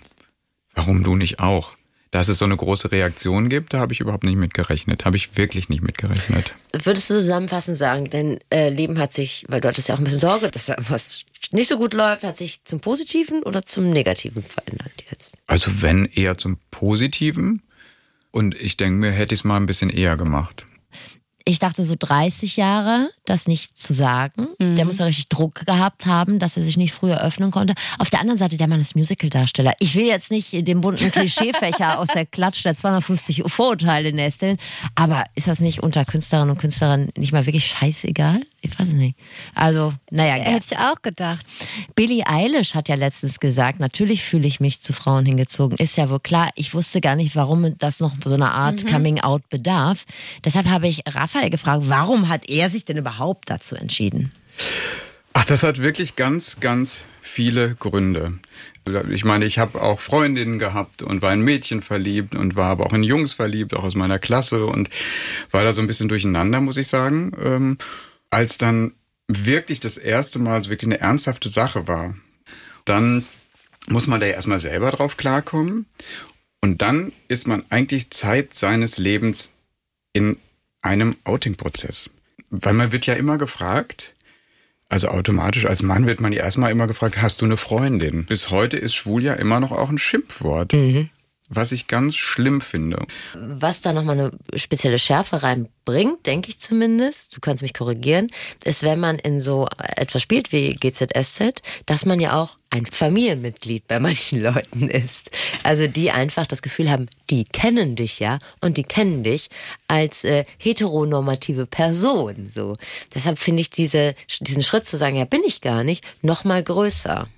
warum 0.73 1.03
du 1.03 1.15
nicht 1.15 1.39
auch? 1.39 1.76
Dass 2.17 2.29
es 2.29 2.39
so 2.39 2.45
eine 2.45 2.57
große 2.57 2.91
Reaktion 2.91 3.47
gibt, 3.47 3.75
da 3.75 3.79
habe 3.79 3.93
ich 3.93 3.99
überhaupt 3.99 4.23
nicht 4.23 4.37
mit 4.37 4.55
gerechnet. 4.55 5.05
Habe 5.05 5.17
ich 5.17 5.37
wirklich 5.37 5.69
nicht 5.69 5.83
mit 5.83 5.99
gerechnet. 5.99 6.55
Würdest 6.73 7.11
du 7.11 7.13
zusammenfassend 7.13 7.77
sagen, 7.77 8.09
dein 8.09 8.39
äh, 8.49 8.69
Leben 8.69 8.97
hat 8.97 9.13
sich, 9.13 9.45
weil 9.49 9.61
du 9.61 9.67
hattest 9.67 9.87
ja 9.87 9.93
auch 9.93 9.99
ein 9.99 10.03
bisschen 10.03 10.21
Sorge, 10.21 10.49
dass 10.49 10.65
da 10.65 10.75
was 10.89 11.25
nicht 11.51 11.69
so 11.69 11.77
gut 11.77 11.93
läuft, 11.93 12.23
hat 12.23 12.35
sich 12.35 12.63
zum 12.63 12.79
Positiven 12.79 13.43
oder 13.43 13.67
zum 13.67 13.91
Negativen 13.91 14.41
verändert 14.41 14.93
jetzt? 15.11 15.37
Also 15.45 15.83
wenn 15.83 16.05
eher 16.05 16.39
zum 16.39 16.57
Positiven. 16.71 17.61
Und 18.31 18.59
ich 18.59 18.77
denke 18.77 18.97
mir, 18.97 19.11
hätte 19.11 19.35
ich 19.35 19.41
es 19.41 19.43
mal 19.43 19.57
ein 19.57 19.67
bisschen 19.67 19.91
eher 19.91 20.17
gemacht 20.17 20.65
ich 21.47 21.59
dachte 21.59 21.85
so 21.85 21.95
30 21.97 22.57
Jahre, 22.57 23.09
das 23.25 23.47
nicht 23.47 23.77
zu 23.77 23.93
sagen. 23.93 24.49
Mhm. 24.59 24.75
Der 24.75 24.85
muss 24.85 24.99
ja 24.99 25.05
richtig 25.05 25.29
Druck 25.29 25.65
gehabt 25.65 26.05
haben, 26.05 26.39
dass 26.39 26.57
er 26.57 26.63
sich 26.63 26.75
nicht 26.75 26.93
früher 26.93 27.21
öffnen 27.23 27.51
konnte. 27.51 27.73
Auf 27.99 28.09
der 28.09 28.19
anderen 28.19 28.37
Seite, 28.37 28.57
der 28.57 28.67
Mann 28.67 28.81
ist 28.81 28.95
Musicaldarsteller. 28.95 29.73
Ich 29.79 29.95
will 29.95 30.05
jetzt 30.05 30.29
nicht 30.29 30.67
den 30.67 30.81
bunten 30.81 31.09
Klischeefächer 31.09 31.99
aus 31.99 32.09
der 32.09 32.25
Klatsch 32.25 32.65
der 32.65 32.75
250 32.75 33.43
Vorurteile 33.47 34.11
nesteln, 34.11 34.57
aber 34.95 35.23
ist 35.35 35.47
das 35.47 35.61
nicht 35.61 35.81
unter 35.81 36.03
Künstlerinnen 36.03 36.51
und 36.51 36.57
Künstlern 36.57 37.09
nicht 37.17 37.31
mal 37.31 37.45
wirklich 37.45 37.65
scheißegal? 37.65 38.41
Ich 38.61 38.77
weiß 38.77 38.89
nicht. 38.93 39.17
Also, 39.55 39.93
naja. 40.11 40.33
Hätte 40.43 40.65
ich 40.71 40.77
auch 40.77 41.01
gedacht. 41.01 41.45
Billie 41.95 42.27
Eilish 42.27 42.75
hat 42.75 42.89
ja 42.89 42.95
letztens 42.95 43.39
gesagt, 43.39 43.79
natürlich 43.79 44.23
fühle 44.23 44.47
ich 44.47 44.59
mich 44.59 44.81
zu 44.81 44.91
Frauen 44.91 45.25
hingezogen. 45.25 45.77
Ist 45.77 45.95
ja 45.95 46.09
wohl 46.09 46.19
klar. 46.19 46.49
Ich 46.55 46.73
wusste 46.73 46.99
gar 46.99 47.15
nicht, 47.15 47.35
warum 47.35 47.77
das 47.77 47.99
noch 47.99 48.13
so 48.23 48.33
eine 48.33 48.51
Art 48.51 48.83
mhm. 48.83 48.89
Coming-out 48.89 49.49
bedarf. 49.49 50.05
Deshalb 50.43 50.67
habe 50.67 50.87
ich 50.87 51.07
Raphael 51.37 51.49
gefragt, 51.49 51.83
warum 51.87 52.29
hat 52.29 52.49
er 52.49 52.69
sich 52.69 52.85
denn 52.85 52.97
überhaupt 52.97 53.49
dazu 53.49 53.75
entschieden? 53.75 54.31
Ach, 55.33 55.45
das 55.45 55.63
hat 55.63 55.81
wirklich 55.81 56.15
ganz, 56.15 56.59
ganz 56.59 57.03
viele 57.21 57.75
Gründe. 57.75 58.39
Ich 59.09 59.23
meine, 59.23 59.45
ich 59.45 59.59
habe 59.59 59.81
auch 59.81 59.99
Freundinnen 59.99 60.59
gehabt 60.59 61.03
und 61.03 61.21
war 61.21 61.33
in 61.33 61.41
Mädchen 61.41 61.81
verliebt 61.81 62.35
und 62.35 62.55
war 62.55 62.69
aber 62.71 62.85
auch 62.85 62.93
in 62.93 63.03
Jungs 63.03 63.33
verliebt, 63.33 63.75
auch 63.75 63.83
aus 63.83 63.95
meiner 63.95 64.17
Klasse 64.17 64.65
und 64.65 64.89
war 65.51 65.63
da 65.63 65.73
so 65.73 65.81
ein 65.81 65.87
bisschen 65.87 66.09
durcheinander, 66.09 66.61
muss 66.61 66.77
ich 66.77 66.87
sagen. 66.87 67.33
Ähm, 67.43 67.77
als 68.29 68.57
dann 68.57 68.93
wirklich 69.27 69.79
das 69.79 69.97
erste 69.97 70.39
Mal 70.39 70.65
wirklich 70.65 70.87
eine 70.87 70.99
ernsthafte 70.99 71.49
Sache 71.49 71.87
war, 71.87 72.15
dann 72.85 73.25
muss 73.87 74.07
man 74.07 74.19
da 74.19 74.25
ja 74.25 74.33
erstmal 74.33 74.59
selber 74.59 74.89
drauf 74.91 75.17
klarkommen. 75.17 75.85
Und 76.61 76.81
dann 76.81 77.11
ist 77.27 77.47
man 77.47 77.63
eigentlich 77.69 78.09
Zeit 78.09 78.53
seines 78.53 78.97
Lebens 78.97 79.51
in 80.13 80.37
einem 80.81 81.15
Outing-Prozess. 81.23 82.09
Weil 82.49 82.73
man 82.73 82.91
wird 82.91 83.05
ja 83.05 83.13
immer 83.15 83.37
gefragt, 83.37 84.13
also 84.89 85.09
automatisch 85.09 85.65
als 85.65 85.83
Mann 85.83 86.05
wird 86.05 86.21
man 86.21 86.31
ja 86.31 86.43
erstmal 86.43 86.71
immer 86.71 86.87
gefragt, 86.87 87.21
hast 87.21 87.41
du 87.41 87.45
eine 87.45 87.57
Freundin? 87.57 88.25
Bis 88.25 88.51
heute 88.51 88.77
ist 88.77 88.95
schwul 88.95 89.23
ja 89.23 89.33
immer 89.33 89.59
noch 89.59 89.71
auch 89.71 89.89
ein 89.89 89.97
Schimpfwort. 89.97 90.73
Mhm 90.73 91.09
was 91.49 91.71
ich 91.71 91.87
ganz 91.87 92.15
schlimm 92.15 92.59
finde. 92.61 93.05
Was 93.33 93.81
da 93.81 93.93
nochmal 93.93 94.19
eine 94.19 94.31
spezielle 94.55 94.99
Schärfe 94.99 95.43
reinbringt, 95.43 96.25
denke 96.25 96.49
ich 96.49 96.59
zumindest, 96.59 97.35
du 97.35 97.39
kannst 97.39 97.63
mich 97.63 97.73
korrigieren, 97.73 98.29
ist, 98.65 98.83
wenn 98.83 98.99
man 98.99 99.17
in 99.17 99.39
so 99.39 99.67
etwas 99.95 100.21
spielt 100.21 100.51
wie 100.51 100.73
GZSZ, 100.73 101.61
dass 101.85 102.05
man 102.05 102.19
ja 102.19 102.33
auch 102.33 102.57
ein 102.69 102.85
Familienmitglied 102.85 103.87
bei 103.87 103.99
manchen 104.01 104.41
Leuten 104.41 104.89
ist. 104.89 105.31
Also 105.63 105.87
die 105.87 106.11
einfach 106.11 106.45
das 106.45 106.61
Gefühl 106.61 106.91
haben, 106.91 107.07
die 107.29 107.45
kennen 107.45 107.95
dich 107.95 108.19
ja 108.19 108.39
und 108.59 108.77
die 108.77 108.83
kennen 108.83 109.23
dich 109.23 109.49
als 109.87 110.25
äh, 110.25 110.43
heteronormative 110.57 111.65
Person. 111.65 112.49
So. 112.53 112.75
Deshalb 113.15 113.39
finde 113.39 113.61
ich 113.61 113.69
diese, 113.69 114.15
diesen 114.41 114.63
Schritt 114.63 114.85
zu 114.85 114.97
sagen, 114.97 115.15
ja, 115.15 115.25
bin 115.25 115.41
ich 115.45 115.61
gar 115.61 115.85
nicht, 115.85 116.05
nochmal 116.21 116.61
größer. 116.61 117.29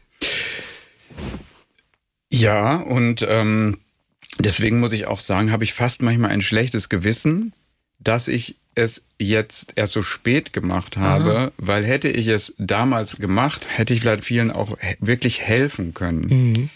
Ja, 2.31 2.75
und 2.75 3.25
ähm, 3.27 3.79
Deswegen 4.39 4.79
muss 4.79 4.93
ich 4.93 5.05
auch 5.07 5.19
sagen, 5.19 5.51
habe 5.51 5.63
ich 5.63 5.73
fast 5.73 6.01
manchmal 6.01 6.31
ein 6.31 6.41
schlechtes 6.41 6.89
Gewissen, 6.89 7.53
dass 7.99 8.27
ich 8.27 8.55
es 8.75 9.05
jetzt 9.17 9.73
erst 9.75 9.93
so 9.93 10.01
spät 10.01 10.53
gemacht 10.53 10.95
habe, 10.95 11.37
Aha. 11.37 11.51
weil 11.57 11.83
hätte 11.83 12.07
ich 12.07 12.27
es 12.27 12.55
damals 12.57 13.17
gemacht, 13.17 13.65
hätte 13.77 13.93
ich 13.93 14.01
vielleicht 14.01 14.23
vielen 14.23 14.51
auch 14.51 14.77
wirklich 14.99 15.41
helfen 15.41 15.93
können. 15.93 16.27
Mhm. 16.27 16.69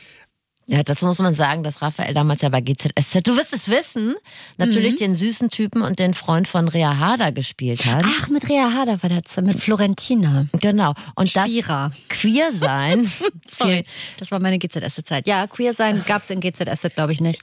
Ja, 0.65 0.81
dazu 0.81 1.05
muss 1.05 1.19
man 1.19 1.35
sagen, 1.35 1.63
dass 1.63 1.81
Raphael 1.81 2.13
damals 2.13 2.41
ja 2.41 2.49
bei 2.49 2.61
GZSZ, 2.61 3.27
du 3.27 3.35
wirst 3.35 3.53
es 3.53 3.67
wissen, 3.69 4.15
natürlich 4.57 4.93
mhm. 4.93 4.97
den 4.97 5.15
süßen 5.15 5.49
Typen 5.49 5.81
und 5.81 5.99
den 5.99 6.13
Freund 6.13 6.47
von 6.47 6.69
Rea 6.69 6.97
Harder 6.97 7.33
gespielt 7.33 7.85
hat. 7.85 8.05
Ach, 8.05 8.29
mit 8.29 8.49
Rea 8.49 8.71
Harder 8.73 9.03
war 9.03 9.09
das, 9.09 9.35
mit 9.41 9.59
Florentina. 9.59 10.47
Genau. 10.61 10.93
Und 11.15 11.29
Spira. 11.29 11.89
das 11.89 12.17
Queer 12.17 12.53
sein. 12.53 13.11
Sorry, 13.49 13.85
das 14.17 14.31
war 14.31 14.39
meine 14.39 14.57
GZSZ-Zeit. 14.57 15.27
Ja, 15.27 15.47
Queer 15.47 15.73
sein 15.73 16.01
gab 16.07 16.21
es 16.21 16.29
in 16.29 16.39
GZSZ, 16.39 16.95
glaube 16.95 17.11
ich, 17.11 17.19
nicht. 17.19 17.41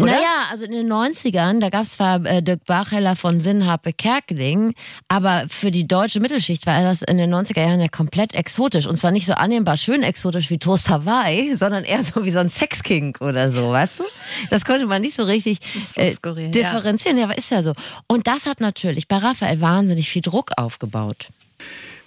Oder? 0.00 0.12
Naja, 0.12 0.46
also 0.50 0.64
in 0.64 0.70
den 0.70 0.92
90ern, 0.92 1.58
da 1.58 1.70
gab 1.70 1.82
es 1.82 1.94
zwar 1.94 2.24
äh, 2.24 2.40
Dirk 2.40 2.64
Bacheller 2.66 3.16
von 3.16 3.40
Sinnharpe 3.40 3.92
Kerkeling, 3.92 4.74
aber 5.08 5.46
für 5.48 5.72
die 5.72 5.88
deutsche 5.88 6.20
Mittelschicht 6.20 6.66
war 6.66 6.80
das 6.84 7.02
in 7.02 7.18
den 7.18 7.34
90er 7.34 7.62
Jahren 7.62 7.80
ja 7.80 7.88
komplett 7.88 8.32
exotisch. 8.32 8.86
Und 8.86 8.96
zwar 8.96 9.10
nicht 9.10 9.26
so 9.26 9.32
annehmbar 9.32 9.76
schön 9.76 10.04
exotisch 10.04 10.50
wie 10.50 10.58
Toast 10.58 10.88
Hawaii, 10.88 11.56
sondern 11.56 11.82
eher 11.82 12.04
so 12.04 12.24
wie 12.24 12.30
so 12.30 12.38
ein 12.38 12.48
Sexking 12.48 13.16
oder 13.20 13.50
so, 13.50 13.70
weißt 13.72 14.00
du? 14.00 14.04
Das 14.50 14.64
konnte 14.64 14.86
man 14.86 15.02
nicht 15.02 15.16
so 15.16 15.24
richtig 15.24 15.58
so 15.94 16.00
äh, 16.00 16.14
skurril, 16.14 16.52
differenzieren. 16.52 17.16
Ja. 17.16 17.22
ja, 17.22 17.28
aber 17.30 17.38
ist 17.38 17.50
ja 17.50 17.62
so. 17.62 17.72
Und 18.06 18.28
das 18.28 18.46
hat 18.46 18.60
natürlich 18.60 19.08
bei 19.08 19.16
Raphael 19.16 19.60
wahnsinnig 19.60 20.08
viel 20.08 20.22
Druck 20.22 20.52
aufgebaut. 20.56 21.26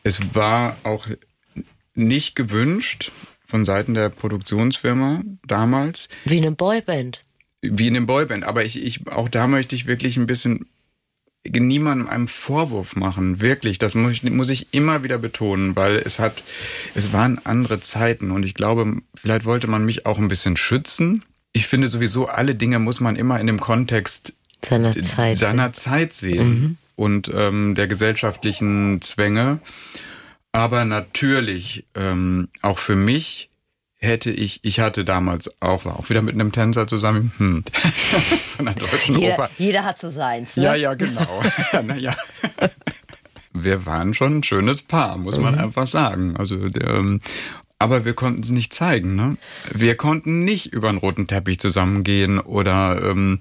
Es 0.03 0.33
war 0.33 0.77
auch 0.83 1.07
nicht 1.93 2.37
gewünscht 2.37 3.11
von 3.45 3.65
Seiten 3.65 3.95
der 3.95 4.07
Produktionsfirma 4.07 5.23
damals. 5.45 6.07
Wie 6.23 6.37
eine 6.37 6.53
Boyband 6.53 7.21
wie 7.61 7.87
in 7.87 7.93
dem 7.93 8.05
Boyband. 8.05 8.43
Aber 8.43 8.65
ich, 8.65 8.81
ich, 8.83 9.07
auch 9.07 9.29
da 9.29 9.47
möchte 9.47 9.75
ich 9.75 9.87
wirklich 9.87 10.17
ein 10.17 10.25
bisschen 10.25 10.67
niemandem 11.43 12.07
einen 12.07 12.27
Vorwurf 12.27 12.95
machen. 12.95 13.41
Wirklich. 13.41 13.79
Das 13.79 13.95
muss 13.95 14.11
ich, 14.11 14.23
muss 14.23 14.49
ich 14.49 14.73
immer 14.73 15.03
wieder 15.03 15.17
betonen, 15.17 15.75
weil 15.75 15.95
es 15.95 16.19
hat, 16.19 16.43
es 16.93 17.13
waren 17.13 17.39
andere 17.43 17.79
Zeiten 17.79 18.31
und 18.31 18.43
ich 18.43 18.53
glaube, 18.53 18.97
vielleicht 19.15 19.45
wollte 19.45 19.67
man 19.67 19.85
mich 19.85 20.05
auch 20.05 20.19
ein 20.19 20.27
bisschen 20.27 20.57
schützen. 20.57 21.23
Ich 21.53 21.67
finde 21.67 21.87
sowieso, 21.87 22.27
alle 22.27 22.55
Dinge 22.55 22.79
muss 22.79 22.99
man 22.99 23.15
immer 23.15 23.39
in 23.39 23.47
dem 23.47 23.59
Kontext 23.59 24.33
seiner 24.63 24.95
Zeit, 24.95 25.37
seiner 25.37 25.73
Zeit 25.73 26.13
sehen 26.13 26.49
mhm. 26.49 26.77
und 26.95 27.31
ähm, 27.33 27.75
der 27.75 27.87
gesellschaftlichen 27.87 29.01
Zwänge. 29.01 29.59
Aber 30.53 30.85
natürlich, 30.85 31.85
ähm, 31.95 32.49
auch 32.61 32.77
für 32.77 32.95
mich 32.95 33.50
hätte 34.01 34.31
ich, 34.31 34.59
ich 34.63 34.79
hatte 34.79 35.05
damals 35.05 35.49
auch, 35.61 35.85
war 35.85 35.99
auch 35.99 36.09
wieder 36.09 36.21
mit 36.21 36.33
einem 36.33 36.51
Tänzer 36.51 36.87
zusammen, 36.87 37.31
hm, 37.37 37.63
von 38.57 38.65
der 38.65 38.73
deutschen 38.73 39.17
jeder, 39.17 39.33
Oper. 39.35 39.49
Jeder 39.57 39.85
hat 39.85 39.99
so 39.99 40.09
seins, 40.09 40.57
ne? 40.57 40.63
Ja, 40.63 40.75
ja, 40.75 40.93
genau. 40.95 41.41
ja, 41.73 41.83
na, 41.83 41.95
ja. 41.95 42.15
Wir 43.53 43.85
waren 43.85 44.13
schon 44.13 44.39
ein 44.39 44.43
schönes 44.43 44.81
Paar, 44.81 45.17
muss 45.17 45.37
man 45.37 45.55
mhm. 45.55 45.61
einfach 45.61 45.85
sagen. 45.85 46.35
Also, 46.37 46.69
der, 46.69 46.87
ähm, 46.89 47.21
aber 47.77 48.05
wir 48.05 48.13
konnten 48.13 48.41
es 48.41 48.51
nicht 48.51 48.73
zeigen, 48.73 49.15
ne? 49.15 49.37
Wir 49.73 49.95
konnten 49.95 50.43
nicht 50.43 50.73
über 50.73 50.89
einen 50.89 50.97
roten 50.97 51.27
Teppich 51.27 51.59
zusammengehen 51.59 52.39
oder, 52.39 53.01
ähm, 53.03 53.39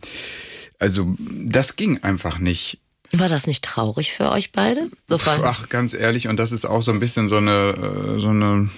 also, 0.79 1.15
das 1.19 1.77
ging 1.77 2.03
einfach 2.03 2.39
nicht. 2.39 2.79
War 3.13 3.29
das 3.29 3.47
nicht 3.47 3.65
traurig 3.65 4.13
für 4.13 4.31
euch 4.31 4.53
beide? 4.53 4.89
So 5.09 5.19
Ach, 5.25 5.69
ganz 5.69 5.95
ehrlich, 5.95 6.29
und 6.29 6.37
das 6.37 6.53
ist 6.53 6.65
auch 6.65 6.83
so 6.83 6.93
ein 6.93 7.01
bisschen 7.01 7.29
so 7.29 7.39
eine, 7.39 8.17
äh, 8.17 8.21
so 8.21 8.29
eine, 8.29 8.71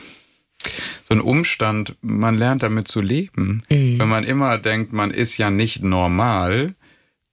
so 1.13 1.19
ein 1.19 1.21
Umstand, 1.21 1.95
man 2.01 2.39
lernt 2.39 2.63
damit 2.63 2.89
zu 2.89 3.03
leben. 3.03 3.65
Mhm. 3.69 3.99
Wenn 3.99 4.09
man 4.09 4.25
immer 4.25 4.57
denkt, 4.57 4.93
man 4.93 5.11
ist 5.11 5.37
ja 5.37 5.51
nicht 5.51 5.83
normal, 5.83 6.75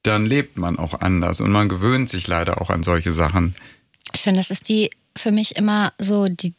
dann 0.04 0.26
lebt 0.26 0.58
man 0.58 0.78
auch 0.78 1.00
anders 1.00 1.40
und 1.40 1.52
man 1.52 1.70
gewöhnt 1.70 2.10
sich 2.10 2.28
leider 2.28 2.62
auch 2.62 2.70
an 2.70 2.84
solche 2.84 3.14
Sachen. 3.14 3.56
Ich 4.14 4.22
finde, 4.22 4.40
das 4.42 4.52
ist 4.52 4.68
die 4.68 4.90
für 5.16 5.32
mich 5.32 5.56
immer 5.56 5.94
so 5.98 6.28
die, 6.28 6.54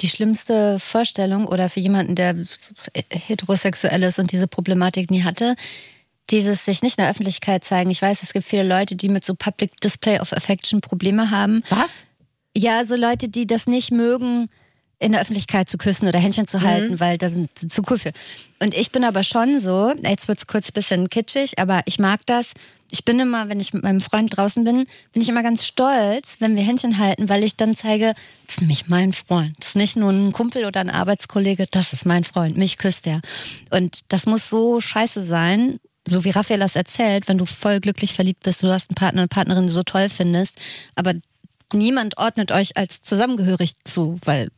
die 0.00 0.08
schlimmste 0.08 0.78
Vorstellung 0.78 1.46
oder 1.46 1.68
für 1.68 1.80
jemanden, 1.80 2.14
der 2.14 2.36
heterosexuell 3.10 4.02
ist 4.04 4.18
und 4.18 4.30
diese 4.30 4.46
Problematik 4.46 5.10
nie 5.10 5.24
hatte, 5.24 5.56
dieses 6.30 6.64
sich 6.64 6.82
nicht 6.82 6.98
in 6.98 7.02
der 7.02 7.10
Öffentlichkeit 7.10 7.64
zeigen. 7.64 7.90
Ich 7.90 8.02
weiß, 8.02 8.22
es 8.22 8.32
gibt 8.32 8.46
viele 8.46 8.64
Leute, 8.64 8.94
die 8.94 9.08
mit 9.08 9.24
so 9.24 9.34
Public 9.34 9.80
Display 9.80 10.20
of 10.20 10.32
Affection 10.32 10.80
Probleme 10.80 11.30
haben. 11.30 11.62
Was? 11.70 12.04
Ja, 12.56 12.84
so 12.84 12.94
Leute, 12.94 13.28
die 13.28 13.46
das 13.46 13.66
nicht 13.66 13.90
mögen, 13.90 14.48
in 15.02 15.12
der 15.12 15.20
Öffentlichkeit 15.20 15.68
zu 15.68 15.78
küssen 15.78 16.06
oder 16.06 16.18
Händchen 16.18 16.46
zu 16.46 16.62
halten, 16.62 16.94
mhm. 16.94 17.00
weil 17.00 17.18
da 17.18 17.28
sind 17.28 17.50
zu 17.56 17.82
cool 17.90 17.98
für. 17.98 18.12
Und 18.60 18.74
ich 18.74 18.92
bin 18.92 19.04
aber 19.04 19.24
schon 19.24 19.58
so, 19.58 19.92
jetzt 20.04 20.28
wird 20.28 20.38
es 20.38 20.46
kurz 20.46 20.68
ein 20.68 20.74
bisschen 20.74 21.10
kitschig, 21.10 21.58
aber 21.58 21.82
ich 21.86 21.98
mag 21.98 22.20
das, 22.26 22.52
Ich 22.94 23.06
bin 23.06 23.18
immer, 23.18 23.48
wenn 23.48 23.58
ich 23.58 23.72
mit 23.72 23.82
meinem 23.82 24.02
Freund 24.02 24.36
draußen 24.36 24.64
bin, 24.64 24.84
bin 25.12 25.22
ich 25.22 25.28
immer 25.30 25.42
ganz 25.42 25.64
stolz, 25.64 26.36
wenn 26.40 26.56
wir 26.56 26.62
Händchen 26.62 26.98
halten, 26.98 27.30
weil 27.30 27.42
ich 27.42 27.56
dann 27.56 27.74
zeige, 27.74 28.12
das 28.46 28.56
ist 28.56 28.60
nämlich 28.60 28.88
mein 28.88 29.14
Freund. 29.14 29.56
Das 29.60 29.70
ist 29.70 29.76
nicht 29.76 29.96
nur 29.96 30.10
ein 30.10 30.32
Kumpel 30.32 30.66
oder 30.66 30.80
ein 30.80 30.90
Arbeitskollege, 30.90 31.66
das 31.70 31.94
ist 31.94 32.04
mein 32.04 32.22
Freund. 32.22 32.58
Mich 32.58 32.76
küsst 32.76 33.06
er. 33.06 33.22
Und 33.70 34.00
das 34.10 34.26
muss 34.26 34.50
so 34.50 34.78
scheiße 34.82 35.22
sein, 35.22 35.80
so 36.06 36.24
wie 36.24 36.30
Raphael 36.30 36.60
das 36.60 36.76
erzählt, 36.76 37.28
wenn 37.28 37.38
du 37.38 37.46
voll 37.46 37.80
glücklich 37.80 38.12
verliebt 38.12 38.42
bist, 38.42 38.62
du 38.62 38.68
hast 38.68 38.90
einen 38.90 38.96
Partner, 38.96 39.22
eine 39.22 39.28
Partnerin, 39.28 39.62
die 39.62 39.68
du 39.68 39.74
so 39.74 39.84
toll 39.84 40.10
findest, 40.10 40.60
aber 40.94 41.14
niemand 41.72 42.18
ordnet 42.18 42.52
euch 42.52 42.76
als 42.76 43.00
zusammengehörig 43.00 43.72
zu, 43.84 44.18
weil 44.26 44.48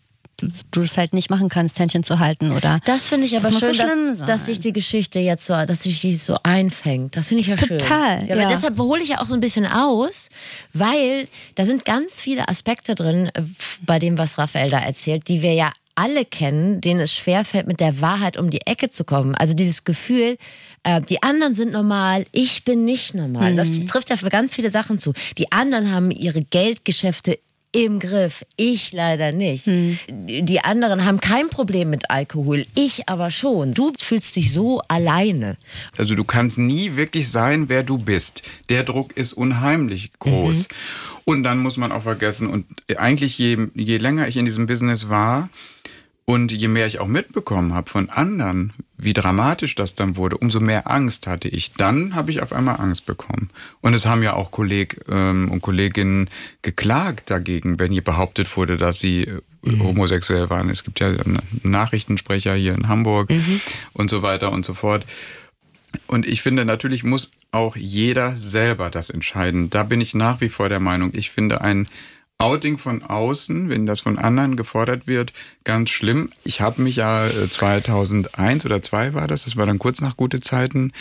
du 0.71 0.81
es 0.81 0.97
halt 0.97 1.13
nicht 1.15 1.31
machen 1.31 1.49
kannst, 1.49 1.79
Händchen 1.79 2.05
zu 2.05 2.19
halten 2.19 2.53
oder. 2.53 2.81
Das 2.85 3.07
finde 3.07 3.27
ich 3.27 3.37
aber 3.37 3.51
Das 3.51 3.61
schön, 3.61 3.75
so 3.75 3.83
schlimm 3.83 4.09
dass, 4.09 4.19
dass 4.27 4.47
sich 4.47 4.61
die 4.61 4.73
Geschichte 4.73 5.19
jetzt 5.19 5.47
so, 5.47 5.55
dass 5.65 5.83
sich 5.85 6.01
die 6.01 6.15
so 6.15 6.39
einfängt. 6.43 7.17
Das 7.17 7.29
finde 7.29 7.43
ich 7.43 7.49
ja 7.49 7.59
schön. 7.59 7.79
Total, 7.79 8.27
Ja, 8.27 8.35
aber 8.35 8.43
ja. 8.43 8.49
deshalb 8.49 8.79
hole 8.79 9.03
ich 9.03 9.11
ja 9.11 9.21
auch 9.21 9.27
so 9.27 9.35
ein 9.35 9.41
bisschen 9.41 9.67
aus, 9.67 10.29
weil 10.73 11.29
da 11.55 11.65
sind 11.65 11.85
ganz 11.85 12.21
viele 12.21 12.49
Aspekte 12.49 12.95
drin 12.95 13.31
äh, 13.35 13.43
bei 13.83 13.99
dem, 13.99 14.19
was 14.19 14.39
Raphael 14.39 14.71
da 14.71 14.79
erzählt, 14.79 15.29
die 15.29 15.43
wir 15.43 15.53
ja 15.55 15.73
alle 15.97 16.25
kennen, 16.25 16.81
denen 16.81 17.01
es 17.01 17.13
schwerfällt, 17.13 17.67
mit 17.67 17.81
der 17.81 18.01
Wahrheit 18.01 18.37
um 18.37 18.51
die 18.51 18.63
Ecke 18.67 18.91
zu 18.91 19.05
kommen. 19.05 19.35
Also 19.37 19.55
dieses 19.55 19.85
Gefühl, 19.85 20.39
äh, 20.83 21.01
die 21.01 21.23
anderen 21.23 21.55
sind 21.55 21.73
normal, 21.73 22.25
ich 22.33 22.65
bin 22.65 22.85
nicht 22.85 23.15
normal. 23.15 23.55
Das 23.55 23.71
trifft 23.87 24.11
ja 24.11 24.17
für 24.17 24.29
ganz 24.29 24.55
viele 24.55 24.71
Sachen 24.71 24.99
zu. 24.99 25.13
Die 25.39 25.53
anderen 25.53 25.93
haben 25.93 26.11
ihre 26.11 26.43
Geldgeschäfte 26.43 27.39
im 27.75 27.99
Griff. 27.99 28.45
Ich 28.57 28.93
leider 28.93 29.33
nicht. 29.33 29.67
Die 29.67 30.61
anderen 30.61 31.05
haben 31.05 31.21
kein 31.21 31.51
Problem 31.51 31.91
mit 31.91 32.11
Alkohol. 32.11 32.65
Ich 32.75 33.09
aber 33.09 33.31
schon. 33.31 33.73
Du 33.73 33.93
fühlst 33.99 34.37
dich 34.37 34.53
so 34.53 34.81
alleine. 34.89 35.57
Also 35.99 36.15
du 36.15 36.25
kannst 36.25 36.59
nie 36.59 36.97
wirklich 36.97 37.31
sein, 37.31 37.69
wer 37.69 37.83
du 37.83 37.99
bist. 37.99 38.43
Der 38.69 38.85
Druck 38.85 39.17
ist 39.17 39.33
unheimlich 39.33 40.13
groß. 40.21 40.69
Und 41.25 41.43
dann 41.43 41.59
muss 41.59 41.77
man 41.77 41.91
auch 41.91 42.03
vergessen, 42.03 42.49
und 42.49 42.67
eigentlich 42.97 43.39
je, 43.39 43.69
je 43.75 43.97
länger 43.97 44.29
ich 44.29 44.37
in 44.37 44.45
diesem 44.45 44.67
Business 44.67 45.09
war 45.09 45.49
und 46.27 46.53
je 46.53 46.69
mehr 46.69 46.87
ich 46.87 47.01
auch 47.01 47.07
mitbekommen 47.07 47.75
habe 47.75 47.91
von 47.91 48.09
anderen, 48.09 48.73
wie 48.97 49.13
dramatisch 49.13 49.75
das 49.75 49.95
dann 49.95 50.17
wurde, 50.17 50.39
umso 50.39 50.59
mehr 50.59 50.91
Angst 50.91 51.27
hatte 51.27 51.49
ich. 51.49 51.75
Dann 51.75 52.15
habe 52.15 52.31
ich 52.31 52.41
auf 52.41 52.53
einmal 52.53 52.81
Angst 52.81 53.05
bekommen. 53.05 53.51
Und 53.83 53.93
es 53.93 54.07
haben 54.07 54.23
ja 54.23 54.33
auch 54.33 54.51
Kolleg 54.51 55.03
ähm, 55.09 55.51
und 55.51 55.61
Kolleginnen 55.61 56.31
geklagt 56.63 57.31
dagegen, 57.31 57.79
wenn 57.79 57.93
hier 57.93 58.05
behauptet 58.05 58.57
wurde, 58.57 58.79
dass 58.79 59.01
sie 59.01 59.25
äh, 59.25 59.41
homosexuell 59.81 60.49
waren. 60.49 60.71
Es 60.71 60.83
gibt 60.83 61.01
ja 61.01 61.09
einen 61.09 61.41
Nachrichtensprecher 61.63 62.55
hier 62.55 62.75
in 62.75 62.89
Hamburg 62.89 63.31
und 63.93 64.09
so 64.09 64.23
weiter 64.23 64.51
und 64.51 64.65
so 64.65 64.73
fort. 64.73 65.05
Und 66.07 66.27
ich 66.27 66.41
finde, 66.41 66.65
natürlich 66.65 67.05
muss 67.05 67.33
auch 67.51 67.77
jeder 67.77 68.37
selber 68.37 68.89
das 68.89 69.11
entscheiden. 69.11 69.69
Da 69.69 69.83
bin 69.83 70.01
ich 70.01 70.15
nach 70.15 70.41
wie 70.41 70.49
vor 70.49 70.71
der 70.71 70.81
Meinung. 70.81 71.11
Ich 71.13 71.31
finde 71.31 71.61
ein 71.61 71.87
Outing 72.45 72.77
von 72.77 73.03
außen, 73.03 73.71
wenn 73.71 73.87
das 73.87 74.01
von 74.01 74.19
anderen 74.19 74.57
gefordert 74.57 75.07
wird, 75.07 75.33
ganz 75.65 75.89
schlimm. 75.89 76.29
Ich 76.45 76.61
habe 76.61 76.83
mich 76.83 76.97
ja 76.97 77.27
äh, 77.27 77.49
2001 77.49 78.67
oder 78.67 78.83
2 78.83 79.15
war 79.15 79.27
das, 79.27 79.45
das 79.45 79.57
war 79.57 79.65
dann 79.65 79.79
kurz 79.79 80.03
nach 80.03 80.17
gute 80.17 80.41
Zeiten, 80.41 80.93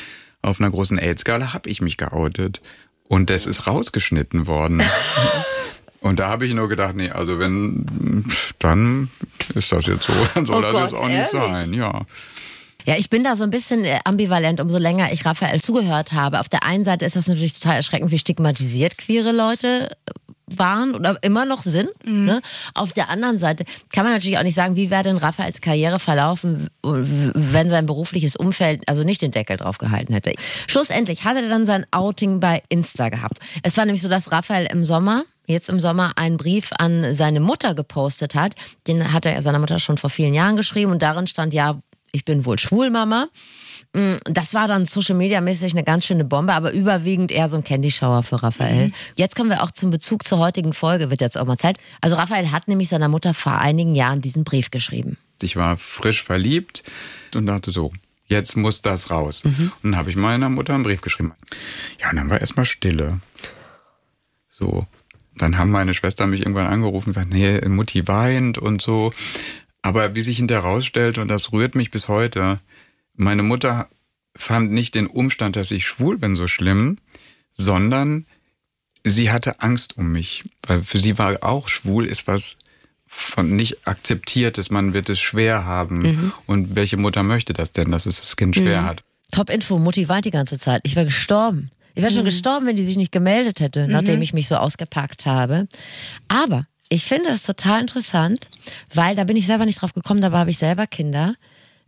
auf 0.41 0.61
einer 0.61 0.71
großen 0.71 0.97
AIDS-Gala 0.97 1.53
habe 1.53 1.69
ich 1.69 1.81
mich 1.81 1.97
geoutet. 1.97 2.61
Und 3.09 3.29
das 3.29 3.45
ist 3.45 3.67
rausgeschnitten 3.67 4.47
worden. 4.47 4.81
Und 5.99 6.19
da 6.19 6.29
habe 6.29 6.45
ich 6.45 6.53
nur 6.53 6.67
gedacht, 6.69 6.95
nee, 6.95 7.09
also 7.09 7.39
wenn, 7.39 8.25
dann 8.59 9.09
ist 9.53 9.71
das 9.71 9.85
jetzt 9.85 10.05
so, 10.05 10.13
dann 10.33 10.45
soll 10.45 10.57
Oh 10.57 10.61
das 10.61 10.71
Gott, 10.73 10.81
jetzt 10.83 10.93
auch 10.95 11.07
nicht 11.07 11.15
ehrlich? 11.15 11.31
sein, 11.31 11.73
ja. 11.73 12.01
Ja, 12.85 12.97
ich 12.97 13.09
bin 13.09 13.23
da 13.23 13.37
so 13.37 13.45
ein 13.45 13.49
bisschen 13.49 13.85
äh, 13.85 13.99
ambivalent, 14.03 14.59
umso 14.59 14.77
länger 14.77 15.13
ich 15.13 15.25
Raphael 15.25 15.61
zugehört 15.61 16.11
habe. 16.11 16.41
Auf 16.41 16.49
der 16.49 16.63
einen 16.63 16.83
Seite 16.83 17.05
ist 17.05 17.15
das 17.15 17.27
natürlich 17.27 17.53
total 17.53 17.77
erschreckend, 17.77 18.11
wie 18.11 18.17
stigmatisiert 18.17 18.97
queere 18.97 19.31
Leute 19.31 19.91
äh, 20.05 20.11
waren 20.47 20.95
oder 20.95 21.17
immer 21.21 21.45
noch 21.45 21.63
sind. 21.63 21.89
Ne? 22.05 22.41
Auf 22.73 22.93
der 22.93 23.09
anderen 23.09 23.37
Seite 23.37 23.63
kann 23.91 24.03
man 24.03 24.13
natürlich 24.13 24.37
auch 24.37 24.43
nicht 24.43 24.55
sagen, 24.55 24.75
wie 24.75 24.89
wäre 24.89 25.03
denn 25.03 25.17
Raphaels 25.17 25.61
Karriere 25.61 25.99
verlaufen, 25.99 26.69
wenn 26.81 27.69
sein 27.69 27.85
berufliches 27.85 28.35
Umfeld 28.35 28.87
also 28.87 29.03
nicht 29.03 29.21
den 29.21 29.31
Deckel 29.31 29.57
drauf 29.57 29.77
gehalten 29.77 30.13
hätte. 30.13 30.33
Schlussendlich 30.67 31.23
hat 31.23 31.37
er 31.37 31.47
dann 31.47 31.65
sein 31.65 31.85
Outing 31.91 32.39
bei 32.39 32.61
Insta 32.69 33.09
gehabt. 33.09 33.39
Es 33.63 33.77
war 33.77 33.85
nämlich 33.85 34.01
so, 34.01 34.09
dass 34.09 34.31
Raphael 34.31 34.67
im 34.71 34.85
Sommer 34.85 35.23
jetzt 35.45 35.69
im 35.69 35.79
Sommer 35.79 36.13
einen 36.15 36.37
Brief 36.37 36.71
an 36.77 37.13
seine 37.13 37.39
Mutter 37.39 37.75
gepostet 37.75 38.35
hat. 38.35 38.55
Den 38.87 39.11
hat 39.11 39.25
er 39.25 39.41
seiner 39.41 39.59
Mutter 39.59 39.79
schon 39.79 39.97
vor 39.97 40.09
vielen 40.09 40.33
Jahren 40.33 40.55
geschrieben 40.55 40.91
und 40.91 41.01
darin 41.01 41.27
stand 41.27 41.53
ja, 41.53 41.81
ich 42.11 42.25
bin 42.25 42.45
wohl 42.45 42.59
schwul, 42.59 42.89
Mama. 42.89 43.27
Mm, 43.93 44.13
Das 44.25 44.53
war 44.53 44.67
dann 44.67 44.85
Social 44.85 45.15
Media 45.15 45.39
mäßig 45.41 45.73
eine 45.73 45.83
ganz 45.83 46.05
schöne 46.05 46.25
Bombe, 46.25 46.53
aber 46.53 46.71
überwiegend 46.73 47.31
eher 47.31 47.47
so 47.49 47.57
ein 47.57 47.63
Candy 47.63 47.91
Shower 47.91 48.23
für 48.23 48.41
Raphael. 48.41 48.91
Jetzt 49.15 49.35
kommen 49.35 49.49
wir 49.49 49.63
auch 49.63 49.71
zum 49.71 49.91
Bezug 49.91 50.27
zur 50.27 50.39
heutigen 50.39 50.73
Folge, 50.73 51.09
wird 51.09 51.21
jetzt 51.21 51.37
auch 51.37 51.45
mal 51.45 51.57
Zeit. 51.57 51.77
Also 52.01 52.15
Raphael 52.15 52.51
hat 52.51 52.67
nämlich 52.67 52.89
seiner 52.89 53.07
Mutter 53.07 53.33
vor 53.33 53.57
einigen 53.59 53.95
Jahren 53.95 54.21
diesen 54.21 54.43
Brief 54.43 54.71
geschrieben. 54.71 55.17
Ich 55.41 55.55
war 55.55 55.77
frisch 55.77 56.23
verliebt 56.23 56.83
und 57.35 57.45
dachte 57.45 57.71
so, 57.71 57.91
jetzt 58.27 58.55
muss 58.57 58.81
das 58.81 59.11
raus. 59.11 59.43
Und 59.43 59.71
dann 59.83 59.95
habe 59.95 60.09
ich 60.09 60.15
meiner 60.15 60.49
Mutter 60.49 60.73
einen 60.73 60.83
Brief 60.83 61.01
geschrieben. 61.01 61.33
Ja, 62.01 62.09
und 62.09 62.15
dann 62.15 62.29
war 62.29 62.41
erstmal 62.41 62.65
Stille. 62.65 63.19
So. 64.49 64.87
Dann 65.37 65.57
haben 65.57 65.71
meine 65.71 65.93
Schwestern 65.93 66.29
mich 66.29 66.41
irgendwann 66.41 66.67
angerufen 66.67 67.09
und 67.09 67.15
gesagt, 67.15 67.33
nee, 67.33 67.59
Mutti 67.67 68.07
weint 68.07 68.57
und 68.57 68.81
so. 68.81 69.11
Aber 69.81 70.15
wie 70.15 70.21
sich 70.21 70.37
hinterher 70.37 70.63
rausstellte, 70.63 71.21
und 71.21 71.27
das 71.27 71.51
rührt 71.51 71.75
mich 71.75 71.91
bis 71.91 72.07
heute, 72.07 72.59
meine 73.15 73.43
Mutter 73.43 73.87
fand 74.35 74.71
nicht 74.71 74.95
den 74.95 75.07
Umstand, 75.07 75.55
dass 75.55 75.71
ich 75.71 75.85
schwul 75.85 76.17
bin, 76.17 76.35
so 76.35 76.47
schlimm, 76.47 76.97
sondern 77.53 78.25
sie 79.03 79.31
hatte 79.31 79.61
Angst 79.61 79.97
um 79.97 80.11
mich. 80.11 80.43
Weil 80.65 80.83
für 80.83 80.99
sie 80.99 81.17
war 81.17 81.43
auch 81.43 81.67
schwul 81.67 82.05
ist 82.05 82.27
was 82.27 82.57
von 83.05 83.55
nicht 83.55 83.87
akzeptiertes, 83.87 84.71
man 84.71 84.93
wird 84.93 85.07
es 85.09 85.19
schwer 85.19 85.65
haben. 85.65 86.33
Und 86.47 86.75
welche 86.75 86.97
Mutter 86.97 87.21
möchte 87.21 87.53
das 87.53 87.71
denn, 87.71 87.91
dass 87.91 88.07
es 88.07 88.21
das 88.21 88.35
Kind 88.35 88.55
schwer 88.55 88.83
hat? 88.83 89.03
Top 89.31 89.49
Info, 89.49 89.77
Mutti 89.77 90.09
weint 90.09 90.25
die 90.25 90.31
ganze 90.31 90.57
Zeit. 90.57 90.81
Ich 90.83 90.95
wäre 90.95 91.05
gestorben. 91.05 91.69
Ich 91.95 92.01
wäre 92.01 92.11
schon 92.11 92.25
gestorben, 92.25 92.65
wenn 92.65 92.75
die 92.75 92.85
sich 92.85 92.97
nicht 92.97 93.11
gemeldet 93.11 93.59
hätte, 93.59 93.87
nachdem 93.87 94.21
ich 94.23 94.33
mich 94.33 94.47
so 94.47 94.55
ausgepackt 94.55 95.27
habe. 95.27 95.67
Aber 96.27 96.65
ich 96.89 97.05
finde 97.05 97.29
das 97.29 97.43
total 97.43 97.81
interessant, 97.81 98.47
weil 98.93 99.15
da 99.15 99.23
bin 99.25 99.37
ich 99.37 99.45
selber 99.45 99.65
nicht 99.65 99.81
drauf 99.81 99.93
gekommen, 99.93 100.21
dabei 100.21 100.39
habe 100.39 100.49
ich 100.49 100.57
selber 100.57 100.87
Kinder. 100.87 101.35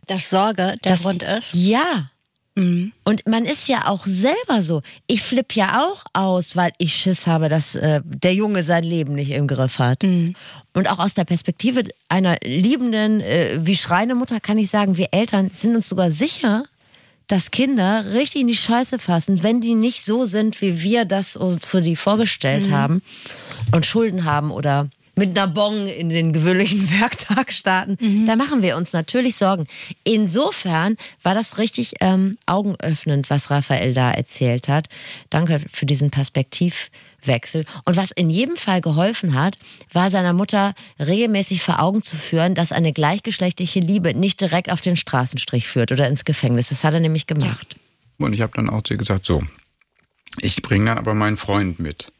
Dass 0.06 0.30
Sorge 0.30 0.76
der 0.84 0.92
Das- 0.92 1.02
Grund 1.02 1.22
ist. 1.22 1.54
Ja. 1.54 2.10
Und 2.58 3.26
man 3.26 3.44
ist 3.44 3.68
ja 3.68 3.86
auch 3.86 4.06
selber 4.06 4.62
so. 4.62 4.80
Ich 5.06 5.20
flipp 5.20 5.52
ja 5.54 5.84
auch 5.84 6.04
aus, 6.14 6.56
weil 6.56 6.72
ich 6.78 6.94
Schiss 6.94 7.26
habe, 7.26 7.50
dass 7.50 7.74
äh, 7.74 8.00
der 8.02 8.32
Junge 8.32 8.64
sein 8.64 8.82
Leben 8.82 9.14
nicht 9.14 9.30
im 9.30 9.46
Griff 9.46 9.78
hat. 9.78 10.02
Und 10.04 10.90
auch 10.90 10.98
aus 10.98 11.12
der 11.12 11.26
Perspektive 11.26 11.84
einer 12.08 12.38
liebenden, 12.42 13.20
äh, 13.20 13.58
wie 13.60 13.76
schreiende 13.76 14.14
Mutter 14.14 14.40
kann 14.40 14.56
ich 14.56 14.70
sagen, 14.70 14.96
wir 14.96 15.08
Eltern 15.12 15.50
sind 15.52 15.76
uns 15.76 15.86
sogar 15.90 16.10
sicher, 16.10 16.64
dass 17.26 17.50
Kinder 17.50 18.14
richtig 18.14 18.40
in 18.40 18.46
die 18.48 18.56
Scheiße 18.56 18.98
fassen, 18.98 19.42
wenn 19.42 19.60
die 19.60 19.74
nicht 19.74 20.02
so 20.02 20.24
sind, 20.24 20.62
wie 20.62 20.80
wir 20.80 21.04
das 21.04 21.36
uns 21.36 21.68
für 21.68 21.82
die 21.82 21.94
vorgestellt 21.96 22.70
haben 22.70 23.02
und 23.72 23.84
Schulden 23.84 24.24
haben 24.24 24.50
oder 24.50 24.88
mit 25.18 25.36
einer 25.36 25.48
Bon 25.48 25.86
in 25.86 26.10
den 26.10 26.32
gewöhnlichen 26.32 26.90
Werktag 27.00 27.52
starten, 27.52 27.96
da 28.26 28.36
machen 28.36 28.62
wir 28.62 28.76
uns 28.76 28.92
natürlich 28.92 29.36
Sorgen. 29.36 29.66
Insofern 30.04 30.96
war 31.22 31.34
das 31.34 31.58
richtig 31.58 31.94
ähm, 32.00 32.36
augenöffnend, 32.46 33.30
was 33.30 33.50
Raphael 33.50 33.94
da 33.94 34.10
erzählt 34.10 34.68
hat. 34.68 34.88
Danke 35.30 35.60
für 35.72 35.86
diesen 35.86 36.10
Perspektivwechsel. 36.10 37.64
Und 37.86 37.96
was 37.96 38.10
in 38.10 38.28
jedem 38.28 38.56
Fall 38.56 38.82
geholfen 38.82 39.34
hat, 39.34 39.56
war 39.92 40.10
seiner 40.10 40.34
Mutter 40.34 40.74
regelmäßig 40.98 41.62
vor 41.62 41.80
Augen 41.80 42.02
zu 42.02 42.16
führen, 42.16 42.54
dass 42.54 42.72
eine 42.72 42.92
gleichgeschlechtliche 42.92 43.80
Liebe 43.80 44.14
nicht 44.14 44.40
direkt 44.42 44.70
auf 44.70 44.82
den 44.82 44.96
Straßenstrich 44.96 45.66
führt 45.66 45.92
oder 45.92 46.08
ins 46.08 46.26
Gefängnis. 46.26 46.68
Das 46.68 46.84
hat 46.84 46.92
er 46.92 47.00
nämlich 47.00 47.26
gemacht. 47.26 47.76
Und 48.18 48.34
ich 48.34 48.42
habe 48.42 48.52
dann 48.54 48.68
auch 48.68 48.82
zu 48.82 48.94
ihr 48.94 48.98
gesagt, 48.98 49.24
so, 49.24 49.42
ich 50.40 50.60
bringe 50.60 50.86
dann 50.86 50.98
aber 50.98 51.14
meinen 51.14 51.38
Freund 51.38 51.78
mit. 51.78 52.12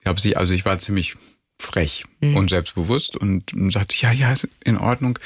Ich 0.00 0.06
habe 0.06 0.20
sie, 0.20 0.36
also 0.36 0.52
ich 0.52 0.64
war 0.64 0.78
ziemlich 0.78 1.14
frech 1.58 2.04
und 2.20 2.50
selbstbewusst 2.50 3.16
und 3.16 3.50
sagte, 3.72 3.96
ja, 3.98 4.12
ja, 4.12 4.32
ist 4.32 4.48
in 4.64 4.76
Ordnung, 4.76 5.18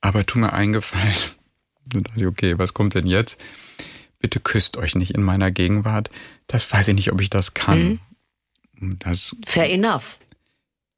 aber 0.00 0.24
tu 0.26 0.38
mir 0.38 0.52
einen 0.52 0.72
Gefallen. 0.72 1.14
Dann 1.86 2.02
dachte 2.04 2.20
ich, 2.20 2.26
okay, 2.26 2.58
was 2.58 2.74
kommt 2.74 2.94
denn 2.94 3.06
jetzt? 3.06 3.38
Bitte 4.20 4.38
küsst 4.40 4.76
euch 4.76 4.94
nicht 4.94 5.10
in 5.12 5.22
meiner 5.22 5.50
Gegenwart. 5.50 6.10
Das 6.46 6.70
weiß 6.72 6.88
ich 6.88 6.94
nicht, 6.94 7.12
ob 7.12 7.20
ich 7.20 7.28
das 7.30 7.54
kann. 7.54 8.00
Und 8.80 9.04
Das 9.04 9.36
Fair 9.44 9.68
enough. 9.70 10.18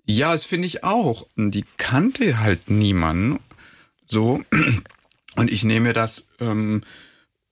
ja, 0.04 0.32
das 0.32 0.44
finde 0.44 0.66
ich 0.66 0.84
auch. 0.84 1.26
Die 1.36 1.64
kannte 1.78 2.38
halt 2.38 2.68
niemanden 2.70 3.40
so. 4.06 4.42
Und 5.36 5.50
ich 5.50 5.64
nehme 5.64 5.92
das 5.94 6.28
ähm, 6.38 6.82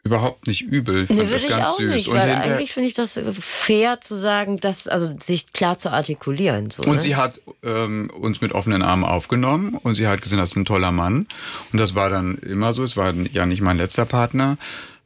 überhaupt 0.05 0.47
nicht 0.47 0.63
übel. 0.63 1.03
Nee, 1.03 1.07
fand 1.07 1.19
würde 1.19 1.31
das 1.35 1.43
ich 1.45 1.49
ganz 1.51 1.65
auch 1.67 1.77
süß. 1.79 1.95
nicht, 1.95 2.09
Und 2.09 2.17
weil 2.17 2.31
eigentlich 2.35 2.73
finde 2.73 2.89
ich 2.89 2.95
das 2.95 3.21
fair 3.41 4.01
zu 4.01 4.17
sagen, 4.17 4.59
dass, 4.59 4.89
also 4.89 5.15
sich 5.21 5.53
klar 5.53 5.79
zu 5.79 5.93
artikulieren. 5.93 6.71
So, 6.71 6.83
Und 6.83 6.95
ne? 6.95 7.01
sie 7.01 7.17
hat 7.17 7.41
ähm, 7.63 8.11
uns 8.11 8.41
mit 8.41 8.53
offenen 8.53 8.83
Armen 8.83 9.05
aufgenommen 9.05 9.75
und 9.75 9.95
sie 9.95 10.09
hat 10.09 10.21
gesehen, 10.21 10.39
das 10.39 10.51
ist 10.51 10.57
ein 10.57 10.65
toller 10.65 10.91
Mann. 10.91 11.27
Und 11.73 11.79
das 11.79 11.95
war 11.95 12.11
dann 12.11 12.39
immer 12.39 12.73
so. 12.73 12.83
Es 12.83 12.97
war 12.97 13.15
ja 13.15 13.47
nicht 13.47 13.61
mein 13.63 13.77
letzter 13.77 14.05
Partner. 14.05 14.57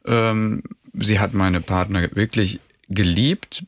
Ähm, 0.05 0.63
sie 0.93 1.19
hat 1.19 1.33
meine 1.33 1.61
Partner 1.61 2.07
wirklich 2.15 2.59
geliebt. 2.89 3.65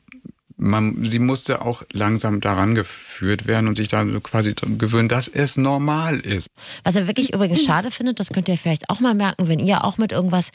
Man, 0.56 1.04
sie 1.06 1.20
musste 1.20 1.62
auch 1.62 1.84
langsam 1.92 2.40
daran 2.40 2.74
geführt 2.74 3.46
werden 3.46 3.66
und 3.68 3.76
sich 3.76 3.88
dann 3.88 4.12
so 4.12 4.20
quasi 4.20 4.54
gewöhnen, 4.78 5.08
dass 5.08 5.26
es 5.28 5.56
normal 5.56 6.20
ist. 6.20 6.48
Was 6.84 6.96
er 6.96 7.06
wirklich 7.06 7.32
übrigens 7.32 7.62
schade 7.64 7.90
findet, 7.90 8.18
das 8.20 8.28
könnt 8.30 8.48
ihr 8.48 8.58
vielleicht 8.58 8.90
auch 8.90 9.00
mal 9.00 9.14
merken, 9.14 9.48
wenn 9.48 9.58
ihr 9.60 9.84
auch 9.84 9.96
mit 9.96 10.12
irgendwas 10.12 10.50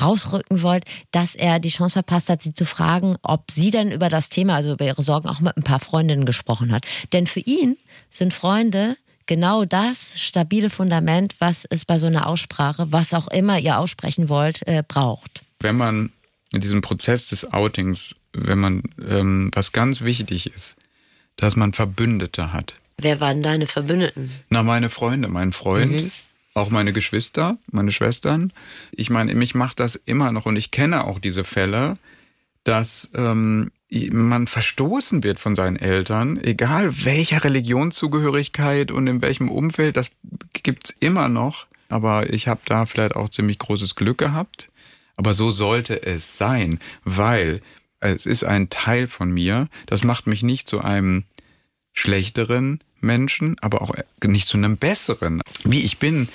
rausrücken 0.00 0.62
wollt, 0.62 0.84
dass 1.10 1.34
er 1.34 1.58
die 1.58 1.68
Chance 1.70 1.94
verpasst 1.94 2.28
hat, 2.28 2.42
sie 2.42 2.52
zu 2.52 2.64
fragen, 2.64 3.16
ob 3.22 3.50
sie 3.50 3.70
denn 3.70 3.90
über 3.90 4.08
das 4.08 4.28
Thema, 4.28 4.54
also 4.56 4.72
über 4.72 4.84
ihre 4.84 5.02
Sorgen, 5.02 5.28
auch 5.28 5.40
mit 5.40 5.56
ein 5.56 5.62
paar 5.62 5.80
Freundinnen 5.80 6.26
gesprochen 6.26 6.72
hat. 6.72 6.86
Denn 7.12 7.26
für 7.26 7.40
ihn 7.40 7.76
sind 8.10 8.34
Freunde 8.34 8.96
genau 9.26 9.64
das 9.64 10.18
stabile 10.18 10.70
Fundament, 10.70 11.34
was 11.38 11.66
es 11.68 11.84
bei 11.84 11.98
so 11.98 12.06
einer 12.06 12.26
Aussprache, 12.26 12.90
was 12.90 13.14
auch 13.14 13.28
immer 13.28 13.58
ihr 13.58 13.78
aussprechen 13.78 14.28
wollt, 14.28 14.66
äh, 14.66 14.82
braucht. 14.86 15.42
Wenn 15.60 15.76
man 15.76 16.10
in 16.52 16.60
diesem 16.60 16.80
Prozess 16.80 17.28
des 17.28 17.52
Outings, 17.52 18.16
wenn 18.32 18.58
man, 18.58 18.82
ähm, 19.06 19.50
was 19.54 19.72
ganz 19.72 20.02
wichtig 20.02 20.46
ist, 20.54 20.76
dass 21.36 21.56
man 21.56 21.72
Verbündete 21.72 22.52
hat. 22.52 22.74
Wer 22.96 23.20
waren 23.20 23.42
deine 23.42 23.66
Verbündeten? 23.66 24.30
Na, 24.48 24.62
meine 24.62 24.90
Freunde, 24.90 25.28
mein 25.28 25.52
Freund, 25.52 25.92
Mhm. 25.92 26.10
Auch 26.58 26.70
meine 26.70 26.92
Geschwister, 26.92 27.58
meine 27.70 27.92
Schwestern. 27.92 28.52
Ich 28.92 29.10
meine, 29.10 29.34
mich 29.34 29.54
macht 29.54 29.80
das 29.80 29.96
immer 29.96 30.32
noch 30.32 30.46
und 30.46 30.56
ich 30.56 30.70
kenne 30.70 31.04
auch 31.04 31.18
diese 31.18 31.44
Fälle, 31.44 31.98
dass 32.64 33.10
ähm, 33.14 33.70
man 33.90 34.46
verstoßen 34.46 35.24
wird 35.24 35.40
von 35.40 35.54
seinen 35.54 35.76
Eltern, 35.76 36.38
egal 36.42 37.04
welcher 37.04 37.42
Religionszugehörigkeit 37.42 38.90
und 38.90 39.06
in 39.06 39.22
welchem 39.22 39.48
Umfeld, 39.48 39.96
das 39.96 40.10
gibt's 40.52 40.94
immer 41.00 41.28
noch. 41.28 41.66
Aber 41.88 42.30
ich 42.32 42.48
habe 42.48 42.60
da 42.66 42.84
vielleicht 42.84 43.16
auch 43.16 43.30
ziemlich 43.30 43.58
großes 43.58 43.94
Glück 43.94 44.18
gehabt. 44.18 44.68
Aber 45.16 45.34
so 45.34 45.50
sollte 45.50 46.02
es 46.02 46.36
sein, 46.36 46.78
weil 47.02 47.60
es 48.00 48.26
ist 48.26 48.44
ein 48.44 48.68
Teil 48.68 49.08
von 49.08 49.30
mir, 49.30 49.68
das 49.86 50.04
macht 50.04 50.26
mich 50.26 50.42
nicht 50.42 50.68
zu 50.68 50.80
einem 50.80 51.24
schlechteren 51.92 52.80
Menschen, 53.00 53.56
aber 53.60 53.82
auch 53.82 53.92
nicht 54.24 54.46
zu 54.48 54.56
einem 54.56 54.76
besseren. 54.76 55.40
Wie 55.64 55.82
ich 55.84 55.98
bin, 55.98 56.28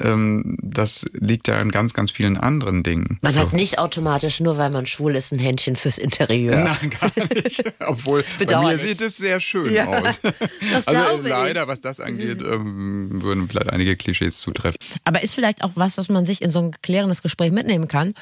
ähm, 0.00 0.56
das 0.62 1.04
liegt 1.12 1.48
ja 1.48 1.58
an 1.58 1.70
ganz, 1.70 1.94
ganz 1.94 2.10
vielen 2.10 2.36
anderen 2.36 2.82
Dingen. 2.82 3.18
Man 3.22 3.34
So. 3.34 3.40
hat 3.40 3.52
nicht 3.52 3.78
automatisch, 3.78 4.40
nur 4.40 4.58
weil 4.58 4.70
man 4.70 4.86
schwul 4.86 5.14
ist, 5.16 5.32
ein 5.32 5.38
Händchen 5.38 5.76
fürs 5.76 5.98
Interieur. 5.98 6.56
Nein, 6.64 6.90
gar 7.00 7.12
nicht. 7.34 7.64
Obwohl, 7.86 8.24
bei 8.38 8.60
mir 8.60 8.78
sieht 8.78 9.00
es 9.00 9.16
sehr 9.16 9.40
schön 9.40 9.72
Ja, 9.72 9.86
aus. 9.86 10.20
das 10.72 10.86
also 10.86 11.00
glaube 11.00 11.22
ich. 11.22 11.28
leider, 11.28 11.68
was 11.68 11.80
das 11.80 12.00
angeht, 12.00 12.40
ähm, 12.42 13.22
würden 13.22 13.48
vielleicht 13.48 13.70
einige 13.70 13.96
Klischees 13.96 14.38
zutreffen. 14.38 14.78
Aber 15.04 15.22
ist 15.22 15.34
vielleicht 15.34 15.62
auch 15.62 15.72
was, 15.74 15.98
was 15.98 16.08
man 16.08 16.26
sich 16.26 16.42
in 16.42 16.50
so 16.50 16.60
ein 16.60 16.70
klärendes 16.82 17.22
Gespräch 17.22 17.52
mitnehmen 17.52 17.88
kann. 17.88 18.14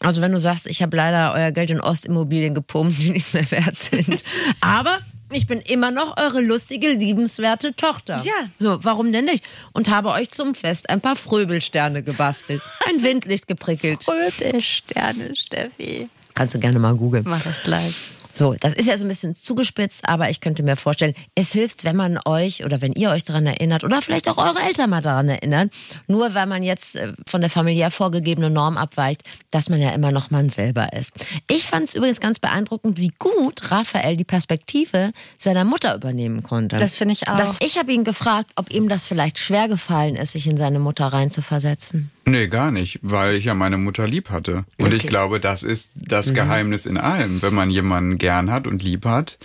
Also 0.00 0.20
wenn 0.20 0.32
du 0.32 0.40
sagst, 0.40 0.66
ich 0.66 0.82
habe 0.82 0.96
leider 0.96 1.32
euer 1.34 1.52
Geld 1.52 1.70
in 1.70 1.80
Ostimmobilien 1.80 2.54
gepumpt, 2.54 3.00
die 3.02 3.10
nichts 3.10 3.32
mehr 3.32 3.50
wert 3.50 3.78
sind. 3.78 4.22
Aber 4.60 4.98
ich 5.30 5.46
bin 5.46 5.60
immer 5.60 5.90
noch 5.90 6.16
eure 6.16 6.40
lustige, 6.40 6.92
liebenswerte 6.92 7.74
Tochter. 7.74 8.20
Ja. 8.24 8.32
So, 8.58 8.78
warum 8.82 9.12
denn 9.12 9.24
nicht? 9.24 9.44
Und 9.72 9.90
habe 9.90 10.10
euch 10.10 10.30
zum 10.30 10.54
Fest 10.54 10.90
ein 10.90 11.00
paar 11.00 11.16
Fröbelsterne 11.16 12.02
gebastelt. 12.02 12.62
Ein 12.88 13.02
Windlicht 13.02 13.48
geprickelt. 13.48 14.06
Rote 14.06 14.60
Sterne, 14.60 15.34
Steffi. 15.36 16.08
Kannst 16.34 16.54
du 16.54 16.58
gerne 16.58 16.78
mal 16.78 16.94
googeln. 16.94 17.24
Mach 17.26 17.46
ich 17.46 17.62
gleich. 17.62 17.94
So, 18.34 18.54
das 18.58 18.74
ist 18.74 18.88
ja 18.88 18.98
so 18.98 19.04
ein 19.04 19.08
bisschen 19.08 19.34
zugespitzt, 19.36 20.08
aber 20.08 20.28
ich 20.28 20.40
könnte 20.40 20.64
mir 20.64 20.76
vorstellen, 20.76 21.14
es 21.36 21.52
hilft, 21.52 21.84
wenn 21.84 21.94
man 21.94 22.18
euch 22.24 22.64
oder 22.64 22.80
wenn 22.80 22.92
ihr 22.92 23.10
euch 23.10 23.24
daran 23.24 23.46
erinnert 23.46 23.84
oder 23.84 24.02
vielleicht 24.02 24.28
auch 24.28 24.38
eure 24.38 24.58
Eltern 24.58 24.90
mal 24.90 25.02
daran 25.02 25.28
erinnern, 25.28 25.70
nur 26.08 26.34
weil 26.34 26.46
man 26.46 26.64
jetzt 26.64 26.96
äh, 26.96 27.12
von 27.28 27.40
der 27.40 27.48
familiär 27.48 27.92
vorgegebenen 27.92 28.52
Norm 28.52 28.76
abweicht, 28.76 29.22
dass 29.52 29.68
man 29.68 29.80
ja 29.80 29.90
immer 29.90 30.10
noch 30.10 30.32
man 30.32 30.48
selber 30.48 30.92
ist. 30.92 31.12
Ich 31.48 31.64
fand 31.64 31.88
es 31.88 31.94
übrigens 31.94 32.20
ganz 32.20 32.40
beeindruckend, 32.40 32.98
wie 32.98 33.12
gut 33.18 33.70
Raphael 33.70 34.16
die 34.16 34.24
Perspektive 34.24 35.12
seiner 35.38 35.64
Mutter 35.64 35.94
übernehmen 35.94 36.42
konnte. 36.42 36.76
Das 36.76 36.98
finde 36.98 37.14
ich 37.14 37.28
auch. 37.28 37.38
Das, 37.38 37.58
ich 37.60 37.78
habe 37.78 37.92
ihn 37.92 38.02
gefragt, 38.02 38.50
ob 38.56 38.72
ihm 38.72 38.88
das 38.88 39.06
vielleicht 39.06 39.38
schwer 39.38 39.68
gefallen 39.68 40.16
ist, 40.16 40.32
sich 40.32 40.48
in 40.48 40.58
seine 40.58 40.80
Mutter 40.80 41.06
reinzuversetzen. 41.06 42.10
Nee, 42.26 42.48
gar 42.48 42.70
nicht, 42.70 42.98
weil 43.02 43.34
ich 43.34 43.44
ja 43.44 43.54
meine 43.54 43.76
Mutter 43.78 44.06
lieb 44.06 44.30
hatte. 44.30 44.64
Und 44.78 44.92
ich 44.94 45.00
Okay. 45.02 45.08
glaube, 45.08 45.40
das 45.40 45.62
ist 45.62 45.90
das 45.94 46.32
Geheimnis 46.34 46.86
in 46.86 46.96
allem. 46.96 47.42
Wenn 47.42 47.54
man 47.54 47.70
jemanden 47.70 48.16
gern 48.18 48.50
hat 48.50 48.66
und 48.66 48.82
lieb 48.82 49.04
hat, 49.04 49.38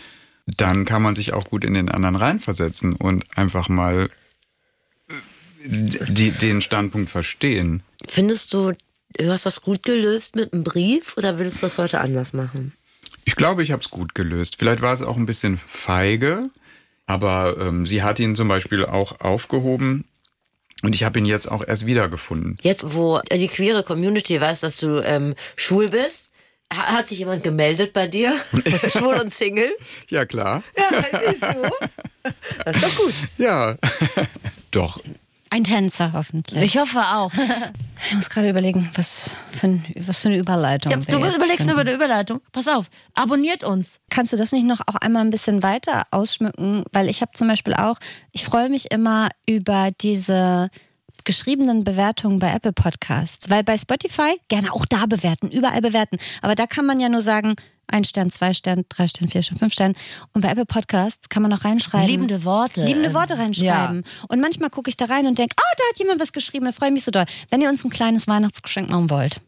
dann 0.46 0.86
kann 0.86 1.02
man 1.02 1.16
sich 1.16 1.34
auch 1.34 1.46
gut 1.46 1.64
in 1.64 1.74
den 1.74 1.90
anderen 1.90 2.16
reinversetzen 2.16 2.94
und 2.96 3.26
einfach 3.38 3.70
mal 3.70 4.10
äh, 5.10 5.14
die, 5.66 6.32
den 6.32 6.62
Standpunkt 6.62 7.10
verstehen. 7.10 7.84
Findest 8.08 8.54
du, 8.54 8.72
du 9.18 9.30
hast 9.30 9.46
das 9.46 9.62
gut 9.62 9.84
gelöst 9.84 10.36
mit 10.36 10.54
einem 10.54 10.64
Brief 10.64 11.18
oder 11.18 11.38
würdest 11.38 11.58
du 11.58 11.66
das 11.66 11.78
heute 11.78 12.00
anders 12.00 12.34
machen? 12.34 12.74
Ich 13.26 13.36
glaube, 13.36 13.62
ich 13.62 13.72
habe 13.72 13.82
es 13.82 13.90
gut 13.92 14.16
gelöst. 14.16 14.56
Vielleicht 14.58 14.82
war 14.82 14.94
es 14.94 15.02
auch 15.02 15.18
ein 15.18 15.26
bisschen 15.26 15.60
feige, 15.68 16.50
aber 17.06 17.58
ähm, 17.60 17.86
sie 17.86 18.02
hat 18.04 18.20
ihn 18.20 18.36
zum 18.36 18.48
Beispiel 18.48 18.86
auch 18.86 19.20
aufgehoben 19.20 20.06
und 20.84 20.94
ich 20.96 21.04
habe 21.04 21.20
ihn 21.20 21.26
jetzt 21.26 21.50
auch 21.52 21.64
erst 21.68 21.86
wiedergefunden. 21.86 22.58
Jetzt, 22.62 22.94
wo 22.96 23.20
die 23.32 23.48
queere 23.48 23.84
Community 23.84 24.40
weiß, 24.40 24.62
dass 24.62 24.78
du 24.78 25.00
ähm, 25.06 25.36
schwul 25.56 25.90
bist, 25.90 26.32
ha- 26.74 26.94
hat 26.98 27.08
sich 27.08 27.20
jemand 27.20 27.44
gemeldet 27.44 27.94
bei 27.94 28.08
dir? 28.08 28.34
schwul 28.92 29.16
und 29.16 29.34
Single? 29.34 29.76
Ja, 30.10 30.26
klar. 30.26 30.64
Ja, 30.78 31.04
siehst 31.32 31.44
du? 31.44 31.72
Das 32.66 32.76
ist 32.76 32.84
doch 32.86 32.96
gut. 32.98 33.14
Ja. 33.38 33.78
Doch. 34.72 35.00
Ein 35.52 35.64
Tänzer 35.64 36.14
hoffentlich. 36.14 36.64
Ich 36.64 36.80
hoffe 36.80 37.00
auch. 37.00 37.32
Ich 38.08 38.16
muss 38.16 38.30
gerade 38.30 38.50
überlegen, 38.50 38.90
was 38.96 39.32
für, 39.52 39.68
ein, 39.68 39.86
was 40.00 40.22
für 40.22 40.30
eine 40.30 40.38
Überleitung. 40.38 40.90
Ja, 40.90 40.98
du 41.00 41.18
überlegst 41.18 41.58
finden. 41.58 41.72
über 41.72 41.84
die 41.84 41.92
Überleitung. 41.92 42.40
Pass 42.54 42.70
auf, 42.70 42.86
abonniert 43.14 43.66
uns. 43.66 44.00
Kannst 44.10 44.32
du 44.32 44.38
das 44.38 44.54
nicht 44.54 44.66
noch 44.66 44.80
auch 44.88 44.96
einmal 44.96 45.22
ein 45.22 45.30
bisschen 45.30 45.64
weiter 45.64 46.04
ausschmücken? 46.12 46.86
Weil 46.94 47.10
ich 47.10 47.22
habe 47.22 47.34
zum 47.34 47.50
Beispiel 47.50 47.74
auch, 47.74 47.98
ich 48.32 48.46
freue 48.46 48.70
mich 48.70 48.92
immer 48.92 49.28
über 49.46 49.90
diese 50.00 50.70
geschriebenen 51.26 51.84
Bewertungen 51.84 52.40
bei 52.40 52.54
Apple 52.54 52.72
Podcasts. 52.72 53.50
Weil 53.50 53.64
bei 53.66 53.78
Spotify 53.78 54.40
gerne 54.48 54.74
auch 54.74 54.86
da 54.86 55.06
bewerten, 55.06 55.50
überall 55.50 55.82
bewerten. 55.82 56.18
Aber 56.42 56.56
da 56.56 56.68
kann 56.68 56.86
man 56.86 57.02
ja 57.02 57.10
nur 57.10 57.22
sagen, 57.22 57.56
ein 57.90 58.04
Stern, 58.04 58.30
zwei 58.30 58.54
Stern, 58.54 58.86
drei 58.90 59.08
Stern, 59.08 59.30
vier 59.30 59.44
Stern, 59.44 59.58
fünf 59.58 59.74
Stern. 59.74 59.94
Und 60.34 60.42
bei 60.42 60.50
Apple 60.50 60.66
Podcasts 60.66 61.30
kann 61.30 61.42
man 61.42 61.52
noch 61.52 61.66
reinschreiben. 61.66 62.08
Liebende 62.08 62.44
Worte. 62.46 62.84
Liebende 62.84 63.14
Worte 63.14 63.38
reinschreiben. 63.38 64.04
Und 64.28 64.42
manchmal 64.42 64.70
gucke 64.70 64.90
ich 64.90 64.98
da 64.98 65.06
rein 65.06 65.28
und 65.28 65.38
denke, 65.38 65.56
oh, 65.60 65.76
da 65.78 65.84
hat 65.90 66.00
jemand 66.00 66.20
was 66.20 66.34
geschrieben, 66.34 66.66
da 66.66 66.72
freue 66.72 66.90
ich 66.90 66.94
mich 66.94 67.04
so 67.04 67.12
doll. 67.12 67.26
Wenn 67.50 67.62
ihr 67.62 67.70
uns 67.70 67.84
ein 67.84 67.90
kleines 67.90 68.28
Weihnachtsgeschenk 68.28 68.90
machen 68.90 69.10
wollt, 69.10 69.42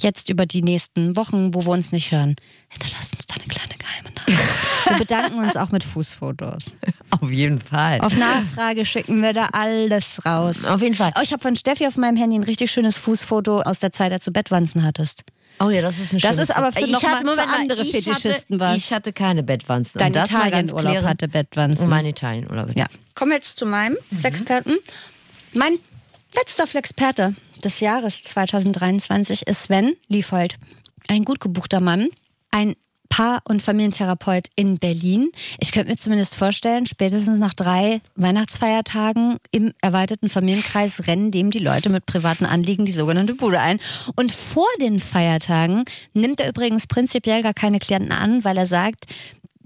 jetzt 0.00 0.28
über 0.28 0.46
die 0.46 0.62
nächsten 0.62 1.16
Wochen, 1.16 1.54
wo 1.54 1.64
wir 1.64 1.70
uns 1.70 1.92
nicht 1.92 2.10
hören, 2.10 2.36
hinterlasst 2.68 3.14
uns 3.14 3.26
da 3.26 3.34
eine 3.36 3.46
kleine 3.46 3.74
geheime 3.78 4.14
Nachricht. 4.14 4.38
Wir 4.88 4.98
bedanken 4.98 5.38
uns 5.38 5.56
auch 5.56 5.70
mit 5.70 5.82
Fußfotos. 5.82 6.64
Auf 7.08 7.30
jeden 7.30 7.58
Fall. 7.58 8.00
Auf 8.00 8.14
Nachfrage 8.14 8.84
schicken 8.84 9.22
wir 9.22 9.32
da 9.32 9.48
alles 9.52 10.26
raus. 10.26 10.66
Auf 10.66 10.82
jeden 10.82 10.94
Fall. 10.94 11.12
Oh, 11.16 11.22
ich 11.22 11.32
habe 11.32 11.40
von 11.40 11.56
Steffi 11.56 11.86
auf 11.86 11.96
meinem 11.96 12.16
Handy 12.16 12.36
ein 12.36 12.42
richtig 12.42 12.70
schönes 12.70 12.98
Fußfoto 12.98 13.62
aus 13.62 13.80
der 13.80 13.92
Zeit, 13.92 14.12
als 14.12 14.26
du 14.26 14.30
Bettwanzen 14.30 14.84
hattest. 14.84 15.22
Oh 15.60 15.70
ja, 15.70 15.82
das 15.82 15.98
ist 15.98 16.12
ein 16.12 16.20
Das 16.20 16.38
ist 16.38 16.50
aber 16.50 16.72
für 16.72 16.86
noch 16.86 17.02
ich 17.02 17.08
hatte, 17.08 17.24
mal 17.24 17.36
für 17.36 17.42
andere 17.42 17.82
ich 17.82 17.92
Fetischisten 17.92 18.60
hatte, 18.60 18.72
was. 18.72 18.76
Ich 18.76 18.92
hatte 18.92 19.12
keine 19.12 19.42
Bettwanzen. 19.42 19.98
Dein 19.98 20.14
Italienurlaub 20.14 21.04
hatte 21.04 21.28
Bettwanzen. 21.28 21.84
Und 21.84 21.90
mein 21.90 22.06
Italienurlaub. 22.06 22.74
Ja. 22.76 22.86
Kommen 23.14 23.30
wir 23.30 23.36
jetzt 23.36 23.58
zu 23.58 23.66
meinem 23.66 23.96
Flexperten. 24.20 24.78
Mein 25.52 25.78
letzter 26.34 26.66
Flexperte 26.66 27.34
des 27.62 27.80
Jahres 27.80 28.22
2023 28.24 29.46
ist 29.46 29.64
Sven 29.64 29.94
Liefold. 30.08 30.56
Ein 31.08 31.24
gut 31.24 31.40
gebuchter 31.40 31.80
Mann, 31.80 32.08
ein 32.50 32.74
Paar- 33.08 33.42
und 33.44 33.62
Familientherapeut 33.62 34.48
in 34.56 34.78
Berlin. 34.78 35.30
Ich 35.60 35.72
könnte 35.72 35.90
mir 35.90 35.96
zumindest 35.96 36.34
vorstellen, 36.34 36.86
spätestens 36.86 37.38
nach 37.38 37.54
drei 37.54 38.00
Weihnachtsfeiertagen 38.16 39.38
im 39.52 39.72
erweiterten 39.80 40.28
Familienkreis 40.28 41.06
rennen 41.06 41.30
dem 41.30 41.50
die 41.50 41.60
Leute 41.60 41.90
mit 41.90 42.06
privaten 42.06 42.44
Anliegen 42.44 42.84
die 42.84 42.92
sogenannte 42.92 43.34
Bude 43.34 43.60
ein. 43.60 43.78
Und 44.16 44.32
vor 44.32 44.66
den 44.80 44.98
Feiertagen 44.98 45.84
nimmt 46.12 46.40
er 46.40 46.48
übrigens 46.48 46.86
prinzipiell 46.86 47.42
gar 47.42 47.54
keine 47.54 47.78
Klienten 47.78 48.12
an, 48.12 48.42
weil 48.42 48.56
er 48.56 48.66
sagt, 48.66 49.06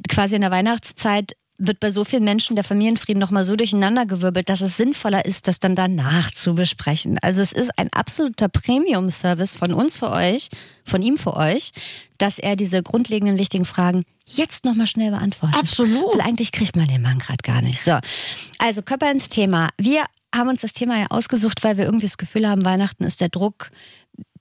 quasi 0.09 0.37
in 0.37 0.42
der 0.42 0.51
Weihnachtszeit 0.51 1.37
wird 1.58 1.80
bei 1.80 1.90
so 1.90 2.04
vielen 2.04 2.24
Menschen 2.24 2.54
der 2.54 2.64
Familienfrieden 2.64 3.20
nochmal 3.20 3.44
so 3.44 3.56
durcheinandergewirbelt, 3.56 4.48
dass 4.48 4.60
es 4.60 4.76
sinnvoller 4.76 5.24
ist, 5.24 5.48
das 5.48 5.58
dann 5.58 5.74
danach 5.74 6.30
zu 6.30 6.54
besprechen. 6.54 7.18
Also 7.20 7.42
es 7.42 7.52
ist 7.52 7.76
ein 7.76 7.92
absoluter 7.92 8.48
Premium-Service 8.48 9.56
von 9.56 9.74
uns 9.74 9.96
für 9.96 10.12
euch, 10.12 10.48
von 10.84 11.02
ihm 11.02 11.16
für 11.16 11.34
euch, 11.36 11.72
dass 12.16 12.38
er 12.38 12.54
diese 12.54 12.82
grundlegenden 12.82 13.38
wichtigen 13.38 13.64
Fragen 13.64 14.04
jetzt 14.24 14.64
nochmal 14.64 14.86
schnell 14.86 15.10
beantwortet. 15.10 15.58
Absolut. 15.58 16.14
Weil 16.14 16.20
eigentlich 16.20 16.52
kriegt 16.52 16.76
man 16.76 16.86
den 16.86 17.02
Mann 17.02 17.18
gerade 17.18 17.42
gar 17.42 17.60
nicht. 17.60 17.82
So, 17.82 17.98
also 18.58 18.82
Körper 18.82 19.10
ins 19.10 19.28
Thema. 19.28 19.68
Wir 19.78 20.04
haben 20.32 20.48
uns 20.48 20.60
das 20.60 20.72
Thema 20.72 20.98
ja 20.98 21.06
ausgesucht, 21.10 21.64
weil 21.64 21.76
wir 21.76 21.86
irgendwie 21.86 22.06
das 22.06 22.18
Gefühl 22.18 22.48
haben, 22.48 22.64
Weihnachten 22.64 23.02
ist 23.02 23.20
der 23.20 23.30
Druck, 23.30 23.70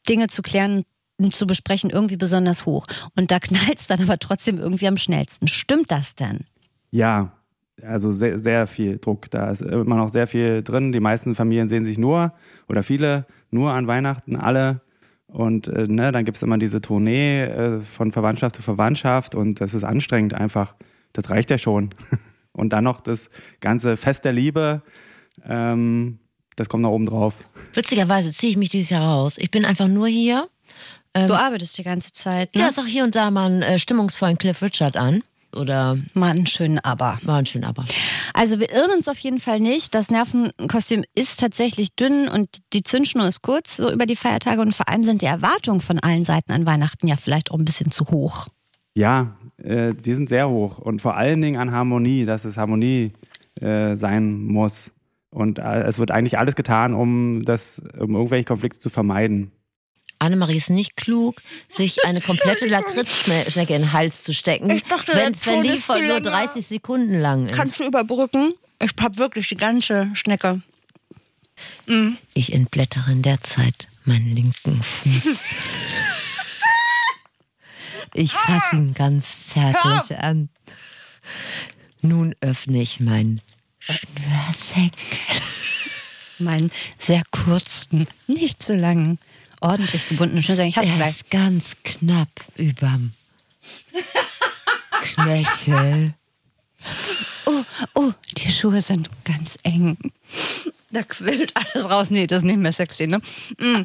Dinge 0.08 0.28
zu 0.28 0.44
klären 0.44 0.84
und 1.18 1.34
zu 1.34 1.48
besprechen, 1.48 1.90
irgendwie 1.90 2.18
besonders 2.18 2.66
hoch. 2.66 2.86
Und 3.16 3.32
da 3.32 3.40
knallt 3.40 3.80
es 3.80 3.88
dann 3.88 4.02
aber 4.02 4.20
trotzdem 4.20 4.58
irgendwie 4.58 4.88
am 4.88 4.98
schnellsten. 4.98 5.48
Stimmt 5.48 5.92
das 5.92 6.16
denn? 6.16 6.46
Ja, 6.92 7.34
also 7.82 8.12
sehr, 8.12 8.40
sehr 8.40 8.68
viel 8.68 8.98
Druck. 8.98 9.30
Da 9.30 9.52
ist 9.52 9.62
immer 9.62 9.98
noch 9.98 10.10
sehr 10.10 10.28
viel 10.28 10.64
drin. 10.64 10.92
Die 10.92 11.00
meisten 11.00 11.36
Familien 11.36 11.70
sehen 11.70 11.86
sich 11.86 11.98
nur 11.98 12.34
oder 12.68 12.84
viele 12.84 13.26
nur 13.52 13.72
an 13.72 13.88
Weihnachten. 13.88 14.36
Alle 14.36 14.82
Und 15.28 15.68
äh, 15.68 15.88
ne, 15.88 16.12
dann 16.12 16.26
gibt's 16.26 16.42
immer 16.42 16.58
diese 16.58 16.82
Tournee 16.82 17.44
äh, 17.44 17.82
von 17.82 18.12
Verwandtschaft 18.12 18.56
zu 18.56 18.62
Verwandtschaft 18.62 19.36
und 19.36 19.62
das 19.62 19.74
ist 19.74 19.84
anstrengend 19.84 20.34
einfach. 20.34 20.76
Das 21.14 21.30
reicht 21.30 21.50
ja 21.52 21.58
schon. 21.58 21.90
Und 22.54 22.74
dann 22.74 22.86
noch 22.86 23.02
das 23.02 23.30
ganze 23.60 23.98
Fest 23.98 24.26
der 24.26 24.34
Liebe, 24.34 24.82
ähm, 25.46 26.18
das 26.56 26.70
kommt 26.70 26.82
noch 26.82 26.90
oben 26.90 27.06
drauf. 27.06 27.36
Witzigerweise 27.74 28.32
ziehe 28.32 28.50
ich 28.50 28.58
mich 28.58 28.70
dieses 28.70 28.90
Jahr 28.90 29.04
raus. 29.04 29.38
Ich 29.38 29.52
bin 29.52 29.64
einfach 29.64 29.88
nur 29.88 30.08
hier. 30.08 30.50
Du 31.14 31.34
arbeitest 31.34 31.78
die 31.78 31.84
ganze 31.84 32.14
Zeit. 32.14 32.54
Ne? 32.56 32.62
Ja, 32.62 32.72
sag 32.72 32.86
hier 32.86 33.04
und 33.04 33.16
da 33.16 33.32
mal 33.32 33.46
einen 33.46 33.62
äh, 33.62 33.80
stimmungsvollen 33.80 34.38
Cliff 34.38 34.62
Richard 34.62 34.98
an. 34.98 35.24
Oder 35.56 35.98
Mal 36.14 36.32
einen 36.32 36.46
schönen 36.46 36.80
Aber. 36.80 37.20
mal 37.24 37.38
einen 37.38 37.46
schönen 37.46 37.66
Aber. 37.66 37.86
Also 38.34 38.60
wir 38.60 38.72
irren 38.72 38.92
uns 38.98 39.08
auf 39.08 39.18
jeden 39.20 39.40
Fall 39.40 39.60
nicht. 39.60 39.96
Das 39.96 40.10
Nervenkostüm 40.10 41.04
ist 41.16 41.40
tatsächlich 41.40 41.96
dünn 41.96 42.28
und 42.28 42.50
die 42.74 42.84
Zündschnur 42.84 43.28
ist 43.28 43.42
kurz 43.42 43.78
so 43.78 43.92
über 43.92 44.06
die 44.06 44.16
Feiertage 44.16 44.62
und 44.62 44.76
vor 44.76 44.90
allem 44.90 45.04
sind 45.04 45.22
die 45.22 45.26
Erwartungen 45.26 45.80
von 45.80 46.00
allen 46.00 46.24
Seiten 46.24 46.52
an 46.52 46.66
Weihnachten 46.66 47.08
ja 47.08 47.16
vielleicht 47.16 47.52
auch 47.52 47.58
ein 47.58 47.66
bisschen 47.66 47.92
zu 47.92 48.08
hoch. 48.08 48.48
Ja, 48.94 49.38
äh, 49.58 49.94
die 49.94 50.16
sind 50.16 50.30
sehr 50.30 50.50
hoch 50.50 50.80
und 50.80 51.02
vor 51.02 51.16
allen 51.16 51.42
Dingen 51.42 51.60
an 51.60 51.72
Harmonie, 51.72 52.26
dass 52.26 52.46
es 52.46 52.58
Harmonie 52.58 53.14
äh, 53.62 53.96
sein 53.96 54.44
muss. 54.44 54.92
Und 55.30 55.60
äh, 55.60 55.84
es 55.84 56.00
wird 56.00 56.12
eigentlich 56.12 56.38
alles 56.38 56.56
getan, 56.56 56.94
um 56.94 57.44
das, 57.44 57.82
um 58.00 58.16
irgendwelche 58.16 58.46
Konflikte 58.46 58.80
zu 58.80 58.90
vermeiden. 58.90 59.52
Annemarie 60.20 60.58
ist 60.58 60.70
nicht 60.70 60.96
klug, 60.96 61.42
sich 61.70 62.06
eine 62.06 62.22
komplette 62.22 62.66
Lakritzschnecke 62.68 63.76
in 63.76 63.84
den 63.84 63.94
Hals 63.94 64.24
zu 64.24 64.34
stecken, 64.34 64.70
Ich 64.70 64.84
dachte, 64.84 65.14
wenn 65.14 65.34
Ton 65.34 65.64
die 65.64 65.78
von 65.78 66.00
nur 66.00 66.20
länger. 66.20 66.30
30 66.32 66.66
Sekunden 66.66 67.20
lang 67.20 67.48
ist. 67.48 67.80
du 67.80 67.86
überbrücken? 67.86 68.54
Ich 68.82 68.92
hab 69.00 69.18
wirklich 69.18 69.48
die 69.48 69.56
ganze 69.56 70.10
Schnecke. 70.14 70.62
Ich 72.34 72.54
entblättere 72.54 73.12
in 73.12 73.22
der 73.22 73.42
Zeit 73.42 73.88
meinen 74.06 74.32
linken 74.32 74.82
Fuß. 74.82 75.56
Ich 78.14 78.32
fasse 78.32 78.78
ihn 78.78 78.94
ganz 78.96 79.48
zärtlich 79.48 80.18
an. 80.18 80.50
Nun 82.02 82.34
öffne 82.42 82.82
ich 82.82 83.00
meinen 83.00 83.42
Schnürsenkel. 83.78 84.98
Meinen 86.40 86.72
sehr 86.98 87.22
kurzen, 87.32 88.08
nicht 88.28 88.64
so 88.64 88.74
langen, 88.74 89.20
ordentlich 89.62 90.08
gebundenen 90.10 90.44
Schnürsenkel. 90.44 90.70
Ich 90.70 90.78
hab's 90.78 90.88
Er 90.90 90.96
gleich. 90.96 91.10
ist 91.12 91.30
ganz 91.32 91.76
knapp 91.84 92.30
überm 92.56 93.12
Knöchel. 95.02 96.14
Oh, 97.46 97.64
oh, 97.96 98.12
die 98.38 98.52
Schuhe 98.52 98.82
sind 98.82 99.10
ganz 99.26 99.58
eng. 99.64 99.98
Da 100.92 101.04
quillt 101.04 101.54
alles 101.56 101.90
raus. 101.90 102.10
Nee, 102.12 102.28
das 102.28 102.38
ist 102.40 102.44
nicht 102.46 102.58
mehr 102.60 102.72
sexy, 102.72 103.08
ne? 103.08 103.22
Mm. 103.58 103.84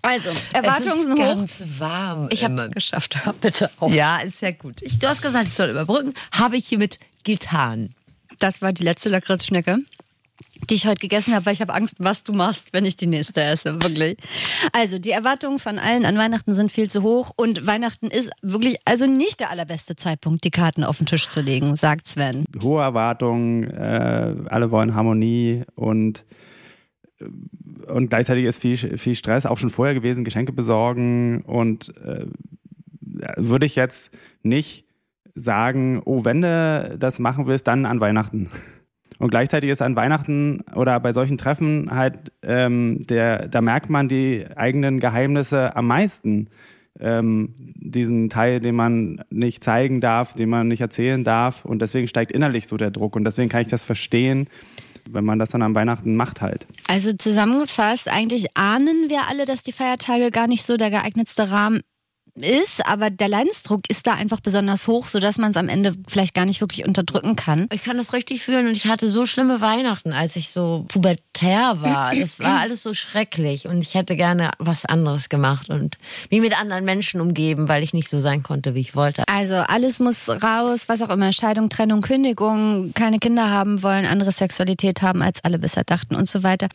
Also, 0.00 0.30
Erwartungen 0.52 1.12
hoch. 1.14 1.18
ganz 1.18 1.64
warm. 1.78 2.28
Ich 2.30 2.44
habe 2.44 2.54
es 2.60 2.70
geschafft. 2.70 3.24
Hör 3.24 3.32
Bitte 3.32 3.70
auf. 3.80 3.92
Ja, 3.92 4.18
ist 4.18 4.40
ja 4.42 4.52
gut. 4.52 4.80
Ich, 4.82 4.98
du 4.98 5.08
hast 5.08 5.22
gesagt, 5.22 5.48
ich 5.48 5.54
soll 5.54 5.70
überbrücken. 5.70 6.14
Habe 6.30 6.56
ich 6.56 6.68
hiermit 6.68 7.00
getan. 7.24 7.94
Das 8.38 8.62
war 8.62 8.72
die 8.72 8.84
letzte 8.84 9.08
Lakritzschnecke, 9.08 9.78
die 10.70 10.74
ich 10.74 10.86
heute 10.86 11.00
gegessen 11.00 11.34
habe, 11.34 11.46
weil 11.46 11.54
ich 11.54 11.60
habe 11.60 11.74
Angst, 11.74 11.96
was 11.98 12.24
du 12.24 12.32
machst, 12.32 12.72
wenn 12.72 12.84
ich 12.84 12.96
die 12.96 13.06
nächste 13.06 13.42
esse. 13.42 13.82
Wirklich. 13.82 14.16
Also, 14.72 14.98
die 14.98 15.10
Erwartungen 15.10 15.58
von 15.58 15.78
allen 15.78 16.04
an 16.04 16.16
Weihnachten 16.18 16.54
sind 16.54 16.72
viel 16.72 16.90
zu 16.90 17.02
hoch 17.02 17.32
und 17.36 17.66
Weihnachten 17.66 18.08
ist 18.08 18.30
wirklich 18.42 18.76
also 18.84 19.06
nicht 19.06 19.40
der 19.40 19.50
allerbeste 19.50 19.96
Zeitpunkt, 19.96 20.44
die 20.44 20.50
Karten 20.50 20.84
auf 20.84 20.98
den 20.98 21.06
Tisch 21.06 21.28
zu 21.28 21.40
legen, 21.40 21.76
sagt 21.76 22.08
Sven. 22.08 22.44
Hohe 22.62 22.82
Erwartungen, 22.82 23.64
äh, 23.70 24.34
alle 24.48 24.70
wollen 24.70 24.94
Harmonie 24.94 25.62
und 25.74 26.24
und 27.88 28.10
gleichzeitig 28.10 28.44
ist 28.44 28.60
viel, 28.60 28.76
viel 28.76 29.14
Stress 29.14 29.44
auch 29.44 29.58
schon 29.58 29.70
vorher 29.70 29.94
gewesen, 29.94 30.24
Geschenke 30.24 30.52
besorgen 30.52 31.42
und 31.42 31.92
äh, 32.04 32.26
würde 33.36 33.66
ich 33.66 33.74
jetzt 33.74 34.12
nicht 34.42 34.84
sagen, 35.34 36.02
oh, 36.04 36.24
wenn 36.24 36.42
du 36.42 36.96
das 36.98 37.18
machen 37.18 37.46
willst, 37.46 37.66
dann 37.66 37.86
an 37.86 38.00
Weihnachten. 38.00 38.50
Und 39.18 39.30
gleichzeitig 39.30 39.70
ist 39.70 39.82
an 39.82 39.96
Weihnachten 39.96 40.60
oder 40.74 40.98
bei 41.00 41.12
solchen 41.12 41.38
Treffen 41.38 41.90
halt, 41.90 42.32
ähm, 42.42 43.04
der, 43.08 43.48
da 43.48 43.60
merkt 43.60 43.90
man 43.90 44.08
die 44.08 44.46
eigenen 44.56 45.00
Geheimnisse 45.00 45.74
am 45.76 45.88
meisten. 45.88 46.48
Ähm, 47.00 47.54
diesen 47.76 48.28
Teil, 48.28 48.60
den 48.60 48.74
man 48.74 49.22
nicht 49.30 49.62
zeigen 49.62 50.00
darf, 50.00 50.32
den 50.32 50.48
man 50.48 50.68
nicht 50.68 50.80
erzählen 50.80 51.22
darf. 51.24 51.64
Und 51.64 51.80
deswegen 51.80 52.08
steigt 52.08 52.32
innerlich 52.32 52.66
so 52.66 52.76
der 52.76 52.90
Druck. 52.90 53.16
Und 53.16 53.24
deswegen 53.24 53.48
kann 53.48 53.62
ich 53.62 53.68
das 53.68 53.82
verstehen, 53.82 54.48
wenn 55.10 55.24
man 55.24 55.38
das 55.38 55.50
dann 55.50 55.62
an 55.62 55.74
Weihnachten 55.74 56.16
macht 56.16 56.40
halt. 56.40 56.66
Also 56.88 57.12
zusammengefasst, 57.12 58.08
eigentlich 58.08 58.56
ahnen 58.56 59.08
wir 59.08 59.28
alle, 59.28 59.44
dass 59.44 59.62
die 59.62 59.72
Feiertage 59.72 60.30
gar 60.30 60.48
nicht 60.48 60.64
so 60.64 60.76
der 60.76 60.90
geeignetste 60.90 61.50
Rahmen 61.50 61.82
ist, 62.42 62.86
aber 62.86 63.10
der 63.10 63.28
Leidensdruck 63.28 63.82
ist 63.88 64.06
da 64.06 64.14
einfach 64.14 64.40
besonders 64.40 64.88
hoch, 64.88 65.08
sodass 65.08 65.38
man 65.38 65.50
es 65.50 65.56
am 65.56 65.68
Ende 65.68 65.94
vielleicht 66.08 66.34
gar 66.34 66.46
nicht 66.46 66.60
wirklich 66.60 66.86
unterdrücken 66.86 67.36
kann. 67.36 67.68
Ich 67.72 67.82
kann 67.82 67.96
das 67.96 68.12
richtig 68.12 68.42
fühlen 68.42 68.68
und 68.68 68.76
ich 68.76 68.86
hatte 68.86 69.08
so 69.10 69.26
schlimme 69.26 69.60
Weihnachten, 69.60 70.12
als 70.12 70.36
ich 70.36 70.50
so 70.50 70.84
pubertär 70.88 71.80
war. 71.80 72.14
Das 72.14 72.40
war 72.40 72.58
alles 72.60 72.82
so 72.82 72.94
schrecklich 72.94 73.66
und 73.66 73.82
ich 73.82 73.94
hätte 73.94 74.16
gerne 74.16 74.50
was 74.58 74.84
anderes 74.84 75.28
gemacht 75.28 75.70
und 75.70 75.98
mich 76.30 76.40
mit 76.40 76.58
anderen 76.58 76.84
Menschen 76.84 77.20
umgeben, 77.20 77.68
weil 77.68 77.82
ich 77.82 77.92
nicht 77.92 78.08
so 78.08 78.18
sein 78.18 78.42
konnte, 78.42 78.74
wie 78.74 78.80
ich 78.80 78.94
wollte. 78.94 79.24
Also 79.28 79.54
alles 79.54 80.00
muss 80.00 80.28
raus, 80.28 80.84
was 80.88 81.02
auch 81.02 81.10
immer, 81.10 81.32
Scheidung, 81.32 81.68
Trennung, 81.68 82.00
Kündigung, 82.00 82.92
keine 82.94 83.18
Kinder 83.18 83.50
haben 83.50 83.82
wollen, 83.82 84.06
andere 84.06 84.32
Sexualität 84.32 85.02
haben, 85.02 85.22
als 85.22 85.44
alle 85.44 85.58
bisher 85.58 85.84
dachten 85.84 86.14
und 86.14 86.28
so 86.28 86.42
weiter. 86.42 86.68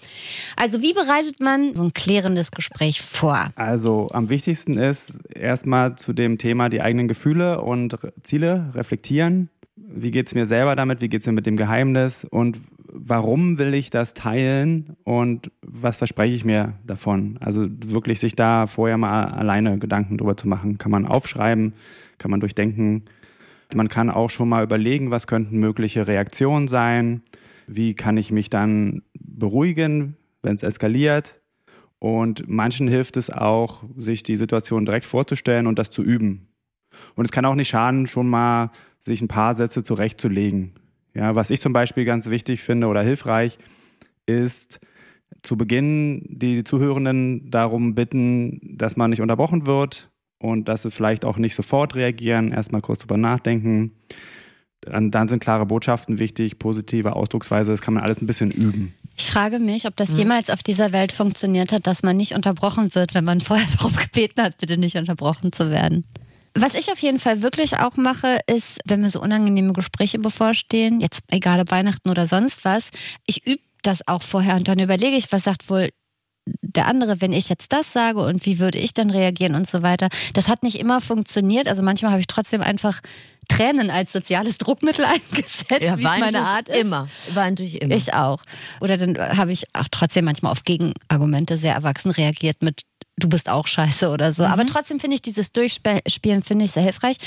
Also 0.56 0.82
wie 0.82 0.94
bereitet 0.94 1.40
man 1.40 1.76
so 1.76 1.84
ein 1.84 1.94
klärendes 1.94 2.52
Gespräch 2.52 3.02
vor? 3.02 3.52
Also 3.56 4.10
am 4.12 4.30
wichtigsten 4.30 4.78
ist 4.78 5.14
erstmal 5.54 5.96
zu 5.96 6.14
dem 6.14 6.40
Thema 6.40 6.68
die 6.68 6.82
eigenen 6.82 7.08
Gefühle 7.08 7.62
und 7.62 7.96
Ziele 8.24 8.72
reflektieren. 8.74 9.50
Wie 9.76 10.10
geht's 10.10 10.34
mir 10.34 10.48
selber 10.48 10.76
damit? 10.76 11.00
Wie 11.02 11.10
geht's 11.10 11.28
mir 11.28 11.34
mit 11.34 11.46
dem 11.46 11.58
Geheimnis? 11.58 12.26
Und 12.26 12.60
warum 12.92 13.60
will 13.60 13.76
ich 13.76 13.92
das 13.92 14.16
teilen? 14.16 14.96
Und 15.04 15.52
was 15.62 15.98
verspreche 15.98 16.34
ich 16.34 16.44
mir 16.44 16.74
davon? 16.84 17.38
Also 17.40 17.68
wirklich 17.70 18.20
sich 18.20 18.34
da 18.34 18.66
vorher 18.66 18.98
mal 18.98 19.26
alleine 19.26 19.78
Gedanken 19.78 20.18
drüber 20.18 20.36
zu 20.36 20.48
machen. 20.48 20.80
Kann 20.80 20.92
man 20.92 21.06
aufschreiben, 21.06 21.74
kann 22.18 22.32
man 22.32 22.40
durchdenken. 22.40 23.04
Man 23.76 23.90
kann 23.90 24.10
auch 24.10 24.32
schon 24.32 24.50
mal 24.50 24.64
überlegen, 24.64 25.12
was 25.12 25.28
könnten 25.28 25.60
mögliche 25.60 26.08
Reaktionen 26.08 26.68
sein. 26.68 27.22
Wie 27.68 27.94
kann 27.94 28.18
ich 28.18 28.32
mich 28.32 28.50
dann 28.50 29.04
beruhigen, 29.20 30.18
wenn 30.42 30.56
es 30.56 30.64
eskaliert? 30.64 31.43
Und 32.04 32.50
manchen 32.50 32.90
hilft 32.90 33.16
es 33.16 33.30
auch, 33.30 33.86
sich 33.96 34.24
die 34.24 34.36
Situation 34.36 34.86
direkt 34.86 35.06
vorzustellen 35.06 35.68
und 35.68 35.80
das 35.80 35.90
zu 35.90 36.04
üben. 36.04 36.50
Und 37.16 37.24
es 37.24 37.32
kann 37.32 37.46
auch 37.46 37.56
nicht 37.56 37.70
schaden, 37.70 38.08
schon 38.08 38.28
mal 38.28 38.72
sich 39.00 39.22
ein 39.22 39.30
paar 39.30 39.54
Sätze 39.54 39.84
zurechtzulegen. 39.84 40.74
Ja, 41.14 41.36
was 41.36 41.50
ich 41.50 41.62
zum 41.62 41.72
Beispiel 41.72 42.04
ganz 42.04 42.30
wichtig 42.30 42.62
finde 42.62 42.88
oder 42.88 43.04
hilfreich, 43.04 43.58
ist 44.26 44.82
zu 45.44 45.56
Beginn 45.56 46.26
die 46.28 46.66
Zuhörenden 46.66 47.50
darum 47.50 47.96
bitten, 47.96 48.60
dass 48.76 48.98
man 48.98 49.12
nicht 49.12 49.22
unterbrochen 49.22 49.66
wird 49.66 50.12
und 50.40 50.68
dass 50.68 50.82
sie 50.82 50.92
vielleicht 50.92 51.24
auch 51.24 51.38
nicht 51.38 51.56
sofort 51.56 51.96
reagieren, 51.96 52.52
erstmal 52.52 52.82
kurz 52.82 53.00
drüber 53.00 53.16
nachdenken. 53.16 53.94
Dann, 54.82 55.10
dann 55.10 55.30
sind 55.30 55.42
klare 55.42 55.66
Botschaften 55.66 56.20
wichtig, 56.20 56.60
positive 56.60 57.16
Ausdrucksweise, 57.16 57.72
das 57.72 57.82
kann 57.82 57.94
man 57.94 58.04
alles 58.04 58.22
ein 58.22 58.28
bisschen 58.28 58.52
üben. 58.52 58.94
Ich 59.16 59.32
frage 59.32 59.60
mich, 59.60 59.86
ob 59.86 59.96
das 59.96 60.18
jemals 60.18 60.50
auf 60.50 60.64
dieser 60.64 60.92
Welt 60.92 61.12
funktioniert 61.12 61.72
hat, 61.72 61.86
dass 61.86 62.04
man 62.04 62.18
nicht 62.18 62.34
unterbrochen 62.34 62.94
wird, 62.96 63.14
wenn 63.14 63.24
man 63.24 63.42
vorher 63.42 63.68
darum 63.78 63.94
gebeten 63.96 64.42
hat, 64.42 64.58
bitte 64.58 64.78
nicht 64.78 64.96
unterbrochen 64.96 65.52
zu 65.52 65.70
werden. 65.70 66.06
Was 66.56 66.76
ich 66.76 66.92
auf 66.92 67.00
jeden 67.00 67.20
Fall 67.20 67.42
wirklich 67.42 67.80
auch 67.80 67.98
mache, 67.98 68.38
ist, 68.48 68.80
wenn 68.86 69.00
mir 69.00 69.10
so 69.10 69.20
unangenehme 69.22 69.74
Gespräche 69.74 70.20
bevorstehen, 70.20 71.02
jetzt 71.02 71.22
egal 71.32 71.60
ob 71.60 71.72
Weihnachten 71.72 72.10
oder 72.10 72.28
sonst 72.28 72.64
was, 72.64 72.92
ich 73.26 73.48
übe 73.48 73.64
das 73.82 74.08
auch 74.08 74.22
vorher 74.22 74.56
und 74.56 74.68
dann 74.68 74.80
überlege 74.80 75.16
ich, 75.16 75.32
was 75.32 75.44
sagt 75.44 75.70
wohl 75.70 75.90
der 76.46 76.88
andere, 76.88 77.22
wenn 77.22 77.34
ich 77.34 77.50
jetzt 77.50 77.72
das 77.72 77.94
sage 77.94 78.20
und 78.20 78.46
wie 78.46 78.60
würde 78.60 78.80
ich 78.80 78.94
dann 78.94 79.10
reagieren 79.10 79.56
und 79.56 79.68
so 79.68 79.82
weiter. 79.82 80.10
Das 80.34 80.50
hat 80.50 80.64
nicht 80.64 80.80
immer 80.80 81.02
funktioniert. 81.02 81.68
Also 81.68 81.84
manchmal 81.84 82.12
habe 82.12 82.22
ich 82.22 82.28
trotzdem 82.28 82.62
einfach 82.62 83.00
Tränen 83.48 83.90
als 83.90 84.12
soziales 84.12 84.58
Druckmittel 84.58 85.06
eingesetzt, 85.32 85.70
wie 85.70 86.04
es 86.04 86.20
meine 86.20 86.42
Art 86.42 86.70
ist. 86.70 86.78
Immer. 86.80 87.08
Weint 87.34 87.60
durch 87.60 87.76
immer. 87.76 87.96
Ich 87.96 88.14
auch. 88.14 88.44
Oder 88.82 88.98
dann 88.98 89.18
habe 89.38 89.52
ich 89.52 89.64
auch 89.74 89.88
trotzdem 89.92 90.26
manchmal 90.26 90.52
auf 90.52 90.64
Gegenargumente 90.64 91.58
sehr 91.58 91.74
erwachsen 91.74 92.12
reagiert 92.12 92.62
mit 92.62 92.82
du 93.18 93.30
bist 93.30 93.48
auch 93.50 93.68
scheiße 93.68 94.10
oder 94.10 94.32
so. 94.32 94.44
Aber 94.44 94.66
trotzdem 94.66 95.00
finde 95.00 95.16
ich 95.16 95.22
dieses 95.22 95.52
Durchspielen 95.52 96.42
finde 96.42 96.66
ich 96.66 96.72
sehr 96.72 96.84
hilfreich. 96.84 97.18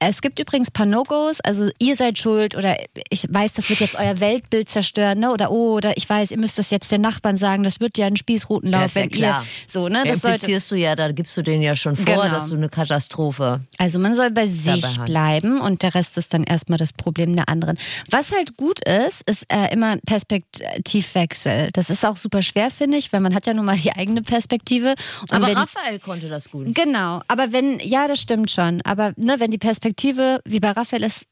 Es 0.00 0.20
gibt 0.20 0.38
übrigens 0.38 0.70
paar 0.70 0.86
No-Gos, 0.86 1.40
also 1.40 1.68
ihr 1.78 1.94
seid 1.96 2.18
schuld 2.18 2.54
oder 2.56 2.76
ich 3.10 3.26
weiß, 3.30 3.52
das 3.52 3.70
wird 3.70 3.80
jetzt 3.80 3.94
euer 3.94 4.18
Weltbild 4.20 4.68
zerstören, 4.68 5.20
ne? 5.20 5.30
Oder 5.30 5.50
oh, 5.50 5.74
oder 5.74 5.96
ich 5.96 6.08
weiß, 6.08 6.32
ihr 6.32 6.38
müsst 6.38 6.58
das 6.58 6.70
jetzt 6.70 6.90
den 6.90 7.00
Nachbarn 7.00 7.36
sagen, 7.36 7.62
das 7.62 7.80
wird 7.80 7.96
ja 7.96 8.06
ein 8.06 8.16
Spießrutenlauf, 8.16 8.80
Ja, 8.80 8.86
ist 8.86 8.96
ja 8.96 9.02
wenn 9.02 9.10
klar. 9.10 9.42
ihr 9.42 9.46
so, 9.70 9.88
ne? 9.88 10.02
Das 10.04 10.20
sollte, 10.20 10.34
implizierst 10.36 10.70
du 10.72 10.74
ja, 10.76 10.96
da 10.96 11.12
gibst 11.12 11.36
du 11.36 11.42
denen 11.42 11.62
ja 11.62 11.76
schon 11.76 11.96
vor, 11.96 12.04
Genau. 12.04 12.28
dass 12.28 12.48
du 12.48 12.56
eine 12.56 12.68
Katastrophe. 12.68 13.60
also 13.78 13.98
man 13.98 14.14
soll 14.14 14.30
bei 14.32 14.46
sich 14.46 14.98
bleiben 15.04 15.60
und 15.60 15.82
der 15.82 15.94
Rest 15.94 16.18
ist 16.18 16.34
dann 16.34 16.44
erstmal 16.44 16.78
das 16.78 16.92
Problem 16.92 17.34
der 17.34 17.48
anderen. 17.48 17.78
Was 18.10 18.32
halt 18.32 18.56
gut 18.56 18.80
ist, 18.86 19.22
ist 19.30 19.46
äh, 19.52 19.72
immer 19.72 19.96
Perspektivwechsel. 20.06 21.70
Das 21.72 21.90
ist 21.90 22.04
auch 22.04 22.16
super 22.16 22.42
schwer, 22.42 22.70
finde 22.70 22.96
ich, 22.98 23.12
weil 23.12 23.20
man 23.20 23.34
hat 23.34 23.46
ja 23.46 23.54
nun 23.54 23.64
mal 23.64 23.76
die 23.76 23.92
eigene 23.92 24.22
Perspektive. 24.22 24.94
Und 25.22 25.32
Aber 25.36 25.48
wenn, 25.48 25.56
Raphael 25.56 25.98
konnte 25.98 26.28
das 26.28 26.50
gut. 26.50 26.74
Genau, 26.74 27.20
aber 27.28 27.52
wenn, 27.52 27.78
ja, 27.80 28.08
das 28.08 28.20
stimmt 28.20 28.50
schon. 28.50 28.80
Aber 28.82 29.12
ne, 29.16 29.36
wenn 29.38 29.50
die 29.50 29.58
Perspektive, 29.58 30.40
wie 30.44 30.60
bei 30.60 30.70
Raphael 30.70 31.02
ist, 31.02 31.26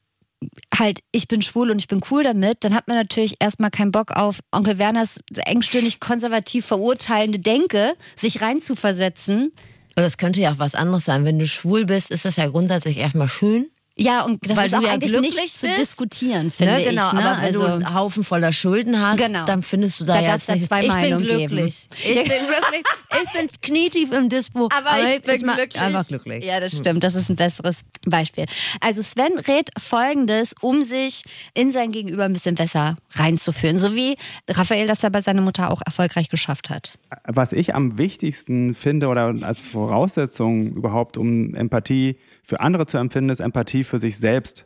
halt, 0.77 0.99
ich 1.11 1.27
bin 1.27 1.41
schwul 1.41 1.71
und 1.71 1.79
ich 1.79 1.87
bin 1.87 2.01
cool 2.11 2.23
damit, 2.23 2.63
dann 2.63 2.73
hat 2.73 2.87
man 2.87 2.97
natürlich 2.97 3.35
erstmal 3.39 3.71
keinen 3.71 3.91
Bock 3.91 4.11
auf 4.11 4.39
Onkel 4.51 4.77
Werners 4.77 5.19
engstirnig 5.45 5.99
konservativ 5.99 6.65
verurteilende 6.65 7.39
Denke, 7.39 7.95
sich 8.15 8.41
reinzuversetzen. 8.41 9.53
Und 9.97 10.03
das 10.03 10.17
könnte 10.17 10.41
ja 10.41 10.51
auch 10.51 10.59
was 10.59 10.75
anderes 10.75 11.05
sein. 11.05 11.23
Wenn 11.23 11.39
du 11.39 11.47
schwul 11.47 11.85
bist, 11.85 12.11
ist 12.11 12.25
das 12.25 12.35
ja 12.35 12.47
grundsätzlich 12.47 12.97
erstmal 12.97 13.29
schön. 13.29 13.69
Ja, 13.97 14.23
und 14.25 14.39
das 14.49 14.57
Weil 14.57 14.65
ist 14.65 14.73
du 14.73 14.77
auch 14.77 14.81
ja 14.81 14.89
eigentlich 14.91 15.11
glücklich 15.11 15.35
nicht 15.37 15.57
zu 15.57 15.67
diskutieren, 15.73 16.51
finde 16.51 16.73
Ne, 16.73 16.83
genau, 16.83 17.07
ich. 17.07 17.13
Ne? 17.13 17.23
aber 17.23 17.41
wenn 17.41 17.53
du 17.53 17.61
also, 17.61 17.73
einen 17.75 17.93
Haufen 17.93 18.23
voller 18.25 18.51
Schulden 18.51 19.01
hast, 19.01 19.19
Genau. 19.25 19.45
dann 19.45 19.63
findest 19.63 20.01
du 20.01 20.03
da, 20.05 20.15
Da 20.15 20.33
jetzt 20.33 20.49
ja 20.49 20.55
nicht- 20.55 20.67
zwei 20.67 20.81
ich 20.81 20.87
bin 20.87 20.95
Meinungen 20.97 21.23
geben. 21.25 21.47
glücklich. 21.55 21.87
Ich 22.03 22.15
bin 22.15 22.25
glücklich. 22.25 22.83
Ich 23.23 23.31
bin 23.31 23.49
knietief 23.61 24.11
im 24.11 24.27
Dispo. 24.27 24.67
aber, 24.77 25.01
ich 25.01 25.21
bin 25.21 25.35
ist 25.35 25.45
mal 25.45 25.55
glücklich. 25.55 25.81
Einfach 25.81 26.05
glücklich. 26.07 26.43
Ja, 26.43 26.59
das 26.59 26.77
stimmt. 26.77 27.05
Das 27.05 27.15
ist 27.15 27.29
ein 27.29 27.37
besseres 27.37 27.81
Beispiel. 28.05 28.45
Also 28.81 29.01
Sven 29.01 29.39
rät 29.47 29.69
Folgendes, 29.79 30.53
um 30.59 30.83
sich 30.83 31.23
in 31.53 31.71
sein 31.71 31.93
Gegenüber 31.93 32.25
ein 32.25 32.33
bisschen 32.33 32.55
besser 32.55 32.97
reinzuführen. 33.13 33.77
So 33.77 33.95
wie 33.95 34.17
Raphael 34.49 34.87
das 34.87 35.03
ja 35.03 35.09
bei 35.09 35.21
seiner 35.21 35.41
Mutter 35.41 35.71
auch 35.71 35.81
erfolgreich 35.85 36.27
geschafft 36.29 36.69
hat. 36.69 36.97
was 37.27 37.53
ich 37.53 37.73
am 37.73 37.97
wichtigsten 37.97 38.75
finde 38.75 39.07
oder 39.07 39.33
als 39.43 39.61
Voraussetzung 39.61 40.73
überhaupt, 40.75 41.15
um 41.17 41.55
Empathie 41.55 42.17
für 42.45 42.59
andere 42.59 42.85
zu 42.85 42.97
empfinden, 42.97 43.29
ist 43.29 43.39
Empathie 43.39 43.83
für 43.83 43.99
sich 43.99 44.17
selbst 44.17 44.65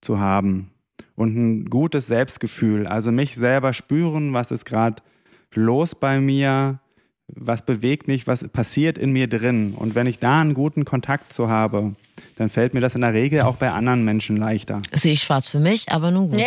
zu 0.00 0.18
haben 0.18 0.70
und 1.14 1.36
ein 1.36 1.64
gutes 1.66 2.06
Selbstgefühl. 2.06 2.86
Also 2.86 3.12
mich 3.12 3.34
selber 3.34 3.72
spüren, 3.72 4.32
was 4.32 4.50
ist 4.50 4.64
gerade 4.64 5.02
los 5.54 5.94
bei 5.94 6.20
mir, 6.20 6.80
was 7.28 7.64
bewegt 7.64 8.08
mich, 8.08 8.26
was 8.26 8.46
passiert 8.48 8.98
in 8.98 9.12
mir 9.12 9.28
drin. 9.28 9.74
Und 9.74 9.94
wenn 9.94 10.06
ich 10.06 10.18
da 10.18 10.40
einen 10.40 10.54
guten 10.54 10.84
Kontakt 10.84 11.32
zu 11.32 11.48
habe, 11.48 11.94
dann 12.36 12.48
fällt 12.48 12.74
mir 12.74 12.80
das 12.80 12.94
in 12.94 13.00
der 13.00 13.14
Regel 13.14 13.42
auch 13.42 13.56
bei 13.56 13.70
anderen 13.70 14.04
Menschen 14.04 14.36
leichter. 14.36 14.82
Das 14.90 15.02
sehe 15.02 15.12
ich 15.12 15.22
schwarz 15.22 15.48
für 15.48 15.60
mich, 15.60 15.90
aber 15.90 16.10
nun 16.10 16.30
gut. 16.30 16.40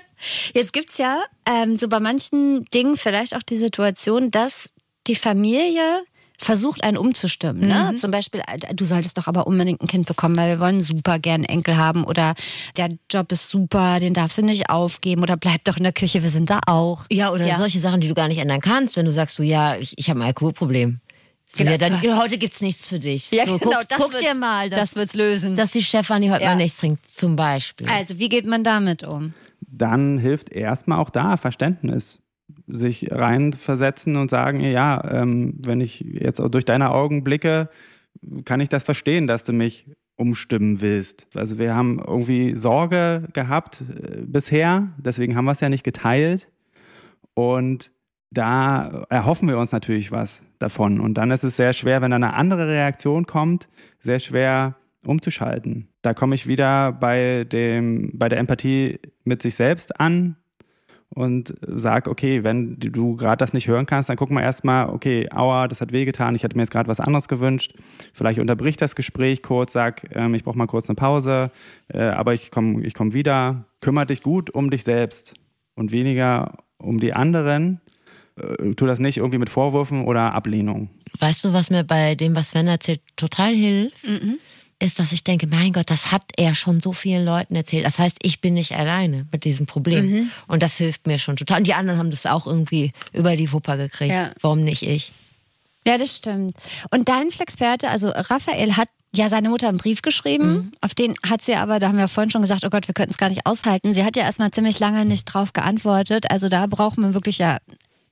Jetzt 0.54 0.72
gibt's 0.72 0.96
ja 0.96 1.18
ähm, 1.46 1.76
so 1.76 1.88
bei 1.88 2.00
manchen 2.00 2.64
Dingen 2.72 2.96
vielleicht 2.96 3.36
auch 3.36 3.42
die 3.42 3.56
Situation, 3.56 4.30
dass 4.30 4.70
die 5.06 5.16
Familie 5.16 6.02
versucht, 6.38 6.82
einen 6.84 6.96
umzustimmen. 6.96 7.68
Ne? 7.68 7.94
Zum 7.96 8.10
Beispiel, 8.10 8.40
äh, 8.46 8.74
du 8.74 8.84
solltest 8.84 9.16
doch 9.18 9.26
aber 9.28 9.46
unbedingt 9.46 9.80
ein 9.82 9.86
Kind 9.86 10.06
bekommen, 10.06 10.36
weil 10.36 10.50
wir 10.52 10.60
wollen 10.60 10.80
super 10.80 11.18
gern 11.18 11.44
Enkel 11.44 11.76
haben 11.76 12.04
oder 12.04 12.34
der 12.76 12.90
Job 13.10 13.30
ist 13.32 13.48
super, 13.50 14.00
den 14.00 14.14
darfst 14.14 14.38
du 14.38 14.42
nicht 14.42 14.68
aufgeben 14.70 15.22
oder 15.22 15.36
bleib 15.36 15.64
doch 15.64 15.76
in 15.76 15.84
der 15.84 15.92
Küche, 15.92 16.22
wir 16.22 16.28
sind 16.30 16.50
da 16.50 16.60
auch. 16.66 17.04
Ja, 17.10 17.32
oder 17.32 17.46
Ja. 17.46 17.56
solche 17.58 17.80
Sachen, 17.80 18.00
die 18.00 18.08
du 18.08 18.14
gar 18.14 18.28
nicht 18.28 18.38
ändern 18.38 18.60
kannst, 18.60 18.96
wenn 18.96 19.04
du 19.06 19.12
sagst, 19.12 19.36
so, 19.36 19.42
ja, 19.42 19.76
ich, 19.76 19.96
ich 19.96 20.10
habe 20.10 20.20
ein 20.20 20.26
Alkoholproblem. 20.26 21.00
So, 21.46 21.58
Genau. 21.58 21.70
ja, 21.72 21.78
dann, 21.78 22.02
ja, 22.02 22.16
heute 22.18 22.36
gibt's 22.38 22.60
nichts 22.62 22.88
für 22.88 22.98
dich. 22.98 23.30
Ja, 23.30 23.46
so, 23.46 23.58
genau, 23.58 23.78
guck, 23.78 23.88
das 23.88 23.98
guck 23.98 24.18
dir 24.18 24.34
mal, 24.34 24.68
dass, 24.70 24.80
das 24.80 24.96
wird's 24.96 25.14
lösen. 25.14 25.54
dass 25.54 25.70
die 25.70 25.84
Stefanie 25.84 26.30
heute 26.30 26.42
Ja. 26.42 26.50
mal 26.50 26.56
nichts 26.56 26.80
trinkt, 26.80 27.08
zum 27.08 27.36
Beispiel. 27.36 27.86
Also, 27.88 28.18
wie 28.18 28.28
geht 28.28 28.46
man 28.46 28.64
damit 28.64 29.04
um? 29.04 29.34
dann 29.76 30.18
hilft 30.18 30.50
erstmal 30.50 30.98
auch 30.98 31.10
da 31.10 31.36
Verständnis. 31.36 32.18
Sich 32.66 33.08
reinversetzen 33.10 34.16
und 34.16 34.30
sagen, 34.30 34.60
ja, 34.60 35.02
ähm, 35.10 35.54
wenn 35.58 35.80
ich 35.80 36.00
jetzt 36.00 36.38
durch 36.38 36.64
deine 36.64 36.90
Augen 36.90 37.22
blicke, 37.24 37.68
kann 38.44 38.60
ich 38.60 38.68
das 38.68 38.84
verstehen, 38.84 39.26
dass 39.26 39.44
du 39.44 39.52
mich 39.52 39.86
umstimmen 40.16 40.80
willst. 40.80 41.26
Also 41.34 41.58
wir 41.58 41.74
haben 41.74 41.98
irgendwie 41.98 42.54
Sorge 42.54 43.28
gehabt 43.32 43.82
äh, 43.82 44.22
bisher, 44.22 44.88
deswegen 44.96 45.36
haben 45.36 45.44
wir 45.44 45.52
es 45.52 45.60
ja 45.60 45.68
nicht 45.68 45.84
geteilt. 45.84 46.48
Und 47.34 47.90
da 48.30 49.04
erhoffen 49.10 49.48
wir 49.48 49.58
uns 49.58 49.72
natürlich 49.72 50.12
was 50.12 50.42
davon. 50.58 51.00
Und 51.00 51.14
dann 51.14 51.30
ist 51.30 51.44
es 51.44 51.56
sehr 51.56 51.72
schwer, 51.72 52.02
wenn 52.02 52.12
eine 52.12 52.34
andere 52.34 52.68
Reaktion 52.68 53.26
kommt, 53.26 53.68
sehr 54.00 54.18
schwer 54.18 54.76
umzuschalten. 55.04 55.88
Da 56.02 56.14
komme 56.14 56.34
ich 56.34 56.46
wieder 56.46 56.92
bei 56.92 57.44
dem, 57.44 58.10
bei 58.14 58.28
der 58.28 58.38
Empathie 58.38 58.98
mit 59.24 59.42
sich 59.42 59.54
selbst 59.54 60.00
an 60.00 60.36
und 61.14 61.54
sag, 61.62 62.08
okay, 62.08 62.42
wenn 62.42 62.76
du 62.78 63.16
gerade 63.16 63.36
das 63.36 63.52
nicht 63.52 63.68
hören 63.68 63.86
kannst, 63.86 64.08
dann 64.08 64.16
guck 64.16 64.30
mal 64.30 64.42
erstmal, 64.42 64.88
okay, 64.88 65.28
aua, 65.30 65.68
das 65.68 65.80
hat 65.80 65.92
wehgetan, 65.92 66.34
ich 66.34 66.42
hätte 66.42 66.56
mir 66.56 66.62
jetzt 66.64 66.72
gerade 66.72 66.88
was 66.88 67.00
anderes 67.00 67.28
gewünscht. 67.28 67.74
Vielleicht 68.12 68.40
unterbrich 68.40 68.76
das 68.76 68.96
Gespräch 68.96 69.42
kurz, 69.42 69.72
sag, 69.72 70.08
ähm, 70.14 70.34
ich 70.34 70.44
brauche 70.44 70.58
mal 70.58 70.66
kurz 70.66 70.88
eine 70.88 70.96
Pause, 70.96 71.50
äh, 71.88 72.02
aber 72.02 72.34
ich 72.34 72.50
komme 72.50 72.84
ich 72.84 72.94
komm 72.94 73.14
wieder. 73.14 73.64
Kümmer 73.80 74.06
dich 74.06 74.22
gut 74.22 74.50
um 74.50 74.70
dich 74.70 74.82
selbst 74.82 75.34
und 75.74 75.92
weniger 75.92 76.58
um 76.78 76.98
die 76.98 77.12
anderen. 77.12 77.80
Äh, 78.36 78.74
tu 78.74 78.86
das 78.86 78.98
nicht 78.98 79.18
irgendwie 79.18 79.38
mit 79.38 79.50
Vorwürfen 79.50 80.04
oder 80.04 80.34
Ablehnung. 80.34 80.90
Weißt 81.20 81.44
du, 81.44 81.52
was 81.52 81.70
mir 81.70 81.84
bei 81.84 82.16
dem, 82.16 82.34
was 82.34 82.50
Sven 82.50 82.66
erzählt, 82.66 83.02
total 83.16 83.54
hilft? 83.54 84.04
Ist, 84.80 84.98
dass 84.98 85.12
ich 85.12 85.24
denke, 85.24 85.46
mein 85.46 85.72
Gott, 85.72 85.88
das 85.88 86.12
hat 86.12 86.24
er 86.36 86.54
schon 86.54 86.80
so 86.80 86.92
vielen 86.92 87.24
Leuten 87.24 87.54
erzählt. 87.54 87.86
Das 87.86 87.98
heißt, 87.98 88.18
ich 88.22 88.40
bin 88.40 88.54
nicht 88.54 88.72
alleine 88.72 89.26
mit 89.30 89.44
diesem 89.44 89.66
Problem. 89.66 90.30
Und 90.46 90.62
das 90.62 90.76
hilft 90.76 91.06
mir 91.06 91.18
schon 91.18 91.36
total. 91.36 91.58
Und 91.58 91.66
die 91.66 91.74
anderen 91.74 91.98
haben 91.98 92.10
das 92.10 92.26
auch 92.26 92.46
irgendwie 92.46 92.92
über 93.12 93.36
die 93.36 93.52
Wupper 93.52 93.76
gekriegt. 93.76 94.12
Ja. 94.12 94.32
Warum 94.40 94.64
nicht 94.64 94.82
ich? 94.82 95.12
Ja, 95.86 95.98
das 95.98 96.16
stimmt. 96.16 96.54
Und 96.90 97.08
dein 97.08 97.30
Flexperte, 97.30 97.88
also 97.88 98.08
Raphael 98.08 98.76
hat 98.76 98.88
ja 99.14 99.28
seine 99.28 99.48
Mutter 99.48 99.68
einen 99.68 99.78
Brief 99.78 100.02
geschrieben, 100.02 100.72
auf 100.80 100.94
den 100.94 101.14
hat 101.24 101.40
sie 101.40 101.54
aber, 101.54 101.78
da 101.78 101.88
haben 101.88 101.98
wir 101.98 102.08
vorhin 102.08 102.30
schon 102.30 102.42
gesagt, 102.42 102.64
oh 102.64 102.70
Gott, 102.70 102.88
wir 102.88 102.94
könnten 102.94 103.12
es 103.12 103.18
gar 103.18 103.28
nicht 103.28 103.46
aushalten. 103.46 103.94
Sie 103.94 104.04
hat 104.04 104.16
ja 104.16 104.24
erstmal 104.24 104.50
ziemlich 104.50 104.80
lange 104.80 105.04
nicht 105.04 105.24
drauf 105.24 105.52
geantwortet. 105.52 106.30
Also 106.30 106.48
da 106.48 106.66
braucht 106.66 106.98
man 106.98 107.14
wirklich 107.14 107.38
ja 107.38 107.58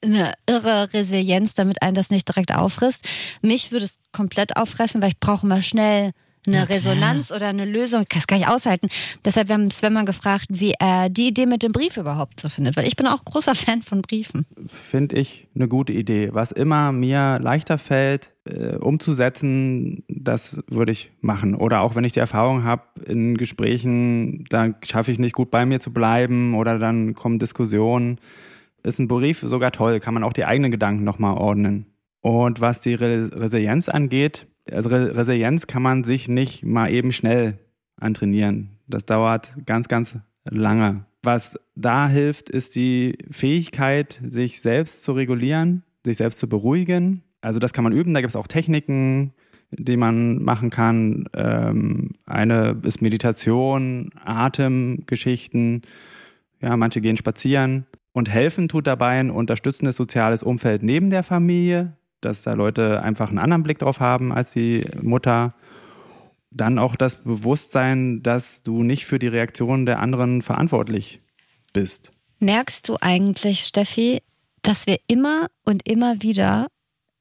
eine 0.04 0.32
irre 0.46 0.92
Resilienz, 0.92 1.54
damit 1.54 1.82
einen 1.82 1.94
das 1.94 2.10
nicht 2.10 2.28
direkt 2.28 2.52
auffrisst. 2.52 3.08
Mich 3.40 3.72
würde 3.72 3.86
es 3.86 3.98
komplett 4.12 4.56
auffressen, 4.56 5.00
weil 5.02 5.10
ich 5.10 5.20
brauche 5.20 5.46
mal 5.46 5.62
schnell 5.62 6.12
eine 6.46 6.68
Resonanz 6.68 7.30
oder 7.30 7.48
eine 7.48 7.64
Lösung. 7.64 8.02
Ich 8.02 8.08
kann 8.08 8.18
es 8.18 8.26
gar 8.26 8.36
nicht 8.36 8.48
aushalten. 8.48 8.88
Deshalb 9.24 9.50
haben 9.50 9.70
Sven 9.70 9.92
mal 9.92 10.04
gefragt, 10.04 10.46
wie 10.48 10.74
er 10.78 11.08
die 11.08 11.28
Idee 11.28 11.46
mit 11.46 11.62
dem 11.62 11.72
Brief 11.72 11.96
überhaupt 11.96 12.40
so 12.40 12.48
findet. 12.48 12.76
Weil 12.76 12.86
ich 12.86 12.96
bin 12.96 13.06
auch 13.06 13.24
großer 13.24 13.54
Fan 13.54 13.82
von 13.82 14.02
Briefen. 14.02 14.46
finde 14.66 15.16
ich 15.16 15.46
eine 15.54 15.68
gute 15.68 15.92
Idee. 15.92 16.30
Was 16.32 16.50
immer 16.50 16.90
mir 16.90 17.38
leichter 17.40 17.78
fällt, 17.78 18.32
äh, 18.44 18.76
umzusetzen, 18.76 20.02
das 20.08 20.62
würde 20.68 20.92
ich 20.92 21.12
machen. 21.20 21.54
Oder 21.54 21.80
auch 21.80 21.94
wenn 21.94 22.04
ich 22.04 22.12
die 22.12 22.20
Erfahrung 22.20 22.64
habe 22.64 22.82
in 23.06 23.36
Gesprächen, 23.36 24.44
da 24.48 24.74
schaffe 24.82 25.12
ich 25.12 25.18
nicht 25.18 25.34
gut 25.34 25.50
bei 25.50 25.64
mir 25.64 25.78
zu 25.78 25.92
bleiben 25.92 26.54
oder 26.54 26.78
dann 26.78 27.14
kommen 27.14 27.38
Diskussionen, 27.38 28.18
ist 28.82 28.98
ein 28.98 29.06
Brief 29.06 29.40
sogar 29.40 29.70
toll, 29.70 30.00
kann 30.00 30.14
man 30.14 30.24
auch 30.24 30.32
die 30.32 30.44
eigenen 30.44 30.72
Gedanken 30.72 31.04
nochmal 31.04 31.36
ordnen. 31.36 31.86
Und 32.20 32.60
was 32.60 32.80
die 32.80 32.94
Re 32.94 33.30
Resilienz 33.32 33.88
angeht, 33.88 34.46
also 34.70 34.88
Re 34.88 35.16
Resilienz 35.16 35.66
kann 35.66 35.82
man 35.82 36.04
sich 36.04 36.28
nicht 36.28 36.64
mal 36.64 36.90
eben 36.90 37.12
schnell 37.12 37.58
antrainieren. 37.96 38.70
Das 38.86 39.04
dauert 39.04 39.56
ganz, 39.66 39.88
ganz 39.88 40.18
lange. 40.44 41.04
Was 41.22 41.58
da 41.74 42.08
hilft, 42.08 42.50
ist 42.50 42.74
die 42.74 43.16
Fähigkeit, 43.30 44.20
sich 44.22 44.60
selbst 44.60 45.02
zu 45.02 45.12
regulieren, 45.12 45.84
sich 46.04 46.16
selbst 46.16 46.38
zu 46.38 46.48
beruhigen. 46.48 47.22
Also 47.40 47.58
das 47.58 47.72
kann 47.72 47.84
man 47.84 47.92
üben, 47.92 48.12
da 48.14 48.20
gibt 48.20 48.30
es 48.30 48.36
auch 48.36 48.48
Techniken, 48.48 49.32
die 49.70 49.96
man 49.96 50.42
machen 50.42 50.70
kann. 50.70 51.28
Ähm, 51.34 52.10
eine 52.26 52.80
ist 52.84 53.02
Meditation, 53.02 54.10
Atemgeschichten, 54.24 55.82
ja, 56.60 56.76
manche 56.76 57.00
gehen 57.00 57.16
spazieren. 57.16 57.86
Und 58.12 58.28
helfen 58.28 58.68
tut 58.68 58.86
dabei 58.86 59.20
ein 59.20 59.30
unterstützendes 59.30 59.96
soziales 59.96 60.42
Umfeld 60.42 60.82
neben 60.82 61.08
der 61.08 61.22
Familie, 61.22 61.96
dass 62.24 62.42
da 62.42 62.54
Leute 62.54 63.02
einfach 63.02 63.28
einen 63.28 63.38
anderen 63.38 63.62
Blick 63.62 63.78
drauf 63.78 64.00
haben 64.00 64.32
als 64.32 64.52
die 64.52 64.84
Mutter. 65.00 65.54
Dann 66.50 66.78
auch 66.78 66.96
das 66.96 67.16
Bewusstsein, 67.16 68.22
dass 68.22 68.62
du 68.62 68.82
nicht 68.82 69.06
für 69.06 69.18
die 69.18 69.28
Reaktionen 69.28 69.86
der 69.86 70.00
anderen 70.00 70.42
verantwortlich 70.42 71.20
bist. 71.72 72.10
Merkst 72.38 72.88
du 72.88 72.96
eigentlich, 73.00 73.60
Steffi, 73.60 74.22
dass 74.62 74.86
wir 74.86 74.96
immer 75.06 75.46
und 75.64 75.86
immer 75.88 76.22
wieder 76.22 76.68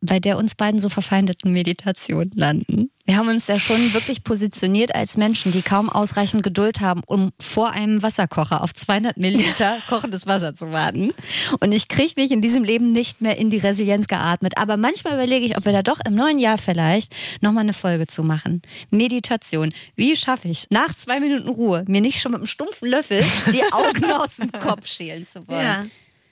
bei 0.02 0.20
der 0.20 0.38
uns 0.38 0.56
beiden 0.56 0.80
so 0.80 0.90
verfeindeten 0.90 1.52
Meditation 1.52 2.32
landen? 2.34 2.90
Wir 3.12 3.18
haben 3.18 3.28
uns 3.28 3.48
ja 3.48 3.60
schon 3.60 3.94
wirklich 3.94 4.24
positioniert 4.24 4.96
als 4.96 5.18
Menschen, 5.18 5.52
die 5.52 5.62
kaum 5.62 5.90
ausreichend 5.90 6.44
Geduld 6.44 6.80
haben, 6.80 7.02
um 7.08 7.34
vor 7.42 7.72
einem 7.72 8.02
Wasserkocher 8.02 8.64
auf 8.64 8.74
200 8.74 9.18
Milliliter 9.18 9.80
kochendes 9.90 10.28
Wasser 10.28 10.56
zu 10.56 10.72
warten. 10.72 11.12
Und 11.60 11.74
ich 11.74 11.90
kriege 11.90 12.14
mich 12.16 12.32
in 12.32 12.40
diesem 12.40 12.64
Leben 12.64 12.94
nicht 12.94 13.20
mehr 13.20 13.38
in 13.38 13.50
die 13.50 13.58
Resilienz 13.58 14.08
geatmet. 14.08 14.58
Aber 14.58 14.78
manchmal 14.78 15.16
überlege 15.16 15.46
ich, 15.46 15.58
ob 15.58 15.66
wir 15.66 15.74
da 15.74 15.84
doch 15.84 16.00
im 16.08 16.16
neuen 16.16 16.40
Jahr 16.40 16.58
vielleicht 16.58 17.14
nochmal 17.42 17.64
eine 17.64 17.74
Folge 17.74 18.08
zu 18.08 18.24
machen. 18.24 18.62
Meditation. 18.92 19.74
Wie 19.98 20.16
schaffe 20.16 20.48
ich 20.48 20.60
es, 20.60 20.68
nach 20.70 20.96
zwei 20.96 21.20
Minuten 21.20 21.50
Ruhe, 21.50 21.84
mir 21.90 22.00
nicht 22.00 22.22
schon 22.22 22.32
mit 22.32 22.40
einem 22.40 22.48
stumpfen 22.48 22.88
Löffel 22.88 23.26
die 23.52 23.74
Augen 23.74 24.06
aus 24.14 24.38
dem 24.38 24.54
Kopf 24.54 24.88
schälen 24.88 25.26
zu 25.26 25.46
wollen? 25.50 25.62
Ja. 25.62 25.84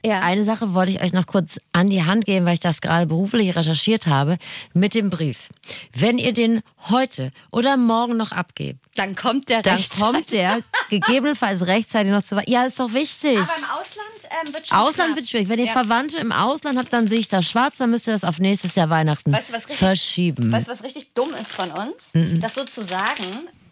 Eine 0.08 0.43
Sache 0.45 0.74
wollte 0.74 0.91
ich 0.93 1.02
euch 1.02 1.12
noch 1.14 1.26
kurz 1.26 1.60
an 1.74 1.89
die 1.89 2.04
Hand 2.04 2.26
geben, 2.26 2.45
weil 2.45 2.54
ich 2.54 2.60
das 2.62 2.80
gerade 2.82 3.06
beruflich 3.06 3.56
recherchiert 3.56 4.08
habe, 4.08 4.38
mit 4.74 4.93
dem 4.93 5.10
Brief. 5.10 5.50
Wenn 5.93 6.18
ihr 6.18 6.32
den 6.34 6.62
heute 6.89 7.32
oder 7.52 7.76
morgen 7.78 8.16
noch 8.18 8.32
abgebt, 8.32 8.80
Dann 8.95 9.16
kommt 9.16 9.50
der 9.50 9.62
dann 9.62 9.84
kommt 10.00 10.32
der 10.32 10.60
gegebenenfalls 10.89 11.68
rechtzeitig 11.68 12.12
noch 12.12 12.24
zu. 12.24 12.41
Ja, 12.47 12.64
ist 12.66 12.80
doch 12.80 12.93
wichtig. 12.93 13.38
Aber 13.38 13.52
im 13.58 13.64
Ausland 13.66 14.45
ähm, 14.47 14.54
wird 14.54 14.68
schon 14.68 14.78
Ausland 14.78 15.16
wird 15.16 15.28
schwierig. 15.28 15.50
Wenn 15.50 15.60
ihr 15.60 15.66
Ja. 15.66 15.72
Verwandte 15.74 16.18
im 16.18 16.32
Ausland 16.32 16.78
habt, 16.80 16.93
dann 16.93 17.08
sehe 17.08 17.20
ich 17.20 17.28
das 17.28 17.45
schwarz, 17.45 17.78
dann 17.78 17.89
müsst 17.91 18.08
ihr 18.08 18.14
das 18.14 18.24
auf 18.24 18.39
nächstes 18.39 18.76
Jahr 18.76 18.89
Weihnachten 18.89 19.32
Weißt 19.34 19.50
du, 19.50 19.54
was 19.54 19.64
richtig- 19.68 19.78
verschieben. 19.78 20.52
Weißt 20.52 20.68
du, 20.68 20.72
was 20.72 20.84
richtig 20.84 21.14
dumm 21.14 21.30
ist 21.39 21.52
von 21.54 21.72
uns? 21.72 22.12
Das 22.39 22.56
sozusagen 22.56 23.24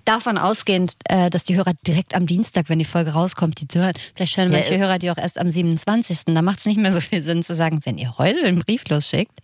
davon 0.08 0.38
ausgehend, 0.38 0.94
äh, 1.06 1.30
dass 1.30 1.44
die 1.44 1.56
Hörer 1.56 1.74
direkt 1.86 2.16
am 2.16 2.26
Dienstag, 2.26 2.70
wenn 2.70 2.80
die 2.80 2.86
Folge 2.86 3.12
rauskommt, 3.12 3.60
die 3.62 3.68
zu 3.68 3.80
hören. 3.80 3.94
Vielleicht 4.16 4.38
hören 4.38 4.52
Ja, 4.52 4.58
manche 4.60 4.76
äh, 4.76 4.80
Hörer 4.80 5.00
die 5.00 5.12
auch 5.12 5.18
erst 5.18 5.38
am 5.40 5.50
27. 5.50 6.26
Da 6.28 6.42
macht 6.42 6.60
es 6.60 6.66
nicht 6.66 6.78
mehr 6.80 6.92
so 6.92 7.02
viel 7.02 7.22
Sinn 7.22 7.44
zu 7.44 7.56
sagen, 7.56 7.82
wenn 7.86 7.98
ihr 7.98 8.18
heute 8.18 8.44
einen 8.44 8.60
Brief 8.60 8.84
losschickt. 8.90 9.40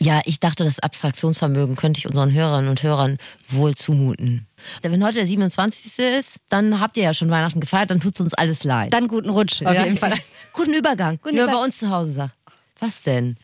Ja, 0.00 0.20
ich 0.26 0.38
dachte, 0.38 0.64
das 0.64 0.78
Abstraktionsvermögen 0.78 1.74
könnte 1.74 1.98
ich 1.98 2.06
unseren 2.06 2.32
Hörerinnen 2.32 2.70
und 2.70 2.82
Hörern 2.82 3.18
wohl 3.48 3.74
zumuten. 3.74 4.46
Wenn 4.82 5.02
heute 5.02 5.16
der 5.16 5.26
27. 5.26 5.98
ist, 5.98 6.40
dann 6.50 6.78
habt 6.78 6.96
ihr 6.96 7.02
ja 7.04 7.14
schon 7.14 7.30
Weihnachten 7.30 7.58
gefeiert, 7.58 7.90
dann 7.90 7.98
tut's 8.00 8.20
uns 8.20 8.34
alles 8.34 8.64
leid. 8.64 8.92
Dann 8.92 9.08
guten 9.08 9.30
Rutsch, 9.30 9.62
auf 9.64 9.74
Ja. 9.74 9.84
jeden 9.84 9.96
Fall. 9.96 10.14
Guten 10.52 10.74
Übergang. 10.74 11.18
Guten 11.22 11.36
Über- 11.38 11.46
bei 11.52 11.64
uns 11.64 11.78
zu 11.78 11.90
Hause 11.90 12.12
sagt. 12.12 12.34
Was 12.80 13.02
denn? 13.02 13.36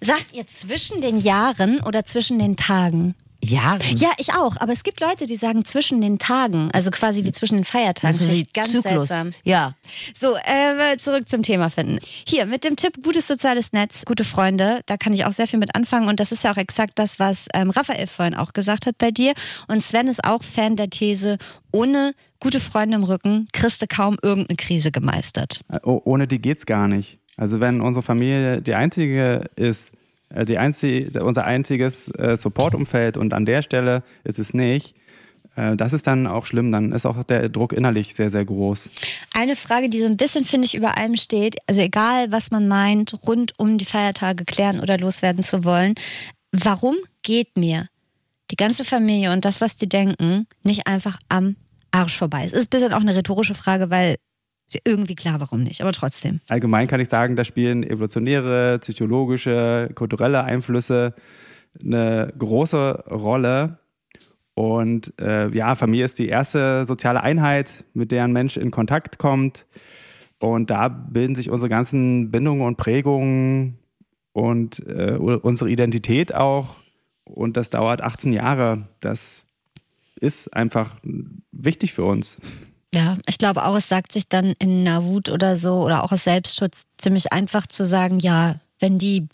Sagt 0.00 0.34
ihr 0.34 0.46
zwischen 0.46 1.00
den 1.00 1.18
Jahren 1.20 1.80
oder 1.80 2.04
zwischen 2.04 2.38
den 2.38 2.56
Tagen? 2.56 3.14
Jahre. 3.42 3.82
Ja, 3.96 4.10
ich 4.18 4.32
auch. 4.34 4.56
Aber 4.58 4.72
es 4.72 4.84
gibt 4.84 5.00
Leute, 5.00 5.26
die 5.26 5.36
sagen 5.36 5.64
zwischen 5.64 6.00
den 6.00 6.18
Tagen, 6.18 6.70
also 6.72 6.90
quasi 6.90 7.24
wie 7.24 7.32
zwischen 7.32 7.56
den 7.56 7.64
Feiertagen. 7.64 8.08
Das 8.08 8.20
ist 8.20 8.28
Finde 8.28 8.38
wie 8.38 8.48
ganz 8.52 8.72
Zyklus. 8.72 9.08
seltsam. 9.08 9.32
Ja. 9.42 9.74
So, 10.14 10.36
äh, 10.36 10.96
zurück 10.98 11.28
zum 11.28 11.42
Thema 11.42 11.68
finden. 11.68 11.98
Hier, 12.26 12.46
mit 12.46 12.64
dem 12.64 12.76
Tipp 12.76 13.02
gutes 13.02 13.26
soziales 13.26 13.72
Netz, 13.72 14.04
gute 14.04 14.24
Freunde, 14.24 14.80
da 14.86 14.96
kann 14.96 15.12
ich 15.12 15.24
auch 15.24 15.32
sehr 15.32 15.46
viel 15.46 15.58
mit 15.58 15.74
anfangen. 15.74 16.08
Und 16.08 16.20
das 16.20 16.30
ist 16.32 16.44
ja 16.44 16.52
auch 16.52 16.56
exakt 16.56 16.98
das, 16.98 17.18
was 17.18 17.48
ähm, 17.54 17.70
Raphael 17.70 18.06
vorhin 18.06 18.34
auch 18.34 18.52
gesagt 18.52 18.86
hat 18.86 18.98
bei 18.98 19.10
dir. 19.10 19.34
Und 19.68 19.82
Sven 19.82 20.06
ist 20.06 20.24
auch 20.24 20.42
Fan 20.42 20.76
der 20.76 20.90
These, 20.90 21.38
ohne 21.72 22.14
gute 22.38 22.60
Freunde 22.60 22.96
im 22.96 23.04
Rücken 23.04 23.48
kriegst 23.52 23.82
du 23.82 23.86
kaum 23.86 24.18
irgendeine 24.22 24.56
Krise 24.56 24.90
gemeistert. 24.92 25.62
Oh, 25.82 26.00
ohne 26.04 26.26
die 26.26 26.40
geht's 26.40 26.66
gar 26.66 26.86
nicht. 26.88 27.18
Also 27.36 27.60
wenn 27.60 27.80
unsere 27.80 28.02
Familie 28.02 28.60
die 28.62 28.74
einzige 28.74 29.46
ist, 29.56 29.90
äh, 29.90 29.96
die 30.44 30.58
einzige, 30.58 31.24
unser 31.24 31.44
einziges 31.44 32.08
äh, 32.08 32.36
Supportumfeld 32.36 33.16
und 33.16 33.34
an 33.34 33.44
der 33.44 33.62
Stelle 33.62 34.02
ist 34.24 34.38
es 34.38 34.54
nicht, 34.54 34.94
äh, 35.56 35.76
das 35.76 35.92
ist 35.92 36.06
dann 36.06 36.26
auch 36.26 36.46
schlimm. 36.46 36.72
Dann 36.72 36.92
ist 36.92 37.06
auch 37.06 37.22
der 37.24 37.48
Druck 37.48 37.72
innerlich 37.72 38.14
sehr, 38.14 38.30
sehr 38.30 38.44
groß. 38.44 38.88
Eine 39.34 39.56
Frage, 39.56 39.88
die 39.88 40.00
so 40.00 40.06
ein 40.06 40.16
bisschen, 40.16 40.44
finde 40.44 40.66
ich, 40.66 40.74
über 40.74 40.96
allem 40.96 41.16
steht, 41.16 41.56
also 41.66 41.80
egal, 41.80 42.32
was 42.32 42.50
man 42.50 42.68
meint, 42.68 43.14
rund 43.26 43.52
um 43.58 43.78
die 43.78 43.84
Feiertage 43.84 44.44
klären 44.44 44.80
oder 44.80 44.98
loswerden 44.98 45.44
zu 45.44 45.64
wollen, 45.64 45.94
warum 46.52 46.96
geht 47.22 47.56
mir 47.56 47.88
die 48.50 48.56
ganze 48.56 48.84
Familie 48.84 49.32
und 49.32 49.44
das, 49.44 49.60
was 49.60 49.76
die 49.76 49.88
denken, 49.88 50.46
nicht 50.62 50.86
einfach 50.86 51.18
am 51.28 51.56
Arsch 51.90 52.16
vorbei? 52.16 52.44
Es 52.44 52.52
ist 52.52 52.66
ein 52.66 52.70
bisschen 52.70 52.92
auch 52.92 53.00
eine 53.00 53.14
rhetorische 53.14 53.54
Frage, 53.54 53.90
weil 53.90 54.16
irgendwie 54.84 55.14
klar, 55.14 55.40
warum 55.40 55.62
nicht, 55.62 55.80
aber 55.80 55.92
trotzdem. 55.92 56.40
Allgemein 56.48 56.88
kann 56.88 57.00
ich 57.00 57.08
sagen, 57.08 57.36
da 57.36 57.44
spielen 57.44 57.82
evolutionäre, 57.82 58.78
psychologische, 58.80 59.90
kulturelle 59.94 60.44
Einflüsse 60.44 61.14
eine 61.80 62.32
große 62.36 63.04
Rolle. 63.10 63.78
Und 64.54 65.18
äh, 65.20 65.48
ja, 65.50 65.74
Familie 65.74 66.04
ist 66.04 66.18
die 66.18 66.28
erste 66.28 66.84
soziale 66.84 67.22
Einheit, 67.22 67.84
mit 67.94 68.12
der 68.12 68.24
ein 68.24 68.32
Mensch 68.32 68.56
in 68.56 68.70
Kontakt 68.70 69.18
kommt. 69.18 69.66
Und 70.38 70.70
da 70.70 70.88
bilden 70.88 71.34
sich 71.34 71.50
unsere 71.50 71.70
ganzen 71.70 72.30
Bindungen 72.30 72.62
und 72.66 72.76
Prägungen 72.76 73.78
und 74.32 74.86
äh, 74.86 75.16
unsere 75.16 75.70
Identität 75.70 76.34
auch. 76.34 76.76
Und 77.24 77.56
das 77.56 77.70
dauert 77.70 78.02
18 78.02 78.32
Jahre. 78.32 78.88
Das 79.00 79.46
ist 80.16 80.52
einfach 80.52 80.96
wichtig 81.52 81.92
für 81.92 82.04
uns. 82.04 82.36
Ja, 82.94 83.16
ich 83.26 83.38
glaube 83.38 83.64
auch, 83.64 83.76
es 83.76 83.88
sagt 83.88 84.12
sich 84.12 84.28
dann 84.28 84.54
in 84.58 84.86
einer 84.86 85.04
Wut 85.04 85.30
oder 85.30 85.56
so 85.56 85.82
oder 85.82 86.04
auch 86.04 86.12
aus 86.12 86.24
Selbstschutz 86.24 86.84
ziemlich 86.98 87.32
einfach 87.32 87.66
zu 87.66 87.84
sagen, 87.84 88.18
ja, 88.18 88.56
wenn 88.80 88.98
die 88.98 89.28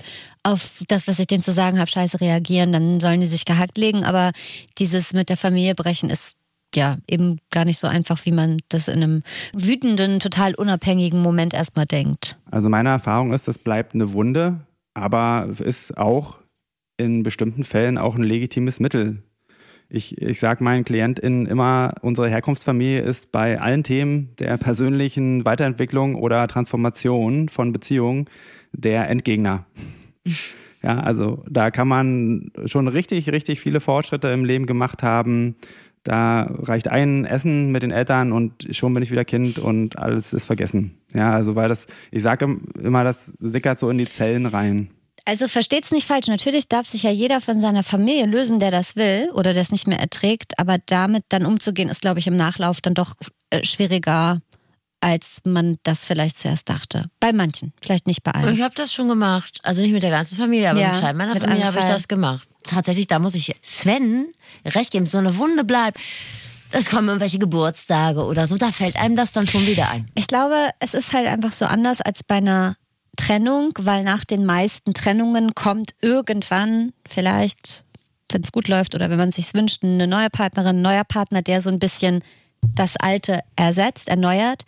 auf 0.44 0.82
das, 0.86 1.09
was 1.09 1.18
ich 1.18 1.26
denen 1.26 1.42
zu 1.42 1.50
sagen 1.52 1.78
habe, 1.78 1.90
scheiße 1.90 2.20
reagieren, 2.20 2.72
dann 2.72 3.00
sollen 3.00 3.20
die 3.20 3.26
sich 3.26 3.44
gehackt 3.44 3.78
legen. 3.78 4.04
Aber 4.04 4.32
dieses 4.78 5.12
mit 5.12 5.28
der 5.28 5.36
Familie 5.36 5.74
brechen 5.74 6.11
ist 6.11 6.36
ja 6.74 6.98
eben 7.09 7.38
gar 7.50 7.64
nicht 7.64 7.78
so 7.78 7.86
einfach, 7.86 8.24
wie 8.26 8.32
man 8.32 8.59
das 8.68 8.88
in 8.88 9.02
einem 9.02 9.22
wütenden, 9.54 10.20
total 10.20 10.54
unabhängigen 10.54 11.20
Moment 11.20 11.54
erstmal 11.54 11.86
denkt. 11.86 12.36
Also 12.50 12.68
meine 12.68 12.90
Erfahrung 12.90 13.32
ist, 13.32 13.48
das 13.48 13.59
bleibt 13.59 13.94
eine 13.94 14.12
Wunde, 14.12 14.61
aber 14.94 15.48
ist 15.59 15.96
auch 15.96 16.38
in 16.98 17.22
bestimmten 17.22 17.64
Fällen 17.64 17.96
auch 17.96 18.16
ein 18.16 18.22
legitimes 18.22 18.80
Mittel. 18.80 19.22
Ich, 19.91 20.20
ich 20.20 20.39
sage 20.39 20.62
meinen 20.62 20.84
KlientInnen 20.84 21.47
immer, 21.47 21.95
unsere 22.03 22.28
Herkunftsfamilie 22.28 23.01
ist 23.01 23.32
bei 23.32 23.59
allen 23.59 23.84
Themen 23.84 24.34
der 24.39 24.59
persönlichen 24.59 25.47
Weiterentwicklung 25.47 26.14
oder 26.14 26.47
Transformation 26.47 27.49
von 27.49 27.72
Beziehungen 27.72 28.26
der 28.72 29.09
Endgegner. 29.09 29.64
Ja, 30.80 31.01
also 31.01 31.43
da 31.51 31.72
kann 31.72 31.89
man 31.89 32.53
schon 32.66 32.86
richtig, 32.86 33.32
richtig 33.32 33.59
viele 33.59 33.80
Fortschritte 33.80 34.28
im 34.28 34.45
Leben 34.45 34.64
gemacht 34.64 35.03
haben. 35.03 35.57
Da 36.05 36.43
reicht 36.43 36.86
ein 36.86 37.24
Essen 37.24 37.72
mit 37.72 37.82
den 37.82 37.91
Eltern 37.91 38.30
und 38.30 38.68
schon 38.70 38.95
bin 38.95 39.03
ich 39.03 39.11
wieder 39.11 39.24
Kind 39.24 39.59
und 39.59 39.99
alles 39.99 40.32
ist 40.32 40.45
vergessen. 40.45 40.95
Ja, 41.14 41.32
also 41.32 41.57
weil 41.57 41.68
das, 41.68 41.89
ich 42.12 42.22
sage 42.22 42.59
immer, 42.80 43.03
das 43.03 43.32
sickert 43.41 43.80
so 43.80 43.91
in 43.91 43.99
die 43.99 44.09
Zellen 44.09 44.47
rein. 44.47 44.91
Also 45.29 45.47
versteht's 45.47 45.91
nicht 45.91 46.07
falsch. 46.07 46.29
Natürlich 46.29 46.68
darf 46.68 46.89
sich 46.89 47.03
ja 47.03 47.11
jeder 47.11 47.43
von 47.43 47.61
seiner 47.61 47.83
Familie 47.83 48.24
lösen, 48.24 48.61
der 48.61 48.70
das 48.70 48.97
will 48.97 49.29
oder 49.35 49.53
der 49.53 49.61
es 49.61 49.70
nicht 49.70 49.87
mehr 49.87 50.01
erträgt. 50.01 50.59
Aber 50.59 50.79
damit 50.87 51.22
dann 51.29 51.45
umzugehen, 51.45 51.91
ist, 51.91 52.01
glaube 52.01 52.18
ich, 52.18 52.26
im 52.26 52.37
Nachlauf 52.37 52.81
dann 52.81 52.95
doch 52.95 53.14
äh, 53.51 53.62
schwieriger, 53.62 54.41
als 55.01 55.43
man 55.45 55.76
das 55.83 56.07
vielleicht 56.07 56.39
zuerst 56.39 56.70
dachte. 56.70 57.11
Bei 57.20 57.35
manchen, 57.35 57.74
vielleicht 57.83 58.07
nicht 58.07 58.22
bei 58.22 58.31
allen. 58.31 58.55
Ich 58.55 58.62
habe 58.62 58.74
das 58.74 58.95
schon 58.95 59.07
gemacht. 59.07 59.61
Also 59.64 59.83
nicht 59.83 59.93
mit 59.93 60.03
der 60.03 60.09
ganzen 60.09 60.39
Familie, 60.39 60.70
aber 60.70 60.81
Ja, 60.81 60.93
mit 60.93 61.01
Teil 61.03 61.12
meiner 61.12 61.35
mit 61.35 61.43
Familie 61.43 61.66
habe 61.66 61.79
ich 61.79 61.85
das 61.85 62.09
gemacht. 62.09 62.49
Tatsächlich, 62.62 63.07
da 63.07 63.18
muss 63.18 63.35
ich 63.35 63.55
Sven 63.61 64.33
recht 64.64 64.93
geben, 64.93 65.05
so 65.05 65.18
eine 65.18 65.37
Wunde 65.37 65.62
bleibt. 65.62 65.99
Es 66.70 66.89
kommen 66.89 67.09
irgendwelche 67.09 67.39
Geburtstage 67.39 68.24
oder 68.24 68.47
so, 68.47 68.57
da 68.57 68.72
fällt 68.72 68.97
einem 68.97 69.16
das 69.16 69.33
dann 69.33 69.47
schon 69.47 69.66
wieder 69.66 69.91
ein. 69.91 70.07
Ich 70.14 70.26
glaube, 70.26 70.70
es 70.81 70.95
ist 70.95 71.12
halt 71.12 71.26
einfach 71.26 71.53
so 71.53 71.66
anders 71.66 72.01
als 72.01 72.24
bei 72.24 72.37
einer 72.37 72.76
Trennung, 73.19 73.73
weil 73.79 74.03
nach 74.05 74.25
den 74.25 74.47
meisten 74.47 74.95
Trennungen 74.95 75.55
kommt 75.55 75.95
irgendwann 76.01 76.93
vielleicht, 77.07 77.85
wenn 78.33 78.43
es 78.43 78.53
gut 78.53 78.69
läuft 78.69 78.95
oder 78.95 79.11
wenn 79.11 79.19
man 79.19 79.31
sich 79.31 79.53
wünscht, 79.53 79.85
eine 79.85 80.07
neue 80.07 80.31
Partnerin, 80.31 80.77
ein 80.79 80.83
neuer 80.83 81.05
Partner, 81.05 81.43
der 81.43 81.61
so 81.61 81.69
ein 81.69 81.79
bisschen 81.79 82.25
das 82.75 82.97
Alte 82.97 83.41
ersetzt, 83.57 84.09
erneuert. 84.09 84.62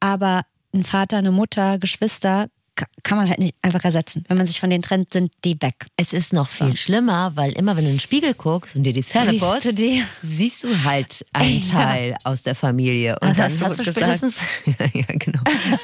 Aber 0.00 0.42
ein 0.74 0.84
Vater, 0.84 1.18
eine 1.18 1.30
Mutter, 1.32 1.78
Geschwister 1.78 2.46
ka- 2.74 2.86
kann 3.02 3.18
man 3.18 3.28
halt 3.28 3.38
nicht 3.38 3.54
einfach 3.62 3.84
ersetzen. 3.84 4.24
Wenn 4.28 4.36
man 4.36 4.46
sich 4.46 4.58
von 4.58 4.68
denen 4.70 4.82
trennt, 4.82 5.12
sind 5.12 5.32
die 5.44 5.60
weg. 5.62 5.86
Es 5.96 6.12
ist 6.12 6.32
noch 6.32 6.48
viel 6.48 6.76
schlimmer, 6.76 7.32
weil 7.34 7.52
immer 7.52 7.76
wenn 7.76 7.84
du 7.84 7.90
in 7.90 7.96
den 7.96 8.00
Spiegel 8.00 8.34
guckst 8.34 8.74
und 8.76 8.82
dir 8.84 8.92
die 8.92 9.04
Zähne 9.04 9.30
Siehst 9.32 9.64
du 9.64 9.72
die? 9.74 10.02
siehst 10.22 10.64
du 10.64 10.82
halt 10.84 11.24
einen 11.32 11.62
Teil 11.62 12.16
aus 12.24 12.42
der 12.42 12.54
Familie. 12.54 13.18
Und 13.20 13.28
Ah, 13.30 13.34
dann 13.34 13.60
hast 13.60 13.78
du 13.78 13.84
spätestens 13.84 14.36
ja, 14.94 15.04
genau, 15.08 15.40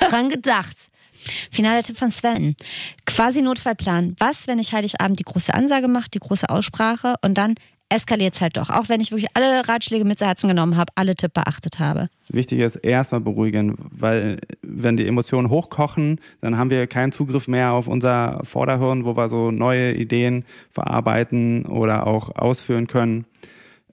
dran 0.09 0.29
gedacht. 0.31 0.91
Finaler 1.51 1.83
Tipp 1.83 1.99
von 1.99 2.11
Sven. 2.11 2.57
Quasi 3.07 3.43
Notfallplan. 3.43 4.17
Was, 4.19 4.47
wenn 4.47 4.59
ich 4.59 4.73
Heiligabend 4.73 5.19
die 5.19 5.25
große 5.25 5.53
Ansage 5.55 5.89
mache, 5.89 6.09
die 6.13 6.19
große 6.19 6.49
Aussprache 6.49 7.15
und 7.23 7.39
dann 7.39 7.55
eskaliert 7.89 8.35
es 8.35 8.41
halt 8.41 8.57
doch. 8.57 8.71
Auch 8.71 8.89
wenn 8.89 9.01
ich 9.01 9.11
wirklich 9.11 9.31
alle 9.35 9.67
Ratschläge 9.67 10.05
mit 10.05 10.19
zu 10.19 10.27
Herzen 10.27 10.49
genommen 10.49 10.77
habe, 10.77 10.93
alle 10.95 11.15
Tipp 11.15 11.33
beachtet 11.33 11.79
habe. 11.79 12.09
Wichtig 12.29 12.61
ist 12.61 12.77
erstmal 12.77 13.21
beruhigen, 13.21 13.77
weil 13.91 14.39
wenn 14.63 14.97
die 14.97 15.07
Emotionen 15.07 15.49
hochkochen, 15.51 16.21
dann 16.41 16.59
haben 16.59 16.71
wir 16.71 16.87
keinen 16.87 17.13
Zugriff 17.13 17.49
mehr 17.49 17.73
auf 17.73 17.89
unser 17.89 18.41
Vorderhirn, 18.45 19.05
wo 19.05 19.17
wir 19.17 19.29
so 19.29 19.51
neue 19.51 19.95
Ideen 19.95 20.45
verarbeiten 20.71 21.65
oder 21.65 22.07
auch 22.07 22.35
ausführen 22.37 22.87
können. 22.87 23.27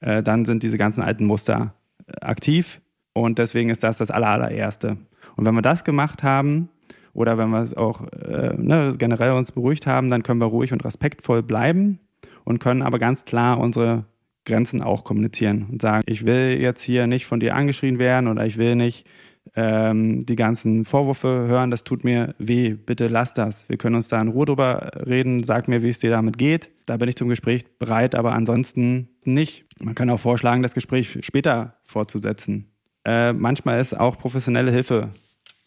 Äh, 0.02 0.24
dann 0.24 0.46
sind 0.46 0.64
diese 0.64 0.78
ganzen 0.78 1.02
alten 1.02 1.26
Muster 1.26 1.74
äh, 2.08 2.26
aktiv 2.26 2.82
und 3.14 3.40
deswegen 3.40 3.70
ist 3.70 3.84
das 3.84 3.98
das 3.98 4.12
aller, 4.12 4.28
allererste. 4.28 4.98
Und 5.38 5.46
wenn 5.46 5.56
wir 5.56 5.62
das 5.62 5.84
gemacht 5.84 6.24
haben 6.24 6.70
oder 7.16 7.38
wenn 7.38 7.50
wir 7.50 7.62
es 7.62 7.74
auch 7.74 8.04
äh, 8.12 8.54
ne, 8.58 8.94
generell 8.98 9.32
uns 9.32 9.52
beruhigt 9.52 9.88
haben, 9.88 10.10
dann 10.10 10.22
können 10.22 10.40
wir 10.42 10.48
ruhig 10.48 10.74
und 10.74 10.84
respektvoll 10.84 11.42
bleiben 11.42 12.00
und 12.44 12.60
können 12.60 12.82
aber 12.82 13.00
ganz 13.00 13.26
klar 13.26 13.60
unsere 13.60 14.06
Grenzen 14.46 14.82
auch 14.82 15.04
kommunizieren 15.04 15.66
und 15.72 15.82
sagen, 15.82 16.04
ich 16.06 16.26
will 16.26 16.60
jetzt 16.60 16.84
hier 16.84 17.08
nicht 17.08 17.26
von 17.26 17.40
dir 17.40 17.56
angeschrien 17.56 17.98
werden 18.00 18.28
oder 18.28 18.46
ich 18.46 18.58
will 18.58 18.76
nicht 18.76 19.08
ähm, 19.56 20.26
die 20.26 20.36
ganzen 20.36 20.86
Vorwürfe 20.86 21.28
hören, 21.48 21.72
das 21.72 21.84
tut 21.84 22.04
mir 22.04 22.36
weh, 22.38 22.74
bitte 22.74 23.08
lass 23.08 23.34
das. 23.34 23.68
Wir 23.70 23.78
können 23.78 23.96
uns 23.96 24.08
da 24.08 24.22
in 24.22 24.28
Ruhe 24.28 24.46
drüber 24.46 24.92
reden, 25.06 25.44
sag 25.44 25.68
mir, 25.68 25.82
wie 25.84 25.90
es 25.90 26.00
dir 26.00 26.12
damit 26.12 26.38
geht. 26.38 26.70
Da 26.86 26.98
bin 26.98 27.10
ich 27.10 27.16
zum 27.16 27.30
Gespräch 27.30 27.64
bereit, 27.80 28.14
aber 28.14 28.34
ansonsten 28.34 29.10
nicht. 29.24 29.66
Man 29.80 29.96
kann 29.96 30.10
auch 30.10 30.20
vorschlagen, 30.20 30.64
das 30.64 30.74
Gespräch 30.74 31.20
später 31.22 31.76
fortzusetzen. 31.84 32.72
Äh, 33.06 33.34
manchmal 33.34 33.80
ist 33.80 33.98
auch 33.98 34.18
professionelle 34.18 34.72
Hilfe 34.72 35.12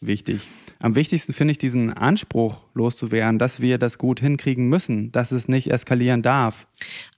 wichtig. 0.01 0.46
Am 0.81 0.95
wichtigsten 0.95 1.33
finde 1.33 1.53
ich 1.53 1.59
diesen 1.59 1.93
Anspruch 1.93 2.62
loszuwerden, 2.72 3.39
dass 3.39 3.61
wir 3.61 3.79
das 3.79 3.99
gut 3.99 4.20
hinkriegen 4.20 4.68
müssen, 4.68 5.11
dass 5.11 5.33
es 5.33 5.49
nicht 5.49 5.70
eskalieren 5.72 6.22
darf. 6.22 6.68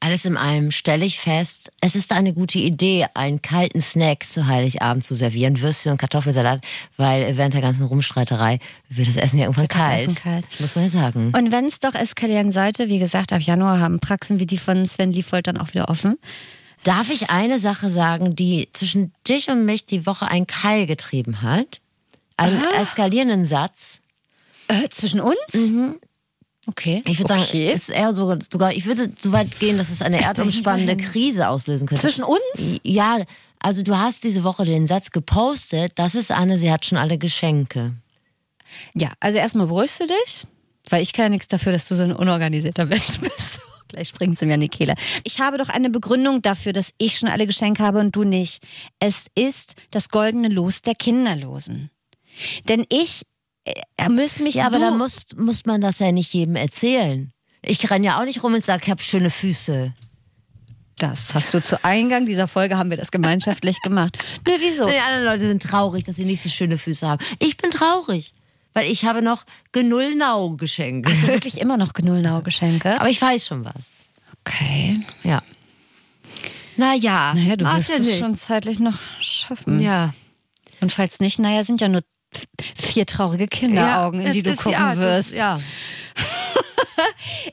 Alles 0.00 0.24
in 0.24 0.38
allem 0.38 0.70
stelle 0.70 1.04
ich 1.04 1.20
fest, 1.20 1.70
es 1.82 1.94
ist 1.94 2.12
eine 2.12 2.32
gute 2.32 2.58
Idee, 2.58 3.06
einen 3.12 3.42
kalten 3.42 3.82
Snack 3.82 4.24
zu 4.30 4.46
Heiligabend 4.46 5.04
zu 5.04 5.14
servieren, 5.14 5.60
Würstchen 5.60 5.92
und 5.92 5.98
Kartoffelsalat, 5.98 6.64
weil 6.96 7.36
während 7.36 7.52
der 7.52 7.60
ganzen 7.60 7.84
Rumstreiterei 7.84 8.60
wird 8.88 9.08
das 9.08 9.16
Essen 9.16 9.38
ja 9.38 9.44
irgendwann 9.44 9.64
Wird 9.64 9.74
das 9.74 9.84
kalt. 9.84 10.00
Essen 10.00 10.14
kalt. 10.14 10.46
Muss 10.58 10.74
man 10.74 10.84
ja 10.84 10.90
sagen. 10.90 11.32
Und 11.36 11.52
wenn 11.52 11.66
es 11.66 11.80
doch 11.80 11.94
eskalieren 11.94 12.52
sollte, 12.52 12.88
wie 12.88 12.98
gesagt, 12.98 13.32
ab 13.32 13.42
Januar 13.42 13.78
haben 13.78 14.00
Praxen 14.00 14.40
wie 14.40 14.46
die 14.46 14.58
von 14.58 14.86
Sven 14.86 15.12
Liefold 15.12 15.46
dann 15.46 15.58
auch 15.58 15.74
wieder 15.74 15.90
offen. 15.90 16.16
Darf 16.82 17.10
ich 17.10 17.28
eine 17.28 17.60
Sache 17.60 17.90
sagen, 17.90 18.34
die 18.34 18.70
zwischen 18.72 19.12
dich 19.28 19.50
und 19.50 19.66
mich 19.66 19.84
die 19.84 20.06
Woche 20.06 20.26
einen 20.26 20.46
Keil 20.46 20.86
getrieben 20.86 21.42
hat? 21.42 21.82
Einen 22.40 22.62
eskalierenden 22.80 23.44
Satz. 23.44 24.00
Äh, 24.68 24.88
zwischen 24.88 25.20
uns? 25.20 25.36
Okay. 26.66 27.02
Ich 27.06 27.18
würde 27.18 27.34
okay. 27.34 27.44
sagen, 27.44 27.74
es 27.74 27.88
ist 27.88 27.90
eher 27.90 28.14
so, 28.14 28.36
sogar, 28.50 28.72
ich 28.72 28.86
würde 28.86 29.10
so 29.18 29.32
weit 29.32 29.58
gehen, 29.58 29.76
dass 29.76 29.90
es 29.90 30.02
eine 30.02 30.20
erdumspannende 30.22 30.96
Krise 30.96 31.48
auslösen 31.48 31.88
könnte. 31.88 32.02
Zwischen 32.02 32.24
uns? 32.24 32.80
Ja, 32.82 33.18
also 33.58 33.82
du 33.82 33.98
hast 33.98 34.24
diese 34.24 34.44
Woche 34.44 34.64
den 34.64 34.86
Satz 34.86 35.10
gepostet, 35.10 35.92
das 35.96 36.14
ist 36.14 36.30
Anne, 36.30 36.58
sie 36.58 36.70
hat 36.70 36.84
schon 36.84 36.98
alle 36.98 37.18
Geschenke. 37.18 37.94
Ja, 38.94 39.12
also 39.20 39.38
erstmal 39.38 39.66
beruhigst 39.66 40.00
du 40.00 40.06
dich, 40.06 40.46
weil 40.88 41.02
ich 41.02 41.12
kann 41.12 41.24
ja 41.24 41.28
nichts 41.30 41.48
dafür, 41.48 41.72
dass 41.72 41.88
du 41.88 41.94
so 41.94 42.02
ein 42.02 42.12
unorganisierter 42.12 42.86
Mensch 42.86 43.18
bist. 43.20 43.60
Gleich 43.88 44.08
springt 44.08 44.38
sie 44.38 44.46
mir 44.46 44.54
an 44.54 44.60
die 44.60 44.68
Kehle. 44.68 44.94
Ich 45.24 45.40
habe 45.40 45.58
doch 45.58 45.68
eine 45.68 45.90
Begründung 45.90 46.42
dafür, 46.42 46.72
dass 46.72 46.92
ich 46.98 47.18
schon 47.18 47.28
alle 47.28 47.46
Geschenke 47.46 47.82
habe 47.82 47.98
und 47.98 48.14
du 48.14 48.22
nicht. 48.22 48.62
Es 49.00 49.26
ist 49.34 49.74
das 49.90 50.10
goldene 50.10 50.48
Los 50.48 50.82
der 50.82 50.94
Kinderlosen. 50.94 51.90
Denn 52.68 52.84
ich 52.88 53.22
äh, 53.64 54.08
muss 54.08 54.38
mich 54.40 54.56
Ja, 54.56 54.66
aber 54.66 54.78
du, 54.78 54.84
dann 54.84 54.98
muss, 54.98 55.26
muss 55.36 55.64
man 55.66 55.80
das 55.80 55.98
ja 55.98 56.12
nicht 56.12 56.32
jedem 56.32 56.56
erzählen. 56.56 57.32
Ich 57.62 57.90
renne 57.90 58.06
ja 58.06 58.20
auch 58.20 58.24
nicht 58.24 58.42
rum 58.42 58.54
und 58.54 58.64
sage, 58.64 58.82
ich 58.84 58.90
habe 58.90 59.02
schöne 59.02 59.30
Füße. 59.30 59.92
Das 60.96 61.34
hast 61.34 61.54
du 61.54 61.62
zu 61.62 61.82
Eingang 61.84 62.26
dieser 62.26 62.46
Folge 62.48 62.76
haben 62.76 62.90
wir 62.90 62.96
das 62.98 63.10
gemeinschaftlich 63.10 63.80
gemacht. 63.80 64.18
Nö, 64.46 64.52
wieso? 64.60 64.86
Die 64.88 64.98
anderen 64.98 65.24
Leute 65.24 65.48
sind 65.48 65.62
traurig, 65.62 66.04
dass 66.04 66.16
sie 66.16 66.24
nicht 66.26 66.42
so 66.42 66.48
schöne 66.50 66.76
Füße 66.78 67.06
haben. 67.08 67.24
Ich 67.38 67.56
bin 67.56 67.70
traurig, 67.70 68.34
weil 68.74 68.90
ich 68.90 69.04
habe 69.06 69.22
noch 69.22 69.44
Genullnau-Geschenke. 69.72 71.10
Hast 71.10 71.22
du 71.22 71.28
wirklich 71.28 71.58
immer 71.60 71.76
noch 71.78 71.94
Genullnau-Geschenke? 71.94 73.00
Aber 73.00 73.08
ich 73.08 73.20
weiß 73.20 73.46
schon 73.46 73.64
was. 73.64 73.90
Okay. 74.44 75.00
Ja. 75.22 75.42
Naja, 76.76 77.34
Naja, 77.34 77.56
du 77.56 77.64
wirst 77.66 77.90
ja 77.90 77.96
es 77.96 78.06
nichts. 78.06 78.18
schon 78.18 78.36
zeitlich 78.36 78.78
noch 78.78 78.98
schaffen. 79.20 79.80
Ja. 79.80 80.14
Und 80.80 80.92
falls 80.92 81.20
nicht, 81.20 81.38
naja, 81.38 81.62
sind 81.62 81.80
ja 81.80 81.88
nur 81.88 82.02
vier 82.76 83.06
traurige 83.06 83.46
Kinderaugen, 83.46 84.20
in 84.20 84.32
die 84.32 84.42
du 84.42 84.50
ist- 84.50 84.58
gucken 84.62 84.72
ja, 84.80 84.96
wirst. 84.96 85.32
Das, 85.32 85.38
ja. 85.38 85.58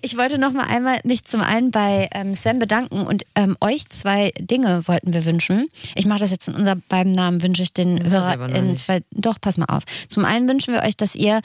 Ich 0.02 0.18
wollte 0.18 0.38
noch 0.38 0.52
mal 0.52 0.66
einmal 0.66 1.00
mich 1.06 1.24
zum 1.24 1.40
einen 1.42 1.72
bei 1.72 2.10
ähm, 2.14 2.36
Sven 2.36 2.60
bedanken 2.60 3.02
und 3.04 3.24
ähm, 3.36 3.56
euch 3.62 3.88
zwei 3.90 4.32
Dinge 4.40 4.88
wollten 4.88 5.14
wir 5.14 5.26
wünschen. 5.26 5.68
Ich 5.96 6.06
mache 6.06 6.20
das 6.20 6.32
jetzt 6.32 6.50
in 6.50 6.56
unser 6.56 6.76
beiden 6.76 7.14
Namen, 7.14 7.42
wünsche 7.42 7.64
ich 7.64 7.74
den 7.74 7.98
Das 7.98 8.10
Hörer 8.10 8.50
in 8.54 8.76
zwei. 8.76 9.02
Doch, 9.12 9.40
pass 9.40 9.58
mal 9.58 9.66
auf. 9.70 9.84
Zum 10.10 10.26
einen 10.26 10.50
wünschen 10.50 10.74
wir 10.74 10.82
euch, 10.84 10.98
dass 10.98 11.16
ihr 11.16 11.40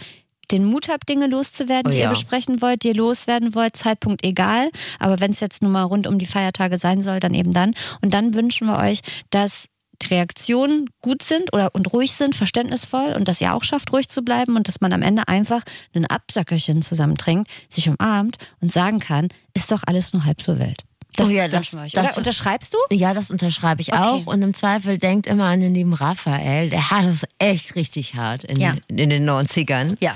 den 0.50 0.64
Mut 0.64 0.88
habt, 0.88 1.08
Dinge 1.08 1.28
loszuwerden, 1.28 1.86
Oh 1.86 1.90
die 1.90 1.98
ihr 1.98 2.04
ja. 2.04 2.10
besprechen 2.10 2.60
wollt, 2.60 2.82
die 2.82 2.88
ihr 2.88 2.94
loswerden 2.94 3.54
wollt, 3.54 3.76
Zeitpunkt 3.76 4.24
egal. 4.24 4.68
Aber 4.98 5.20
wenn 5.20 5.30
es 5.30 5.40
jetzt 5.40 5.62
nun 5.62 5.70
mal 5.72 5.84
rund 5.84 6.06
um 6.08 6.18
die 6.18 6.26
Feiertage 6.26 6.78
sein 6.78 7.02
soll, 7.02 7.20
dann 7.20 7.34
eben 7.34 7.52
dann. 7.52 7.74
Und 8.00 8.12
dann 8.14 8.34
wünschen 8.34 8.66
wir 8.66 8.78
euch, 8.78 9.00
dass 9.30 9.66
Reaktionen 10.10 10.90
gut 11.00 11.22
sind 11.22 11.52
oder 11.52 11.74
und 11.74 11.92
ruhig 11.92 12.12
sind, 12.12 12.34
verständnisvoll 12.34 13.12
und 13.14 13.28
dass 13.28 13.40
ihr 13.40 13.54
auch 13.54 13.64
schafft, 13.64 13.92
ruhig 13.92 14.08
zu 14.08 14.22
bleiben 14.22 14.56
und 14.56 14.68
dass 14.68 14.80
man 14.80 14.92
am 14.92 15.02
Ende 15.02 15.28
einfach 15.28 15.62
ein 15.94 16.06
Absackerchen 16.06 16.82
zusammentrinkt, 16.82 17.50
sich 17.68 17.88
umarmt 17.88 18.38
und 18.60 18.72
sagen 18.72 18.98
kann, 19.00 19.28
ist 19.54 19.70
doch 19.70 19.82
alles 19.86 20.12
nur 20.12 20.24
halb 20.24 20.40
so 20.42 20.58
wild. 20.58 20.78
Das, 21.16 21.28
Oh 21.28 21.30
ja, 21.32 21.46
das- 21.46 21.74
euch. 21.74 21.92
das-? 21.92 22.16
Unterschreibst 22.16 22.72
du? 22.72 22.78
Ja, 22.94 23.12
das 23.12 23.30
unterschreibe 23.30 23.82
ich 23.82 23.92
Okay. 23.92 24.00
auch. 24.00 24.26
Und 24.26 24.40
im 24.40 24.54
Zweifel 24.54 24.96
denkt 24.96 25.26
immer 25.26 25.44
an 25.44 25.60
den 25.60 25.74
lieben 25.74 25.92
Raphael. 25.92 26.70
Der 26.70 26.90
hat 26.90 27.04
es 27.04 27.26
echt 27.38 27.74
richtig 27.76 28.14
hart 28.14 28.44
in, 28.44 28.58
Ja. 28.58 28.76
in 28.88 29.10
den 29.10 29.24
90ern. 29.28 29.96
Ja. 30.00 30.14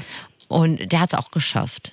Und 0.48 0.90
der 0.92 1.00
hat 1.00 1.12
es 1.12 1.18
auch 1.18 1.30
geschafft. 1.32 1.90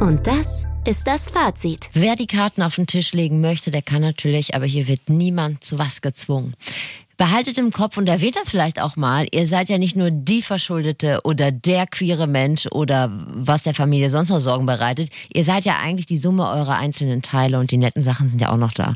Und 0.00 0.26
das 0.26 0.66
ist 0.86 1.06
das 1.06 1.30
Fazit. 1.30 1.88
Wer 1.94 2.14
die 2.14 2.26
Karten 2.26 2.62
auf 2.62 2.76
den 2.76 2.86
Tisch 2.86 3.12
legen 3.12 3.40
möchte, 3.40 3.70
der 3.70 3.82
kann 3.82 4.02
natürlich, 4.02 4.54
aber 4.54 4.66
hier 4.66 4.86
wird 4.86 5.08
niemand 5.08 5.64
zu 5.64 5.78
was 5.78 6.02
gezwungen. 6.02 6.54
Behaltet 7.16 7.58
im 7.58 7.70
Kopf 7.70 7.96
und 7.96 8.08
erwähnt 8.08 8.36
das 8.36 8.50
vielleicht 8.50 8.80
auch 8.80 8.96
mal, 8.96 9.26
ihr 9.30 9.46
seid 9.46 9.68
ja 9.68 9.78
nicht 9.78 9.94
nur 9.94 10.10
die 10.10 10.42
Verschuldete 10.42 11.20
oder 11.24 11.52
der 11.52 11.86
queere 11.86 12.26
Mensch 12.26 12.66
oder 12.66 13.10
was 13.26 13.62
der 13.62 13.74
Familie 13.74 14.10
sonst 14.10 14.30
noch 14.30 14.40
Sorgen 14.40 14.66
bereitet. 14.66 15.10
Ihr 15.32 15.44
seid 15.44 15.64
ja 15.64 15.78
eigentlich 15.78 16.06
die 16.06 16.16
Summe 16.16 16.48
eurer 16.48 16.76
einzelnen 16.76 17.22
Teile 17.22 17.60
und 17.60 17.70
die 17.70 17.76
netten 17.76 18.02
Sachen 18.02 18.28
sind 18.28 18.40
ja 18.40 18.50
auch 18.50 18.56
noch 18.56 18.72
da. 18.72 18.94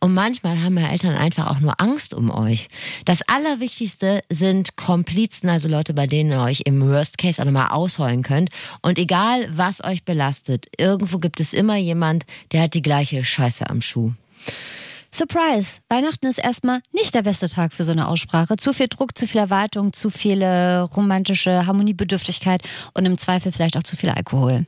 Und 0.00 0.14
manchmal 0.14 0.62
haben 0.62 0.78
ja 0.78 0.88
Eltern 0.88 1.14
einfach 1.14 1.50
auch 1.50 1.60
nur 1.60 1.80
Angst 1.80 2.14
um 2.14 2.30
euch. 2.30 2.68
Das 3.04 3.20
Allerwichtigste 3.22 4.22
sind 4.30 4.76
Komplizen, 4.76 5.48
also 5.48 5.68
Leute, 5.68 5.92
bei 5.92 6.06
denen 6.06 6.30
ihr 6.30 6.40
euch 6.40 6.62
im 6.64 6.80
Worst 6.80 7.18
Case 7.18 7.40
auch 7.40 7.46
nochmal 7.46 7.70
ausheulen 7.70 8.22
könnt. 8.22 8.50
Und 8.80 8.98
egal, 8.98 9.48
was 9.54 9.84
euch 9.84 10.04
belastet, 10.04 10.66
irgendwo 10.78 11.18
gibt 11.18 11.40
es 11.40 11.52
immer 11.52 11.76
jemand, 11.76 12.24
der 12.52 12.62
hat 12.62 12.74
die 12.74 12.82
gleiche 12.82 13.22
Scheiße 13.22 13.68
am 13.68 13.82
Schuh. 13.82 14.12
Surprise! 15.12 15.80
Weihnachten 15.88 16.26
ist 16.26 16.38
erstmal 16.38 16.80
nicht 16.92 17.14
der 17.14 17.22
beste 17.22 17.48
Tag 17.48 17.72
für 17.72 17.84
so 17.84 17.92
eine 17.92 18.08
Aussprache. 18.08 18.56
Zu 18.56 18.72
viel 18.72 18.88
Druck, 18.88 19.18
zu 19.18 19.26
viel 19.26 19.40
Erwartung, 19.40 19.92
zu 19.92 20.08
viele 20.08 20.82
romantische 20.82 21.66
Harmoniebedürftigkeit 21.66 22.62
und 22.94 23.04
im 23.04 23.18
Zweifel 23.18 23.50
vielleicht 23.50 23.76
auch 23.76 23.82
zu 23.82 23.96
viel 23.96 24.10
Alkohol. 24.10 24.66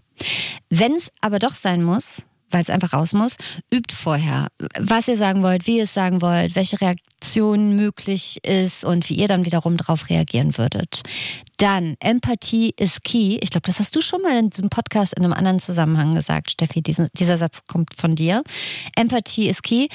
Wenn 0.68 0.96
es 0.96 1.10
aber 1.20 1.38
doch 1.38 1.54
sein 1.54 1.82
muss, 1.82 2.22
weil 2.52 2.60
es 2.60 2.70
einfach 2.70 2.92
raus 2.92 3.12
muss, 3.12 3.36
übt 3.72 3.94
vorher, 3.94 4.48
was 4.78 5.08
ihr 5.08 5.16
sagen 5.16 5.42
wollt, 5.42 5.66
wie 5.66 5.78
ihr 5.78 5.84
es 5.84 5.94
sagen 5.94 6.20
wollt, 6.20 6.54
welche 6.54 6.80
Reaktion 6.80 7.74
möglich 7.76 8.38
ist 8.44 8.84
und 8.84 9.08
wie 9.08 9.14
ihr 9.14 9.28
dann 9.28 9.46
wiederum 9.46 9.76
darauf 9.76 10.10
reagieren 10.10 10.56
würdet. 10.58 11.02
Dann, 11.56 11.96
Empathie 12.00 12.74
ist 12.76 13.04
key. 13.04 13.38
Ich 13.40 13.50
glaube, 13.50 13.66
das 13.66 13.78
hast 13.78 13.94
du 13.96 14.00
schon 14.00 14.22
mal 14.22 14.36
in 14.36 14.48
diesem 14.48 14.68
Podcast 14.68 15.14
in 15.14 15.24
einem 15.24 15.32
anderen 15.32 15.60
Zusammenhang 15.60 16.14
gesagt, 16.14 16.50
Steffi. 16.50 16.82
Diesen, 16.82 17.08
dieser 17.14 17.38
Satz 17.38 17.62
kommt 17.66 17.94
von 17.94 18.14
dir. 18.14 18.42
Empathie 18.96 19.48
ist 19.48 19.62
key. 19.62 19.88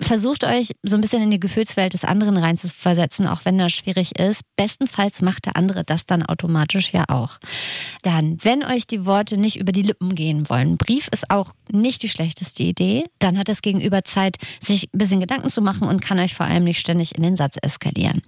Versucht 0.00 0.42
euch 0.44 0.72
so 0.82 0.96
ein 0.96 1.00
bisschen 1.00 1.22
in 1.22 1.30
die 1.30 1.38
Gefühlswelt 1.38 1.94
des 1.94 2.04
anderen 2.04 2.36
reinzuversetzen, 2.36 3.26
auch 3.28 3.44
wenn 3.44 3.56
das 3.56 3.72
schwierig 3.72 4.18
ist. 4.18 4.42
Bestenfalls 4.56 5.22
macht 5.22 5.46
der 5.46 5.56
andere 5.56 5.84
das 5.84 6.06
dann 6.06 6.24
automatisch 6.24 6.92
ja 6.92 7.04
auch. 7.08 7.38
Dann, 8.02 8.38
wenn 8.42 8.64
euch 8.64 8.86
die 8.86 9.06
Worte 9.06 9.36
nicht 9.36 9.56
über 9.60 9.72
die 9.72 9.82
Lippen 9.82 10.14
gehen 10.14 10.48
wollen, 10.48 10.76
Brief 10.76 11.08
ist 11.08 11.30
auch 11.30 11.52
nicht 11.70 12.02
die 12.02 12.08
schlechteste 12.08 12.64
Idee. 12.64 13.04
Dann 13.20 13.38
hat 13.38 13.48
das 13.48 13.62
Gegenüber 13.62 14.02
Zeit, 14.02 14.36
sich 14.60 14.92
ein 14.92 14.98
bisschen 14.98 15.20
Gedanken 15.20 15.50
zu 15.50 15.62
machen 15.62 15.86
und 15.86 16.00
kann 16.00 16.18
euch 16.18 16.34
vor 16.34 16.46
allem 16.46 16.64
nicht 16.64 16.80
ständig 16.80 17.14
in 17.14 17.22
den 17.22 17.36
Satz 17.36 17.56
eskalieren. 17.62 18.22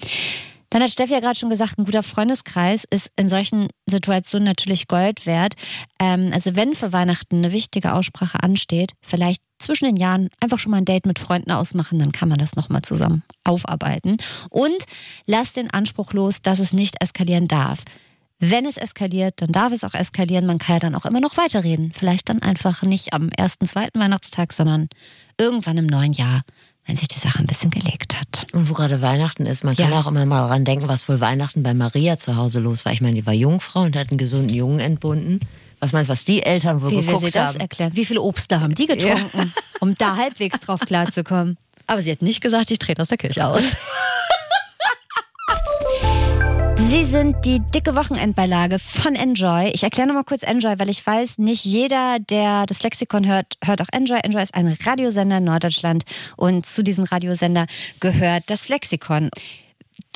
Dann 0.71 0.83
hat 0.83 0.91
Steffi 0.91 1.15
ja 1.15 1.21
gerade 1.21 1.39
schon 1.39 1.51
gesagt, 1.51 1.79
ein 1.79 1.85
guter 1.85 2.03
Freundeskreis 2.03 2.85
ist 2.91 3.11
in 3.17 3.29
solchen 3.29 3.69
Situationen 3.87 4.45
natürlich 4.45 4.87
Gold 4.87 5.27
wert. 5.27 5.55
Ähm, 6.01 6.31
also 6.33 6.57
wenn 6.57 6.75
für 6.75 6.93
Weihnachten 6.93 7.39
eine 7.39 7.53
wichtige 7.53 7.95
Aussprache 7.95 8.43
ansteht, 8.43 8.93
vielleicht 9.03 9.43
zwischen 9.59 9.87
den 9.87 9.97
Jahren 9.97 10.29
einfach 10.41 10.59
schon 10.59 10.71
mal 10.71 10.79
ein 10.79 10.85
Date 10.85 11.07
mit 11.07 11.19
Freunden 11.19 11.51
ausmachen, 11.51 11.99
dann 11.99 12.13
kann 12.13 12.29
man 12.29 12.39
das 12.39 12.55
nochmal 12.55 12.83
zusammen 12.83 13.23
aufarbeiten. 13.45 14.17
Und 14.51 14.85
lasst 15.27 15.57
den 15.57 15.71
Anspruch 15.71 16.13
los, 16.13 16.43
dass 16.43 16.59
es 16.59 16.73
nicht 16.73 17.03
eskalieren 17.03 17.49
darf. 17.49 17.85
Wenn 18.41 18.67
es 18.67 18.77
eskaliert, 18.77 19.35
dann 19.43 19.51
darf 19.51 19.73
es 19.73 19.83
auch 19.83 19.95
eskalieren. 19.95 20.47
Man 20.47 20.59
kann 20.59 20.77
ja 20.77 20.81
dann 20.81 20.95
auch 20.95 21.07
immer 21.07 21.21
noch 21.21 21.37
weiterreden. 21.37 21.91
Vielleicht 21.93 22.29
dann 22.29 22.41
einfach 22.41 22.83
nicht 22.83 23.13
am 23.13 23.31
ersten, 23.31 23.67
zweiten 23.67 23.99
Weihnachtstag, 23.99 24.53
sondern 24.53 24.89
irgendwann 25.39 25.77
im 25.77 25.87
neuen 25.87 26.13
Jahr, 26.13 26.43
wenn 26.89 26.97
sich 26.97 27.07
die 27.07 27.19
Sache 27.21 27.39
ein 27.39 27.47
bisschen 27.47 27.71
gelegt 27.71 28.17
hat. 28.19 28.47
Und 28.53 28.69
wo 28.69 28.73
gerade 28.75 29.01
Weihnachten 29.03 29.47
ist, 29.47 29.63
man 29.63 29.77
kann 29.77 29.91
Ja. 29.93 30.01
auch 30.01 30.07
immer 30.07 30.25
mal 30.27 30.49
dran 30.49 30.65
denken, 30.65 30.89
was 30.89 31.09
wohl 31.09 31.21
Weihnachten 31.21 31.63
bei 31.63 31.75
Maria 31.75 32.19
zu 32.19 32.35
Hause 32.37 32.59
los 32.61 32.85
war. 32.85 32.93
Ich 32.93 33.01
meine, 33.03 33.15
die 33.15 33.27
war 33.27 33.35
Jungfrau 33.35 33.83
und 33.83 33.95
hat 33.95 34.09
einen 34.11 34.19
gesunden 34.19 34.57
Jungen 34.57 34.81
entbunden. 34.81 35.39
Was 35.81 35.93
meinst 35.93 36.09
du, 36.09 36.13
was 36.13 36.25
die 36.25 36.43
Eltern 36.43 36.81
wohl 36.83 36.91
Wie 36.91 36.97
will 36.97 37.05
geguckt 37.05 37.25
sie 37.27 37.31
das 37.31 37.51
haben? 37.51 37.61
erklären? 37.61 37.93
Wie 37.95 38.05
viele 38.05 38.21
Obste 38.23 38.61
haben 38.61 38.75
die 38.75 38.87
getrunken, 38.87 39.53
um 39.81 39.95
da 39.97 40.17
halbwegs 40.17 40.59
drauf 40.61 40.81
klarzukommen? 40.81 41.57
Aber 41.87 42.03
sie 42.03 42.11
hat 42.11 42.23
nicht 42.23 42.41
gesagt, 42.41 42.71
ich 42.71 42.79
trete 42.79 43.01
aus 43.03 43.09
der 43.09 43.19
Kirche 43.19 43.47
aus. 43.47 43.63
Sie 46.91 47.05
sind 47.05 47.45
die 47.45 47.61
dicke 47.61 47.95
Wochenendbeilage 47.95 48.79
von 48.79 49.15
Enjoy. 49.15 49.71
Ich 49.75 49.83
erkläre 49.83 50.09
nochmal 50.09 50.25
kurz 50.25 50.43
Enjoy, 50.43 50.79
weil 50.79 50.89
ich 50.89 51.07
weiß, 51.07 51.37
nicht 51.37 51.67
jeder, 51.67 52.17
der 52.19 52.65
das 52.65 52.83
Lexikon 52.83 53.27
hört, 53.27 53.59
hört 53.63 53.83
auch 53.83 53.89
Enjoy. 53.93 54.19
Enjoy 54.23 54.43
ist 54.43 54.55
ein 54.55 54.75
Radiosender 54.87 55.37
in 55.37 55.45
Norddeutschland 55.45 56.05
und 56.39 56.65
zu 56.65 56.83
diesem 56.83 57.05
Radiosender 57.05 57.67
gehört 58.01 58.45
das 58.47 58.71
Lexikon. 58.71 59.29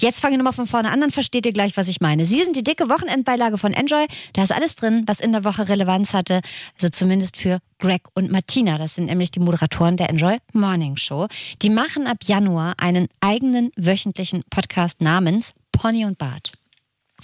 Jetzt 0.00 0.20
fange 0.20 0.32
ich 0.32 0.38
nochmal 0.38 0.54
von 0.54 0.66
vorne 0.66 0.90
an, 0.90 1.02
dann 1.02 1.10
versteht 1.10 1.44
ihr 1.44 1.52
gleich, 1.52 1.76
was 1.76 1.88
ich 1.88 2.00
meine. 2.00 2.24
Sie 2.24 2.42
sind 2.42 2.56
die 2.56 2.64
dicke 2.64 2.88
Wochenendbeilage 2.88 3.58
von 3.58 3.74
Enjoy. 3.74 4.06
Da 4.32 4.42
ist 4.42 4.52
alles 4.52 4.74
drin, 4.74 5.02
was 5.04 5.20
in 5.20 5.32
der 5.32 5.44
Woche 5.44 5.68
Relevanz 5.68 6.14
hatte. 6.14 6.40
Also 6.76 6.88
zumindest 6.88 7.36
für 7.36 7.58
Greg 7.80 8.04
und 8.14 8.32
Martina. 8.32 8.78
Das 8.78 8.94
sind 8.94 9.06
nämlich 9.06 9.30
die 9.30 9.40
Moderatoren 9.40 9.98
der 9.98 10.08
Enjoy 10.08 10.38
Morning 10.54 10.96
Show. 10.96 11.26
Die 11.60 11.70
machen 11.70 12.06
ab 12.06 12.18
Januar 12.24 12.76
einen 12.78 13.08
eigenen 13.20 13.72
wöchentlichen 13.76 14.42
Podcast 14.48 15.02
namens 15.02 15.52
Pony 15.70 16.06
und 16.06 16.16
Bart. 16.16 16.52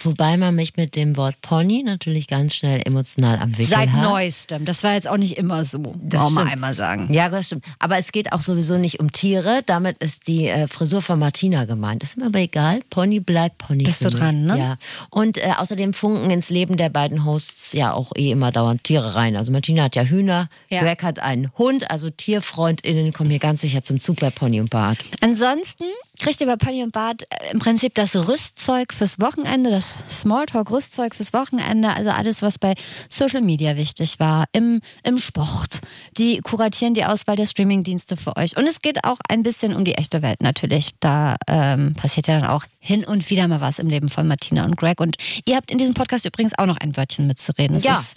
Wobei 0.01 0.37
man 0.37 0.55
mich 0.55 0.77
mit 0.77 0.97
dem 0.97 1.17
Wort 1.17 1.41
Pony 1.43 1.83
natürlich 1.85 2.27
ganz 2.27 2.55
schnell 2.55 2.81
emotional 2.85 3.39
am 3.39 3.53
Wickel 3.59 3.67
Seit 3.77 3.91
hat. 3.91 4.03
neuestem. 4.03 4.65
Das 4.65 4.85
war 4.85 4.95
jetzt 4.95 5.09
auch 5.09 5.17
nicht 5.17 5.37
immer 5.37 5.65
so. 5.65 5.95
Das 6.03 6.23
Wollen 6.25 6.35
wir 6.35 6.47
einmal 6.53 6.75
sagen. 6.75 7.13
Ja, 7.13 7.29
das 7.29 7.47
stimmt. 7.47 7.65
Aber 7.79 7.99
es 7.99 8.13
geht 8.13 8.33
auch 8.33 8.41
sowieso 8.41 8.79
nicht 8.79 9.01
um 9.01 9.13
Tiere. 9.13 9.63
Damit 9.67 9.99
ist 9.99 10.27
die 10.29 10.47
äh, 10.47 10.69
Frisur 10.69 11.03
von 11.03 11.19
Martina 11.19 11.65
gemeint. 11.65 12.03
Ist 12.03 12.17
mir 12.17 12.27
aber 12.27 12.39
egal. 12.41 12.81
Pony 12.91 13.21
bleibt 13.21 13.59
Pony. 13.59 13.85
Bist 13.85 14.05
du 14.05 14.11
dran, 14.11 14.45
ne? 14.45 14.59
Ja. 14.59 14.77
Und 15.11 15.39
äh, 15.39 15.53
außerdem 15.57 15.95
funken 15.95 16.31
ins 16.31 16.51
Leben 16.51 16.77
der 16.77 16.91
beiden 16.91 17.25
Hosts 17.25 17.73
ja 17.73 17.93
auch 17.93 18.13
eh 18.17 18.31
immer 18.31 18.51
dauernd 18.53 18.85
Tiere 18.85 19.15
rein. 19.15 19.37
Also 19.37 19.53
Martina 19.53 19.85
hat 19.85 19.97
ja 19.97 20.03
Hühner, 20.03 20.49
Ja. 20.71 20.81
Greg 20.83 21.03
hat 21.03 21.19
einen 21.19 21.51
Hund. 21.59 21.91
Also 21.91 22.11
TierfreundInnen 22.11 23.13
kommen 23.13 23.31
hier 23.31 23.39
ganz 23.39 23.61
sicher 23.61 23.83
zum 23.83 23.99
Zug 23.99 24.21
bei 24.21 24.31
Pony 24.31 24.61
und 24.61 24.71
Bart. 24.71 24.99
Ansonsten 25.21 25.85
kriegt 26.19 26.41
ihr 26.41 26.47
bei 26.47 26.57
Pony 26.57 26.83
und 26.83 26.93
Bart 26.93 27.23
äh, 27.31 27.53
im 27.53 27.59
Prinzip 27.59 27.95
das 27.95 28.15
Rüstzeug 28.29 28.93
fürs 28.93 29.21
Wochenende, 29.21 29.71
das 29.71 29.99
Smalltalk-Rüstzeug 30.11 31.15
fürs 31.15 31.33
Wochenende, 31.33 31.91
also 31.95 32.11
alles, 32.11 32.43
was 32.43 32.59
bei 32.59 32.75
Social 33.09 33.41
Media 33.43 33.77
wichtig 33.77 34.19
war, 34.21 34.47
im, 34.53 34.81
im 35.03 35.19
Sport. 35.19 35.81
Die 36.17 36.39
kuratieren 36.41 36.95
die 36.95 37.05
Auswahl 37.05 37.37
der 37.37 37.47
Streamingdienste 37.47 38.17
für 38.17 38.37
euch. 38.37 38.57
Und 38.57 38.67
es 38.67 38.83
geht 38.83 39.05
auch 39.05 39.19
ein 39.29 39.43
bisschen 39.43 39.75
um 39.75 39.85
die 39.85 39.95
echte 39.95 40.23
Welt 40.23 40.41
natürlich. 40.41 40.91
Da 41.01 41.37
ähm, 41.47 41.95
passiert 41.95 42.27
ja 42.27 42.41
dann 42.41 42.49
auch 42.51 42.65
hin 42.79 43.05
und 43.05 43.29
wieder 43.31 43.47
mal 43.49 43.61
was 43.61 43.79
im 43.79 43.89
Leben 43.89 44.09
von 44.09 44.27
Martina 44.27 44.65
und 44.65 44.77
Greg. 44.77 45.01
Und 45.01 45.17
ihr 45.45 45.57
habt 45.57 45.71
in 45.71 45.79
diesem 45.79 45.95
Podcast 45.95 46.25
übrigens 46.27 46.59
auch 46.59 46.67
noch 46.67 46.77
ein 46.79 46.97
Wörtchen 46.97 47.27
mitzureden. 47.27 47.77
Es 47.77 47.85
Ja. 47.85 47.99
ist 47.99 48.17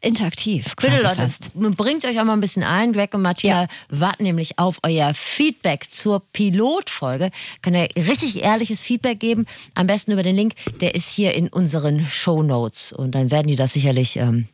interaktiv. 0.00 0.74
Bitte 0.76 1.02
Leute, 1.02 1.16
fast. 1.16 1.50
bringt 1.54 2.04
euch 2.04 2.18
auch 2.20 2.24
mal 2.24 2.32
ein 2.34 2.40
bisschen 2.40 2.62
ein. 2.62 2.92
Greg 2.92 3.14
und 3.14 3.22
Martina 3.22 3.62
Ja. 3.62 3.68
warten 3.88 4.22
nämlich 4.24 4.58
auf 4.58 4.78
euer 4.82 5.12
Feedback 5.14 5.86
zur 5.90 6.20
Pilotfolge. 6.32 7.30
Könnt 7.62 7.76
ihr 7.76 7.88
richtig 7.96 8.42
ehrliches 8.42 8.80
Feedback 8.80 9.20
geben. 9.20 9.46
Am 9.74 9.86
besten 9.86 10.12
über 10.12 10.22
den 10.22 10.36
Link, 10.36 10.54
der 10.80 10.94
ist 10.94 11.10
hier 11.10 11.34
in 11.34 11.48
unseren 11.48 12.06
Show 12.06 12.42
Notes. 12.42 12.92
Und 12.92 13.14
dann 13.14 13.30
werden 13.30 13.48
die 13.48 13.56
das 13.56 13.72
sicherlich, 13.72 14.16
ähm, 14.16 14.48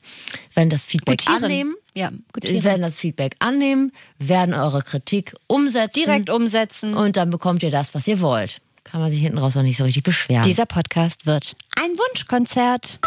werden 0.55 0.71
das 0.71 0.85
Feedback 0.85 1.19
Gutieren. 1.19 1.45
annehmen. 1.45 1.75
Ja, 1.95 2.11
gutieren. 2.33 2.63
werden 2.63 2.83
das 2.83 2.99
Feedback 2.99 3.35
annehmen, 3.41 3.93
werden 4.19 4.55
eure 4.55 4.83
Kritik 4.83 5.35
umsetzen. 5.49 6.05
Direkt 6.05 6.31
umsetzen. 6.31 6.95
Und 6.95 7.17
dann 7.17 7.31
bekommt 7.31 7.63
ihr 7.63 7.71
das, 7.71 7.95
was 7.95 8.07
ihr 8.07 8.21
wollt. 8.21 8.61
Kann 8.85 9.01
man 9.01 9.11
sich 9.11 9.21
hinten 9.21 9.39
raus 9.39 9.57
auch 9.57 9.63
nicht 9.63 9.77
so 9.77 9.85
richtig 9.85 10.03
beschweren. 10.03 10.43
Dieser 10.45 10.65
Podcast 10.65 11.27
wird 11.27 11.57
ein 11.77 11.91
Wunschkonzert. 11.91 13.01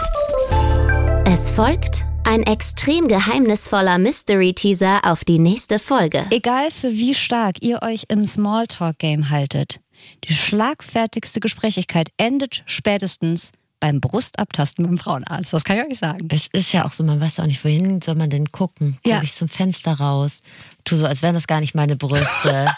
Es 1.34 1.50
folgt 1.50 2.04
ein 2.26 2.44
extrem 2.44 3.08
geheimnisvoller 3.08 3.98
Mystery-Teaser 4.00 5.00
auf 5.06 5.24
die 5.24 5.40
nächste 5.40 5.80
Folge. 5.80 6.26
Egal 6.30 6.72
für 6.72 6.92
wie 6.92 7.14
stark 7.14 7.62
ihr 7.62 7.82
euch 7.84 8.04
im 8.10 8.26
Smalltalk-Game 8.26 9.30
haltet, 9.30 9.80
die 10.26 10.34
schlagfertigste 10.34 11.40
Gesprächigkeit 11.40 12.10
endet 12.18 12.64
spätestens 12.66 13.54
beim 13.80 14.02
Brustabtasten 14.02 14.86
beim 14.86 14.98
Frauenarzt. 14.98 15.54
Das 15.54 15.64
kann 15.64 15.78
ich 15.78 15.94
euch 15.94 16.00
sagen. 16.00 16.28
Es 16.30 16.48
ist 16.52 16.74
ja 16.74 16.84
auch 16.84 16.92
so, 16.92 17.06
man 17.06 17.22
weiß 17.22 17.40
auch 17.40 17.46
nicht, 17.46 17.64
wohin 17.64 18.02
soll 18.02 18.16
man 18.16 18.30
denn 18.30 18.52
gucken? 18.52 18.98
Gucke 19.04 19.16
Ja. 19.16 19.22
ich 19.24 19.34
zum 19.34 19.48
Fenster 19.48 19.94
raus? 19.94 20.42
Tu 20.84 20.98
so, 20.98 21.06
als 21.06 21.22
wären 21.22 21.34
das 21.36 21.48
gar 21.48 21.62
nicht 21.62 21.76
meine 21.76 21.96
Brüste. 21.96 22.68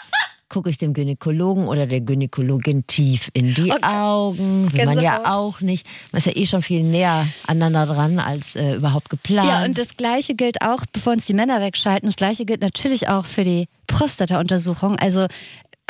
Gucke 0.54 0.70
ich 0.70 0.78
dem 0.78 0.94
Gynäkologen 0.94 1.66
oder 1.66 1.88
der 1.88 2.00
Gynäkologin 2.00 2.86
tief 2.86 3.28
in 3.32 3.52
die 3.52 3.72
Augen? 3.82 4.72
Will 4.72 4.84
man 4.86 5.00
ja 5.00 5.34
auch 5.34 5.60
nicht. 5.60 5.84
Man 6.12 6.18
ist 6.18 6.26
ja 6.26 6.36
eh 6.36 6.46
schon 6.46 6.62
viel 6.62 6.84
näher 6.84 7.26
aneinander 7.48 7.92
dran 7.92 8.20
als 8.20 8.54
äh, 8.54 8.76
überhaupt 8.76 9.10
geplant. 9.10 9.48
Ja, 9.48 9.64
und 9.64 9.76
das 9.78 9.96
Gleiche 9.96 10.36
gilt 10.36 10.62
auch, 10.62 10.84
bevor 10.92 11.14
uns 11.14 11.26
die 11.26 11.34
Männer 11.34 11.60
wegschalten, 11.60 12.08
das 12.08 12.14
Gleiche 12.14 12.44
gilt 12.44 12.60
natürlich 12.60 13.08
auch 13.08 13.26
für 13.26 13.42
die 13.42 13.66
Prostata-Untersuchung. 13.88 14.96
Also 14.96 15.26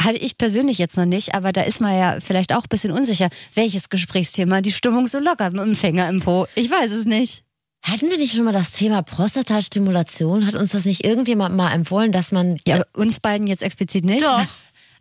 hatte 0.01 0.17
ich 0.17 0.39
persönlich 0.39 0.79
jetzt 0.79 0.97
noch 0.97 1.05
nicht, 1.05 1.35
aber 1.35 1.53
da 1.53 1.61
ist 1.61 1.83
man 1.83 1.95
ja 1.99 2.17
vielleicht 2.21 2.55
auch 2.55 2.63
ein 2.63 2.69
bisschen 2.71 2.91
unsicher, 2.91 3.29
welches 3.53 3.91
Gesprächsthema 3.91 4.63
die 4.63 4.73
Stimmung 4.73 5.09
so 5.09 5.19
lockert 5.19 5.53
mit 5.53 5.63
dem 5.63 5.75
Finger 5.75 6.09
im 6.09 6.21
Po. 6.21 6.47
Ich 6.55 6.71
weiß 6.71 6.91
es 6.91 7.05
nicht. 7.05 7.44
Hatten 7.85 8.09
wir 8.09 8.17
nicht 8.17 8.35
schon 8.35 8.47
mal 8.47 8.53
das 8.53 8.73
Thema 8.73 9.03
Prostatastimulation? 9.03 10.47
Hat 10.47 10.55
uns 10.55 10.73
das 10.73 10.87
nicht 10.87 11.05
irgendjemand 11.05 11.55
mal 11.55 11.71
empfohlen, 11.73 12.13
dass 12.13 12.33
man 12.33 12.57
Ja, 12.67 12.83
uns 12.95 13.21
beiden 13.21 13.47
jetzt 13.47 13.63
explizit 13.63 14.07
nicht. 14.07 14.23
Doch. 14.23 14.43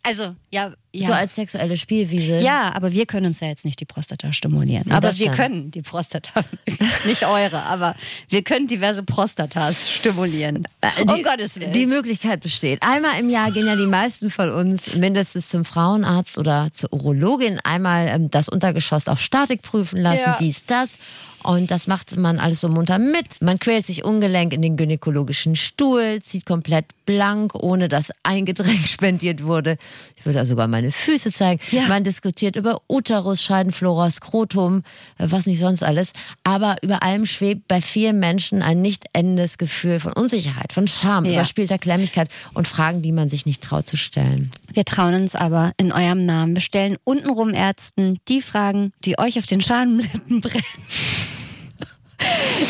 Also, 0.03 0.35
ja, 0.51 0.73
ja. 0.93 1.07
so 1.07 1.13
als 1.13 1.35
sexuelle 1.35 1.77
Spielwiese. 1.77 2.39
Ja, 2.39 2.71
aber 2.75 2.91
wir 2.91 3.05
können 3.05 3.25
uns 3.27 3.39
ja 3.39 3.47
jetzt 3.47 3.65
nicht 3.65 3.79
die 3.79 3.85
Prostata 3.85 4.31
stimulieren. 4.31 4.85
Ja, 4.87 4.95
aber 4.95 5.17
wir 5.17 5.31
können 5.31 5.71
die 5.71 5.81
Prostata, 5.81 6.43
nicht 7.05 7.25
eure, 7.25 7.63
aber 7.63 7.95
wir 8.29 8.43
können 8.43 8.67
diverse 8.67 9.03
Prostatas 9.03 9.89
stimulieren. 9.89 10.67
Äh, 10.81 11.01
um 11.01 11.15
die, 11.15 11.23
Gottes 11.23 11.59
Willen. 11.59 11.73
Die 11.73 11.87
Möglichkeit 11.87 12.41
besteht. 12.41 12.83
Einmal 12.83 13.19
im 13.19 13.29
Jahr 13.29 13.51
gehen 13.51 13.65
ja 13.65 13.75
die 13.75 13.87
meisten 13.87 14.29
von 14.29 14.49
uns 14.49 14.97
mindestens 14.97 15.49
zum 15.49 15.65
Frauenarzt 15.65 16.37
oder 16.37 16.69
zur 16.71 16.93
Urologin. 16.93 17.59
Einmal 17.63 18.07
ähm, 18.07 18.29
das 18.31 18.49
Untergeschoss 18.49 19.07
auf 19.07 19.19
Statik 19.19 19.61
prüfen 19.61 19.97
lassen, 19.97 20.23
Ja. 20.25 20.37
dies, 20.39 20.65
das. 20.65 20.97
Und 21.43 21.71
das 21.71 21.87
macht 21.87 22.15
man 22.15 22.39
alles 22.39 22.61
so 22.61 22.69
munter 22.69 22.99
mit. 22.99 23.41
Man 23.41 23.59
quält 23.59 23.85
sich 23.85 24.05
ungelenk 24.05 24.53
in 24.53 24.61
den 24.61 24.77
gynäkologischen 24.77 25.57
Stuhl, 25.57 26.21
zieht 26.23 26.45
komplett 26.45 26.85
blank, 27.05 27.53
ohne 27.55 27.89
dass 27.89 28.13
ein 28.23 28.45
Getränk 28.45 28.87
spendiert 28.87 29.43
wurde. 29.43 29.77
Ich 30.23 30.25
würde 30.25 30.45
sogar 30.45 30.69
meine 30.69 30.89
Füße 30.89 31.33
zeigen. 31.33 31.59
Ja. 31.71 31.87
Man 31.89 32.05
diskutiert 32.05 32.55
über 32.55 32.79
Uterus, 32.87 33.41
Scheidenflora, 33.43 34.09
Skrotum, 34.09 34.83
äh, 35.17 35.27
was 35.29 35.45
nicht 35.47 35.59
sonst 35.59 35.83
alles. 35.83 36.13
Aber 36.45 36.77
über 36.81 37.03
allem 37.03 37.25
schwebt 37.25 37.67
bei 37.67 37.81
vielen 37.81 38.19
Menschen 38.19 38.61
ein 38.61 38.81
nicht 38.81 39.03
endendes 39.11 39.57
Gefühl 39.57 39.99
von 39.99 40.13
Unsicherheit, 40.13 40.71
von 40.71 40.87
Scham, 40.87 41.25
Ja. 41.25 41.33
überspielter 41.33 41.77
Klemmigkeit 41.77 42.29
und 42.53 42.69
Fragen, 42.69 43.01
die 43.01 43.11
man 43.11 43.29
sich 43.29 43.45
nicht 43.45 43.61
traut 43.61 43.85
zu 43.85 43.97
stellen. 43.97 44.49
Wir 44.71 44.85
trauen 44.85 45.13
uns 45.13 45.35
aber 45.35 45.73
in 45.75 45.91
eurem 45.91 46.25
Namen. 46.25 46.55
Wir 46.55 46.61
stellen 46.61 46.95
untenrum 47.03 47.53
Ärzten 47.53 48.17
die 48.29 48.41
Fragen, 48.41 48.93
die 49.03 49.19
euch 49.19 49.37
auf 49.37 49.45
den 49.45 49.59
Schamlippen 49.59 50.39
brennen. 50.39 50.63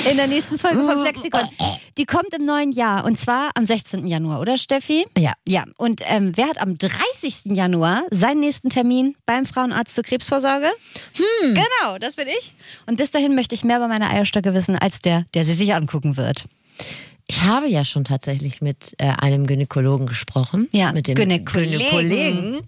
In 0.09 0.17
der 0.17 0.27
nächsten 0.27 0.57
Folge 0.57 0.83
vom 0.83 1.01
Flexikon. 1.03 1.41
Die 1.97 2.05
kommt 2.05 2.33
im 2.33 2.43
neuen 2.43 2.71
Jahr 2.71 3.05
und 3.05 3.17
zwar 3.17 3.51
am 3.55 3.65
16. 3.65 4.07
Januar, 4.07 4.41
oder 4.41 4.57
Steffi? 4.57 5.05
Ja. 5.17 5.33
Ja, 5.47 5.63
und 5.77 6.01
ähm, 6.05 6.31
wer 6.35 6.47
hat 6.47 6.61
am 6.61 6.75
30. 6.75 7.55
Januar 7.55 8.03
seinen 8.09 8.39
nächsten 8.39 8.69
Termin 8.69 9.15
beim 9.25 9.45
Frauenarzt 9.45 9.95
zur 9.95 10.03
Krebsvorsorge? 10.03 10.71
Hm. 11.13 11.53
Genau, 11.53 11.97
das 11.99 12.15
bin 12.15 12.27
ich. 12.27 12.53
Und 12.87 12.97
bis 12.97 13.11
dahin 13.11 13.35
möchte 13.35 13.55
ich 13.55 13.63
mehr 13.63 13.77
über 13.77 13.87
meine 13.87 14.09
Eierstöcke 14.09 14.53
wissen, 14.53 14.75
als 14.77 15.01
der, 15.01 15.25
der 15.33 15.45
sie 15.45 15.53
sich 15.53 15.73
angucken 15.73 16.17
wird. 16.17 16.45
Ich 17.27 17.43
habe 17.43 17.67
ja 17.67 17.85
schon 17.85 18.03
tatsächlich 18.03 18.61
mit 18.61 18.95
äh, 18.97 19.05
einem 19.05 19.47
Gynäkologen 19.47 20.07
gesprochen. 20.07 20.67
Ja, 20.71 20.91
mit 20.91 21.07
dem 21.07 21.15
Gynäkollegen. 21.15 21.79
Gynäkollegen. 21.79 22.61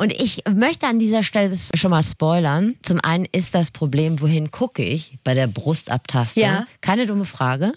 Und 0.00 0.14
ich 0.14 0.44
möchte 0.50 0.86
an 0.86 0.98
dieser 0.98 1.22
Stelle 1.22 1.50
das 1.50 1.68
schon 1.74 1.90
mal 1.90 2.02
spoilern. 2.02 2.74
Zum 2.82 3.00
einen 3.02 3.26
ist 3.32 3.54
das 3.54 3.70
Problem, 3.70 4.22
wohin 4.22 4.50
gucke 4.50 4.82
ich 4.82 5.18
bei 5.24 5.34
der 5.34 5.46
Brustabtastung? 5.46 6.42
Ja. 6.42 6.66
Keine 6.80 7.04
dumme 7.04 7.26
Frage. 7.26 7.74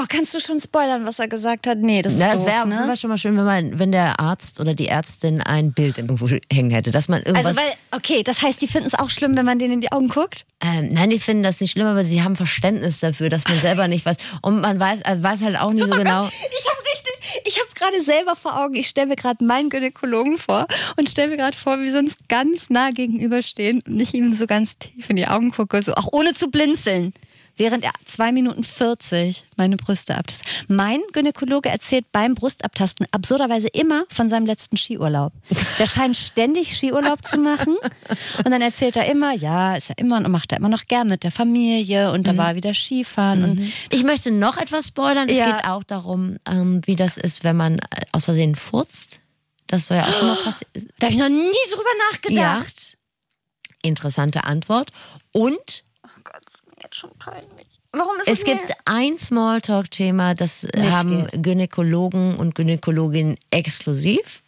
Oh, 0.00 0.04
kannst 0.08 0.34
du 0.34 0.40
schon 0.40 0.58
spoilern, 0.60 1.04
was 1.06 1.18
er 1.18 1.28
gesagt 1.28 1.66
hat? 1.66 1.78
Nee, 1.78 2.02
das 2.02 2.14
ist 2.14 2.20
Na, 2.20 2.32
es 2.32 2.42
doof, 2.42 2.46
wäre 2.46 2.66
ne? 2.66 2.96
schon 2.96 3.08
mal 3.08 3.18
schön, 3.18 3.36
wenn, 3.36 3.44
man, 3.44 3.78
wenn 3.78 3.92
der 3.92 4.18
Arzt 4.18 4.58
oder 4.58 4.74
die 4.74 4.88
Ärztin 4.88 5.40
ein 5.40 5.72
Bild 5.72 5.98
irgendwo 5.98 6.28
hängen 6.50 6.70
hätte, 6.70 6.90
dass 6.90 7.08
man 7.08 7.22
irgendwas. 7.22 7.46
Also, 7.46 7.60
weil, 7.60 7.72
okay, 7.90 8.22
das 8.22 8.42
heißt, 8.42 8.60
die 8.62 8.66
finden 8.66 8.88
es 8.88 8.94
auch 8.98 9.10
schlimm, 9.10 9.36
wenn 9.36 9.44
man 9.44 9.58
denen 9.58 9.74
in 9.74 9.80
die 9.80 9.92
Augen 9.92 10.08
guckt? 10.08 10.46
ähm, 10.64 10.90
nein, 10.92 11.10
die 11.10 11.18
finden 11.18 11.42
das 11.42 11.60
nicht 11.60 11.72
schlimm, 11.72 11.86
aber 11.86 12.04
sie 12.04 12.22
haben 12.22 12.36
Verständnis 12.36 13.00
dafür, 13.00 13.28
dass 13.28 13.44
man 13.48 13.58
selber 13.58 13.88
nicht 13.88 14.06
weiß. 14.06 14.16
Und 14.42 14.60
man 14.60 14.78
weiß, 14.78 15.00
äh, 15.02 15.20
weiß 15.20 15.42
halt 15.42 15.58
auch 15.58 15.72
nicht 15.72 15.86
so 15.86 15.96
genau. 15.96 16.26
Ich 16.26 16.68
habe 16.70 16.80
richtig, 16.92 17.42
ich 17.44 17.58
habe 17.58 17.68
gerade 17.74 18.00
selber 18.00 18.36
vor 18.36 18.60
Augen, 18.60 18.74
ich 18.74 18.86
stelle 18.86 19.08
mir 19.08 19.16
gerade 19.16 19.44
meinen 19.44 19.70
Gynäkologen 19.70 20.38
vor 20.38 20.66
und 20.96 21.08
stelle 21.08 21.30
mir 21.30 21.36
gerade 21.36 21.56
vor, 21.56 21.78
wie 21.80 21.92
wir 21.92 21.98
uns 21.98 22.14
ganz 22.28 22.70
nah 22.70 22.90
gegenüberstehen 22.90 23.80
und 23.86 23.98
ich 23.98 24.14
ihm 24.14 24.30
so 24.32 24.46
ganz 24.46 24.78
tief 24.78 25.10
in 25.10 25.16
die 25.16 25.26
Augen 25.26 25.50
gucke, 25.50 25.82
so 25.82 25.94
auch 25.94 26.08
ohne 26.12 26.32
zu 26.34 26.48
blinzeln. 26.48 27.12
Während 27.58 27.84
er 27.84 27.92
2 28.06 28.32
Minuten 28.32 28.64
40 28.64 29.44
meine 29.56 29.76
Brüste 29.76 30.16
abtastet. 30.16 30.64
Mein 30.68 31.00
Gynäkologe 31.12 31.68
erzählt 31.68 32.06
beim 32.10 32.34
Brustabtasten 32.34 33.06
absurderweise 33.12 33.68
immer 33.68 34.04
von 34.08 34.28
seinem 34.28 34.46
letzten 34.46 34.76
Skiurlaub. 34.78 35.32
Der 35.78 35.86
scheint 35.86 36.16
ständig 36.16 36.76
Skiurlaub 36.76 37.24
zu 37.26 37.36
machen. 37.38 37.76
Und 38.38 38.50
dann 38.50 38.62
erzählt 38.62 38.96
er 38.96 39.04
immer, 39.10 39.32
ja, 39.34 39.76
ist 39.76 39.90
er 39.90 39.98
immer 39.98 40.16
und 40.16 40.30
macht 40.30 40.50
er 40.52 40.58
immer 40.58 40.70
noch 40.70 40.86
gern 40.86 41.08
mit 41.08 41.24
der 41.24 41.30
Familie 41.30 42.10
und 42.12 42.26
da 42.26 42.36
war 42.36 42.48
er 42.48 42.56
wieder 42.56 42.72
Skifahren 42.74 43.44
und 43.44 43.72
Ich 43.90 44.02
möchte 44.02 44.30
noch 44.30 44.56
etwas 44.56 44.88
spoilern. 44.88 45.28
Es 45.28 45.36
Ja. 45.38 45.54
geht 45.56 45.64
auch 45.66 45.84
darum, 45.84 46.38
ähm, 46.48 46.80
wie 46.86 46.96
das 46.96 47.16
ist, 47.18 47.44
wenn 47.44 47.56
man 47.56 47.78
äh, 47.78 48.02
aus 48.12 48.24
Versehen 48.24 48.54
furzt. 48.56 49.20
Das 49.66 49.86
soll 49.86 49.98
ja 49.98 50.08
auch 50.08 50.14
schon 50.18 50.26
mal 50.28 50.36
passieren. 50.42 50.88
da 50.98 51.06
habe 51.06 51.14
ich 51.14 51.20
noch 51.20 51.28
nie 51.28 51.70
drüber 51.70 51.84
nachgedacht. 52.10 52.96
Interessante 53.82 54.44
Antwort. 54.44 54.90
Und 55.32 55.84
Jetzt 56.92 57.00
schon 57.00 57.10
peinlich. 57.18 57.66
Warum 57.92 58.16
ist 58.26 58.28
es 58.28 58.44
gibt 58.44 58.70
ein 58.84 59.16
Smalltalk-Thema, 59.16 60.34
das 60.34 60.62
Nicht 60.62 60.90
haben 60.92 61.26
geht. 61.26 61.42
Gynäkologen 61.42 62.36
und 62.36 62.54
Gynäkologinnen 62.54 63.36
exklusiv. 63.50 64.42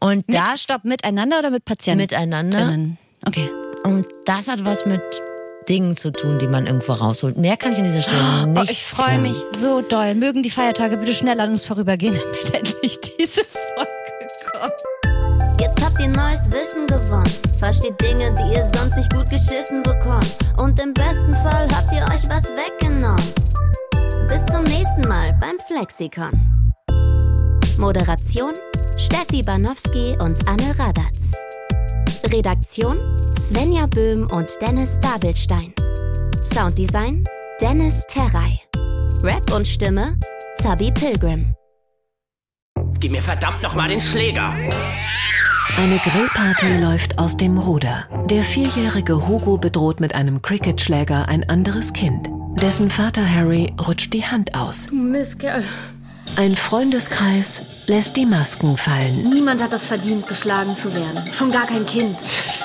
Und 0.00 0.28
Mit, 0.28 0.36
das 0.36 0.62
stopp, 0.62 0.84
miteinander 0.84 1.40
oder 1.40 1.50
mit 1.50 1.64
Patienten? 1.64 2.02
miteinander. 2.02 2.78
Okay. 3.26 3.50
Und 3.82 4.06
das 4.24 4.46
hat 4.46 4.64
was 4.64 4.86
mit 4.86 5.02
Dingen 5.68 5.96
zu 5.96 6.12
tun, 6.12 6.38
die 6.38 6.46
man 6.46 6.68
irgendwo 6.68 6.92
rausholt. 6.92 7.36
Mehr 7.36 7.56
kann 7.56 7.72
ich 7.72 7.78
an 7.78 7.84
dieser 7.86 8.02
Stelle 8.02 8.46
nicht 8.46 8.60
Oh, 8.60 8.70
ich 8.70 8.84
freue 8.84 9.18
mich 9.18 9.36
so 9.56 9.80
doll. 9.82 10.14
Mögen 10.14 10.44
die 10.44 10.50
Feiertage 10.50 10.96
bitte 10.96 11.14
schnell 11.14 11.40
an 11.40 11.50
uns 11.50 11.64
vorübergehen, 11.64 12.14
damit 12.44 12.54
endlich 12.54 13.00
diese 13.18 13.42
Folge 13.44 13.90
kommt. 14.60 14.72
Ihr 16.00 16.08
neues 16.08 16.50
Wissen 16.52 16.86
gewonnen. 16.86 17.30
Versteht 17.58 18.00
Dinge, 18.00 18.32
die 18.34 18.54
ihr 18.54 18.64
sonst 18.64 18.96
nicht 18.96 19.12
gut 19.12 19.28
geschissen 19.28 19.82
bekommt. 19.82 20.38
Und 20.58 20.80
im 20.80 20.94
besten 20.94 21.34
Fall 21.34 21.66
habt 21.74 21.90
ihr 21.92 22.02
euch 22.02 22.28
was 22.28 22.52
weggenommen. 22.54 23.22
Bis 24.28 24.46
zum 24.46 24.62
nächsten 24.64 25.08
Mal 25.08 25.36
beim 25.40 25.56
Flexikon. 25.66 26.72
Moderation 27.78 28.52
Steffi 28.96 29.42
Banowski 29.42 30.16
und 30.20 30.46
Anne 30.48 30.78
Radatz. 30.78 31.36
Redaktion 32.32 32.98
Svenja 33.36 33.86
Böhm 33.86 34.28
und 34.30 34.48
Dennis 34.60 35.00
Dabelstein. 35.00 35.72
Sounddesign 36.42 37.24
Dennis 37.60 38.06
Terrei. 38.08 38.60
Rap 39.24 39.52
und 39.52 39.66
Stimme 39.66 40.16
Zabi 40.58 40.92
Pilgrim. 40.92 41.54
Gib 43.00 43.12
mir 43.12 43.22
verdammt 43.22 43.62
nochmal 43.62 43.88
den 43.88 44.00
Schläger. 44.00 44.52
Eine 45.76 45.98
Grillparty 45.98 46.78
läuft 46.78 47.18
aus 47.18 47.36
dem 47.36 47.58
Ruder. 47.58 48.06
Der 48.30 48.42
vierjährige 48.42 49.28
Hugo 49.28 49.58
bedroht 49.58 50.00
mit 50.00 50.14
einem 50.14 50.42
Cricketschläger 50.42 51.28
ein 51.28 51.48
anderes 51.48 51.92
Kind. 51.92 52.28
Dessen 52.60 52.90
Vater 52.90 53.28
Harry 53.28 53.72
rutscht 53.86 54.12
die 54.12 54.24
Hand 54.24 54.54
aus. 54.56 54.90
Mistkerl. 54.90 55.64
Ein 56.36 56.56
Freundeskreis 56.56 57.62
lässt 57.86 58.16
die 58.16 58.26
Masken 58.26 58.76
fallen. 58.76 59.30
Niemand 59.30 59.62
hat 59.62 59.72
das 59.72 59.86
verdient, 59.86 60.26
geschlagen 60.26 60.74
zu 60.74 60.94
werden. 60.94 61.32
Schon 61.32 61.50
gar 61.52 61.66
kein 61.66 61.86
Kind. 61.86 62.18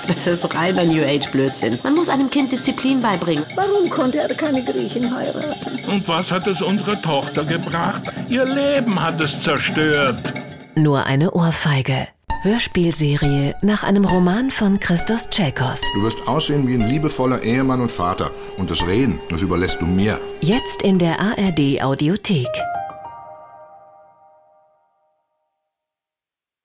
Das 0.08 0.28
ist 0.28 0.54
reiner 0.54 0.84
New 0.84 1.04
Age 1.04 1.30
Blödsinn. 1.32 1.80
Man 1.84 1.96
muss 1.96 2.10
einem 2.10 2.30
Kind 2.30 2.52
Disziplin 2.52 3.02
beibringen. 3.02 3.46
Warum 3.56 3.90
konnte 3.90 4.20
er 4.20 4.34
keine 4.36 4.64
Griechen 4.64 5.16
heiraten? 5.16 5.80
Und 5.88 6.08
was 6.08 6.32
hat 6.32 6.48
es 6.48 6.62
unserer 6.62 7.02
Tochter 7.02 7.46
gebracht? 7.46 8.02
Ihr 8.28 8.46
Leben 8.46 9.02
hat 9.02 9.22
es 9.22 9.40
zerstört. 9.40 10.34
Nur 10.76 11.06
eine 11.06 11.32
Ohrfeige. 11.32 12.08
Hörspielserie 12.44 13.56
nach 13.62 13.84
einem 13.84 14.04
Roman 14.06 14.52
von 14.52 14.80
Christos 14.80 15.30
Tschekos. 15.30 15.82
Du 15.94 16.04
wirst 16.04 16.28
aussehen 16.28 16.68
wie 16.68 16.74
ein 16.74 16.90
liebevoller 16.90 17.42
Ehemann 17.42 17.80
und 17.80 17.92
Vater. 17.92 18.32
Und 18.58 18.70
das 18.70 18.86
Reden, 18.86 19.22
das 19.30 19.42
überlässt 19.42 19.82
du 19.82 19.86
mir. 19.86 20.20
Jetzt 20.42 20.82
in 20.82 21.00
der 21.00 21.20
ARD 21.20 21.82
Audiothek. 21.82 22.50